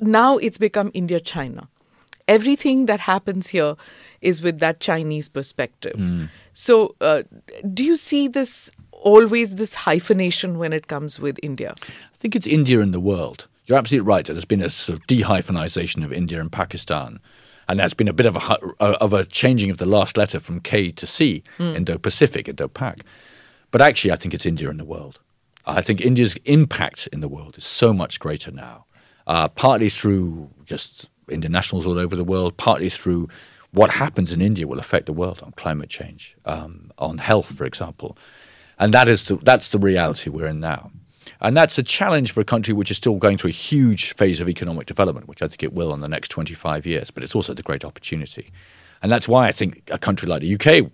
Now 0.00 0.38
it's 0.38 0.58
become 0.58 0.90
India-China. 0.94 1.68
Everything 2.28 2.86
that 2.86 3.00
happens 3.00 3.48
here 3.48 3.76
is 4.20 4.42
with 4.42 4.58
that 4.58 4.80
Chinese 4.80 5.28
perspective. 5.28 6.28
So, 6.52 6.96
uh, 7.00 7.22
do 7.72 7.84
you 7.84 7.96
see 7.96 8.28
this 8.28 8.70
always 8.90 9.54
this 9.56 9.74
hyphenation 9.74 10.58
when 10.58 10.72
it 10.72 10.88
comes 10.88 11.20
with 11.20 11.38
India? 11.42 11.74
I 11.78 12.16
think 12.16 12.34
it's 12.34 12.46
India 12.46 12.80
and 12.80 12.92
the 12.92 13.00
world. 13.00 13.46
You're 13.66 13.78
absolutely 13.78 14.08
right. 14.08 14.24
There's 14.24 14.44
been 14.44 14.62
a 14.62 14.70
sort 14.70 14.98
of 14.98 15.06
dehyphenization 15.06 16.04
of 16.04 16.12
India 16.12 16.40
and 16.40 16.50
Pakistan. 16.50 17.20
And 17.68 17.78
that's 17.80 17.94
been 17.94 18.08
a 18.08 18.12
bit 18.12 18.26
of 18.26 18.36
a, 18.36 18.84
of 18.84 19.12
a 19.12 19.24
changing 19.24 19.70
of 19.70 19.78
the 19.78 19.86
last 19.86 20.16
letter 20.16 20.38
from 20.38 20.60
K 20.60 20.90
to 20.90 21.06
C, 21.06 21.42
Indo-Pacific, 21.58 22.48
Indo-Pak. 22.48 23.00
But 23.70 23.80
actually, 23.80 24.12
I 24.12 24.16
think 24.16 24.34
it's 24.34 24.46
India 24.46 24.70
and 24.70 24.78
the 24.78 24.84
world. 24.84 25.18
I 25.66 25.82
think 25.82 26.00
India's 26.00 26.36
impact 26.44 27.08
in 27.12 27.20
the 27.20 27.28
world 27.28 27.58
is 27.58 27.64
so 27.64 27.92
much 27.92 28.20
greater 28.20 28.52
now, 28.52 28.86
uh, 29.26 29.48
partly 29.48 29.88
through 29.88 30.50
just 30.64 31.08
Indian 31.28 31.52
nationals 31.52 31.86
all 31.86 31.98
over 31.98 32.14
the 32.14 32.22
world, 32.24 32.56
partly 32.56 32.88
through 32.88 33.28
what 33.72 33.90
happens 33.90 34.32
in 34.32 34.40
India 34.40 34.66
will 34.66 34.78
affect 34.78 35.06
the 35.06 35.12
world 35.12 35.42
on 35.42 35.50
climate 35.52 35.90
change, 35.90 36.36
um, 36.44 36.92
on 36.98 37.18
health, 37.18 37.56
for 37.58 37.64
example. 37.64 38.16
And 38.78 38.94
that 38.94 39.08
is 39.08 39.26
the, 39.26 39.36
that's 39.36 39.70
the 39.70 39.78
reality 39.78 40.30
we're 40.30 40.46
in 40.46 40.60
now. 40.60 40.92
And 41.40 41.56
that's 41.56 41.78
a 41.78 41.82
challenge 41.82 42.32
for 42.32 42.40
a 42.40 42.44
country 42.44 42.74
which 42.74 42.90
is 42.90 42.96
still 42.96 43.16
going 43.16 43.38
through 43.38 43.50
a 43.50 43.52
huge 43.52 44.14
phase 44.14 44.40
of 44.40 44.48
economic 44.48 44.86
development, 44.86 45.28
which 45.28 45.42
I 45.42 45.48
think 45.48 45.62
it 45.62 45.72
will 45.72 45.92
in 45.92 46.00
the 46.00 46.08
next 46.08 46.28
25 46.28 46.86
years. 46.86 47.10
But 47.10 47.24
it's 47.24 47.34
also 47.34 47.54
the 47.54 47.62
great 47.62 47.84
opportunity. 47.84 48.50
And 49.02 49.12
that's 49.12 49.28
why 49.28 49.46
I 49.46 49.52
think 49.52 49.88
a 49.90 49.98
country 49.98 50.28
like 50.28 50.40
the 50.40 50.54
UK, 50.54 50.90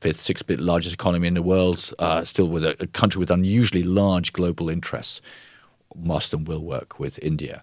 fifth, 0.00 0.20
sixth 0.20 0.46
bit 0.46 0.60
largest 0.60 0.94
economy 0.94 1.28
in 1.28 1.34
the 1.34 1.42
world, 1.42 1.92
uh, 1.98 2.24
still 2.24 2.48
with 2.48 2.64
a, 2.64 2.76
a 2.82 2.86
country 2.86 3.18
with 3.18 3.30
unusually 3.30 3.82
large 3.82 4.32
global 4.32 4.68
interests, 4.68 5.20
must 5.94 6.34
and 6.34 6.46
will 6.46 6.64
work 6.64 6.98
with 6.98 7.18
India. 7.22 7.62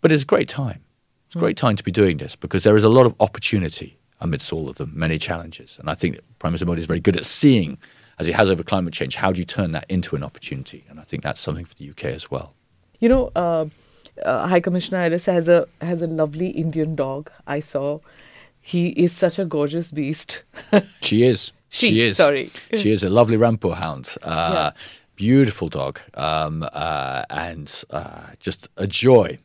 But 0.00 0.12
it's 0.12 0.22
a 0.22 0.26
great 0.26 0.48
time. 0.48 0.82
It's 1.26 1.36
a 1.36 1.38
great 1.38 1.56
time 1.56 1.76
to 1.76 1.84
be 1.84 1.92
doing 1.92 2.16
this 2.16 2.34
because 2.34 2.64
there 2.64 2.76
is 2.76 2.84
a 2.84 2.88
lot 2.88 3.06
of 3.06 3.14
opportunity 3.20 3.98
amidst 4.20 4.52
all 4.52 4.68
of 4.68 4.76
the 4.76 4.86
many 4.86 5.18
challenges. 5.18 5.78
And 5.78 5.88
I 5.88 5.94
think 5.94 6.18
Prime 6.38 6.52
Minister 6.52 6.66
Modi 6.66 6.80
is 6.80 6.86
very 6.86 7.00
good 7.00 7.16
at 7.16 7.24
seeing, 7.24 7.78
as 8.20 8.28
it 8.28 8.34
has 8.34 8.50
over 8.50 8.62
climate 8.62 8.92
change, 8.92 9.16
how 9.16 9.32
do 9.32 9.38
you 9.38 9.44
turn 9.44 9.72
that 9.72 9.86
into 9.88 10.14
an 10.14 10.22
opportunity? 10.22 10.84
And 10.88 11.00
I 11.00 11.04
think 11.04 11.22
that's 11.22 11.40
something 11.40 11.64
for 11.64 11.74
the 11.74 11.88
UK 11.88 12.04
as 12.04 12.30
well. 12.30 12.52
You 13.00 13.08
know, 13.08 13.32
uh, 13.34 13.66
uh, 14.22 14.46
High 14.46 14.60
Commissioner 14.60 14.98
Ellis 14.98 15.24
has 15.26 15.48
a 15.48 15.66
has 15.80 16.02
a 16.02 16.06
lovely 16.06 16.48
Indian 16.50 16.94
dog. 16.94 17.30
I 17.46 17.60
saw. 17.60 18.00
He 18.60 18.88
is 18.90 19.12
such 19.12 19.38
a 19.38 19.46
gorgeous 19.46 19.90
beast. 19.90 20.42
She 21.00 21.22
is. 21.22 21.52
She, 21.70 22.02
is. 22.02 22.18
sorry. 22.18 22.50
She 22.74 22.90
is 22.90 23.02
a 23.02 23.08
lovely 23.08 23.38
Rampur 23.38 23.74
hound. 23.74 24.14
Uh, 24.22 24.52
Yeah. 24.52 24.70
Beautiful 25.16 25.68
dog. 25.68 26.00
Um, 26.14 26.66
uh, 26.72 27.24
and 27.30 27.84
uh, 27.90 28.28
just 28.38 28.68
a 28.76 28.86
joy. 28.86 29.38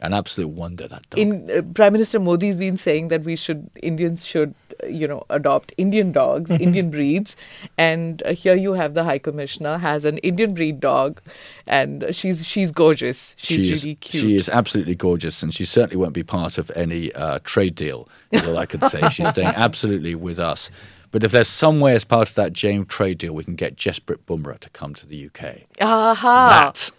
An 0.00 0.12
absolute 0.12 0.48
wonder, 0.48 0.88
that 0.88 1.08
dog. 1.10 1.18
In 1.18 1.50
uh, 1.50 1.62
Prime 1.74 1.92
Minister 1.92 2.18
Modi's 2.18 2.56
been 2.56 2.76
saying 2.76 3.08
that 3.08 3.22
we 3.24 3.36
should 3.36 3.70
Indians 3.82 4.24
should 4.26 4.54
you 4.88 5.06
know 5.06 5.24
adopt 5.30 5.72
Indian 5.76 6.12
dogs, 6.12 6.50
Indian 6.50 6.90
breeds, 6.90 7.36
and 7.78 8.22
uh, 8.24 8.32
here 8.32 8.54
you 8.54 8.72
have 8.72 8.94
the 8.94 9.04
High 9.04 9.18
Commissioner 9.18 9.78
has 9.78 10.04
an 10.04 10.18
Indian 10.18 10.54
breed 10.54 10.80
dog, 10.80 11.20
and 11.66 12.06
she's 12.10 12.46
she's 12.46 12.70
gorgeous. 12.70 13.34
She's 13.38 13.56
she 13.56 13.70
is, 13.72 13.84
really 13.84 13.94
cute. 13.96 14.20
She 14.20 14.36
is 14.36 14.48
absolutely 14.48 14.94
gorgeous, 14.94 15.42
and 15.42 15.52
she 15.52 15.64
certainly 15.64 15.96
won't 15.96 16.14
be 16.14 16.22
part 16.22 16.58
of 16.58 16.70
any 16.74 17.12
uh, 17.12 17.38
trade 17.44 17.74
deal. 17.74 18.08
Is 18.30 18.46
all 18.46 18.58
I 18.58 18.66
could 18.66 18.84
say. 18.84 19.08
She's 19.08 19.28
staying 19.28 19.48
absolutely 19.56 20.14
with 20.14 20.38
us. 20.38 20.70
But 21.10 21.22
if 21.22 21.30
there's 21.30 21.48
some 21.48 21.78
way 21.78 21.94
as 21.94 22.04
part 22.04 22.30
of 22.30 22.34
that 22.36 22.54
James 22.54 22.86
trade 22.88 23.18
deal, 23.18 23.34
we 23.34 23.44
can 23.44 23.54
get 23.54 23.76
Jasprit 23.76 24.22
Bumrah 24.24 24.58
to 24.60 24.70
come 24.70 24.94
to 24.94 25.06
the 25.06 25.26
UK. 25.26 25.58
Aha! 25.80 26.72
That. 26.72 26.90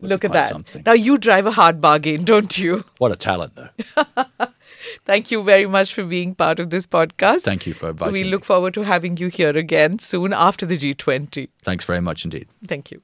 Look 0.00 0.24
at 0.24 0.32
that. 0.32 0.48
Something. 0.48 0.82
Now 0.84 0.92
you 0.92 1.16
drive 1.16 1.46
a 1.46 1.52
hard 1.52 1.80
bargain, 1.80 2.24
don't 2.24 2.58
you? 2.58 2.84
What 2.98 3.12
a 3.12 3.16
talent, 3.16 3.54
though. 3.54 3.68
Thank 5.04 5.30
you 5.30 5.42
very 5.42 5.66
much 5.66 5.94
for 5.94 6.04
being 6.04 6.34
part 6.34 6.58
of 6.60 6.70
this 6.70 6.86
podcast. 6.86 7.42
Thank 7.42 7.66
you 7.66 7.74
for 7.74 7.90
inviting 7.90 8.12
We 8.14 8.24
me. 8.24 8.30
look 8.30 8.44
forward 8.44 8.74
to 8.74 8.82
having 8.82 9.16
you 9.16 9.28
here 9.28 9.56
again 9.56 9.98
soon 9.98 10.32
after 10.32 10.66
the 10.66 10.76
G20. 10.78 11.48
Thanks 11.62 11.84
very 11.84 12.00
much 12.00 12.24
indeed. 12.24 12.48
Thank 12.66 12.90
you. 12.90 13.02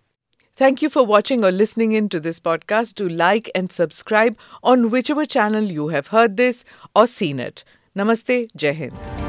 Thank 0.55 0.83
you 0.83 0.91
for 0.91 1.05
watching 1.05 1.45
or 1.45 1.53
listening 1.53 1.93
in 1.93 2.09
to 2.09 2.19
this 2.19 2.41
podcast. 2.41 2.95
Do 2.97 3.09
like 3.09 3.49
and 3.55 3.71
subscribe 3.71 4.37
on 4.63 4.91
whichever 4.91 5.25
channel 5.25 5.63
you 5.63 5.89
have 5.89 6.09
heard 6.09 6.37
this 6.37 6.65
or 6.97 7.07
seen 7.07 7.39
it. 7.39 7.63
Namaste, 7.97 8.49
Jai 8.57 8.73
Hind. 8.73 9.28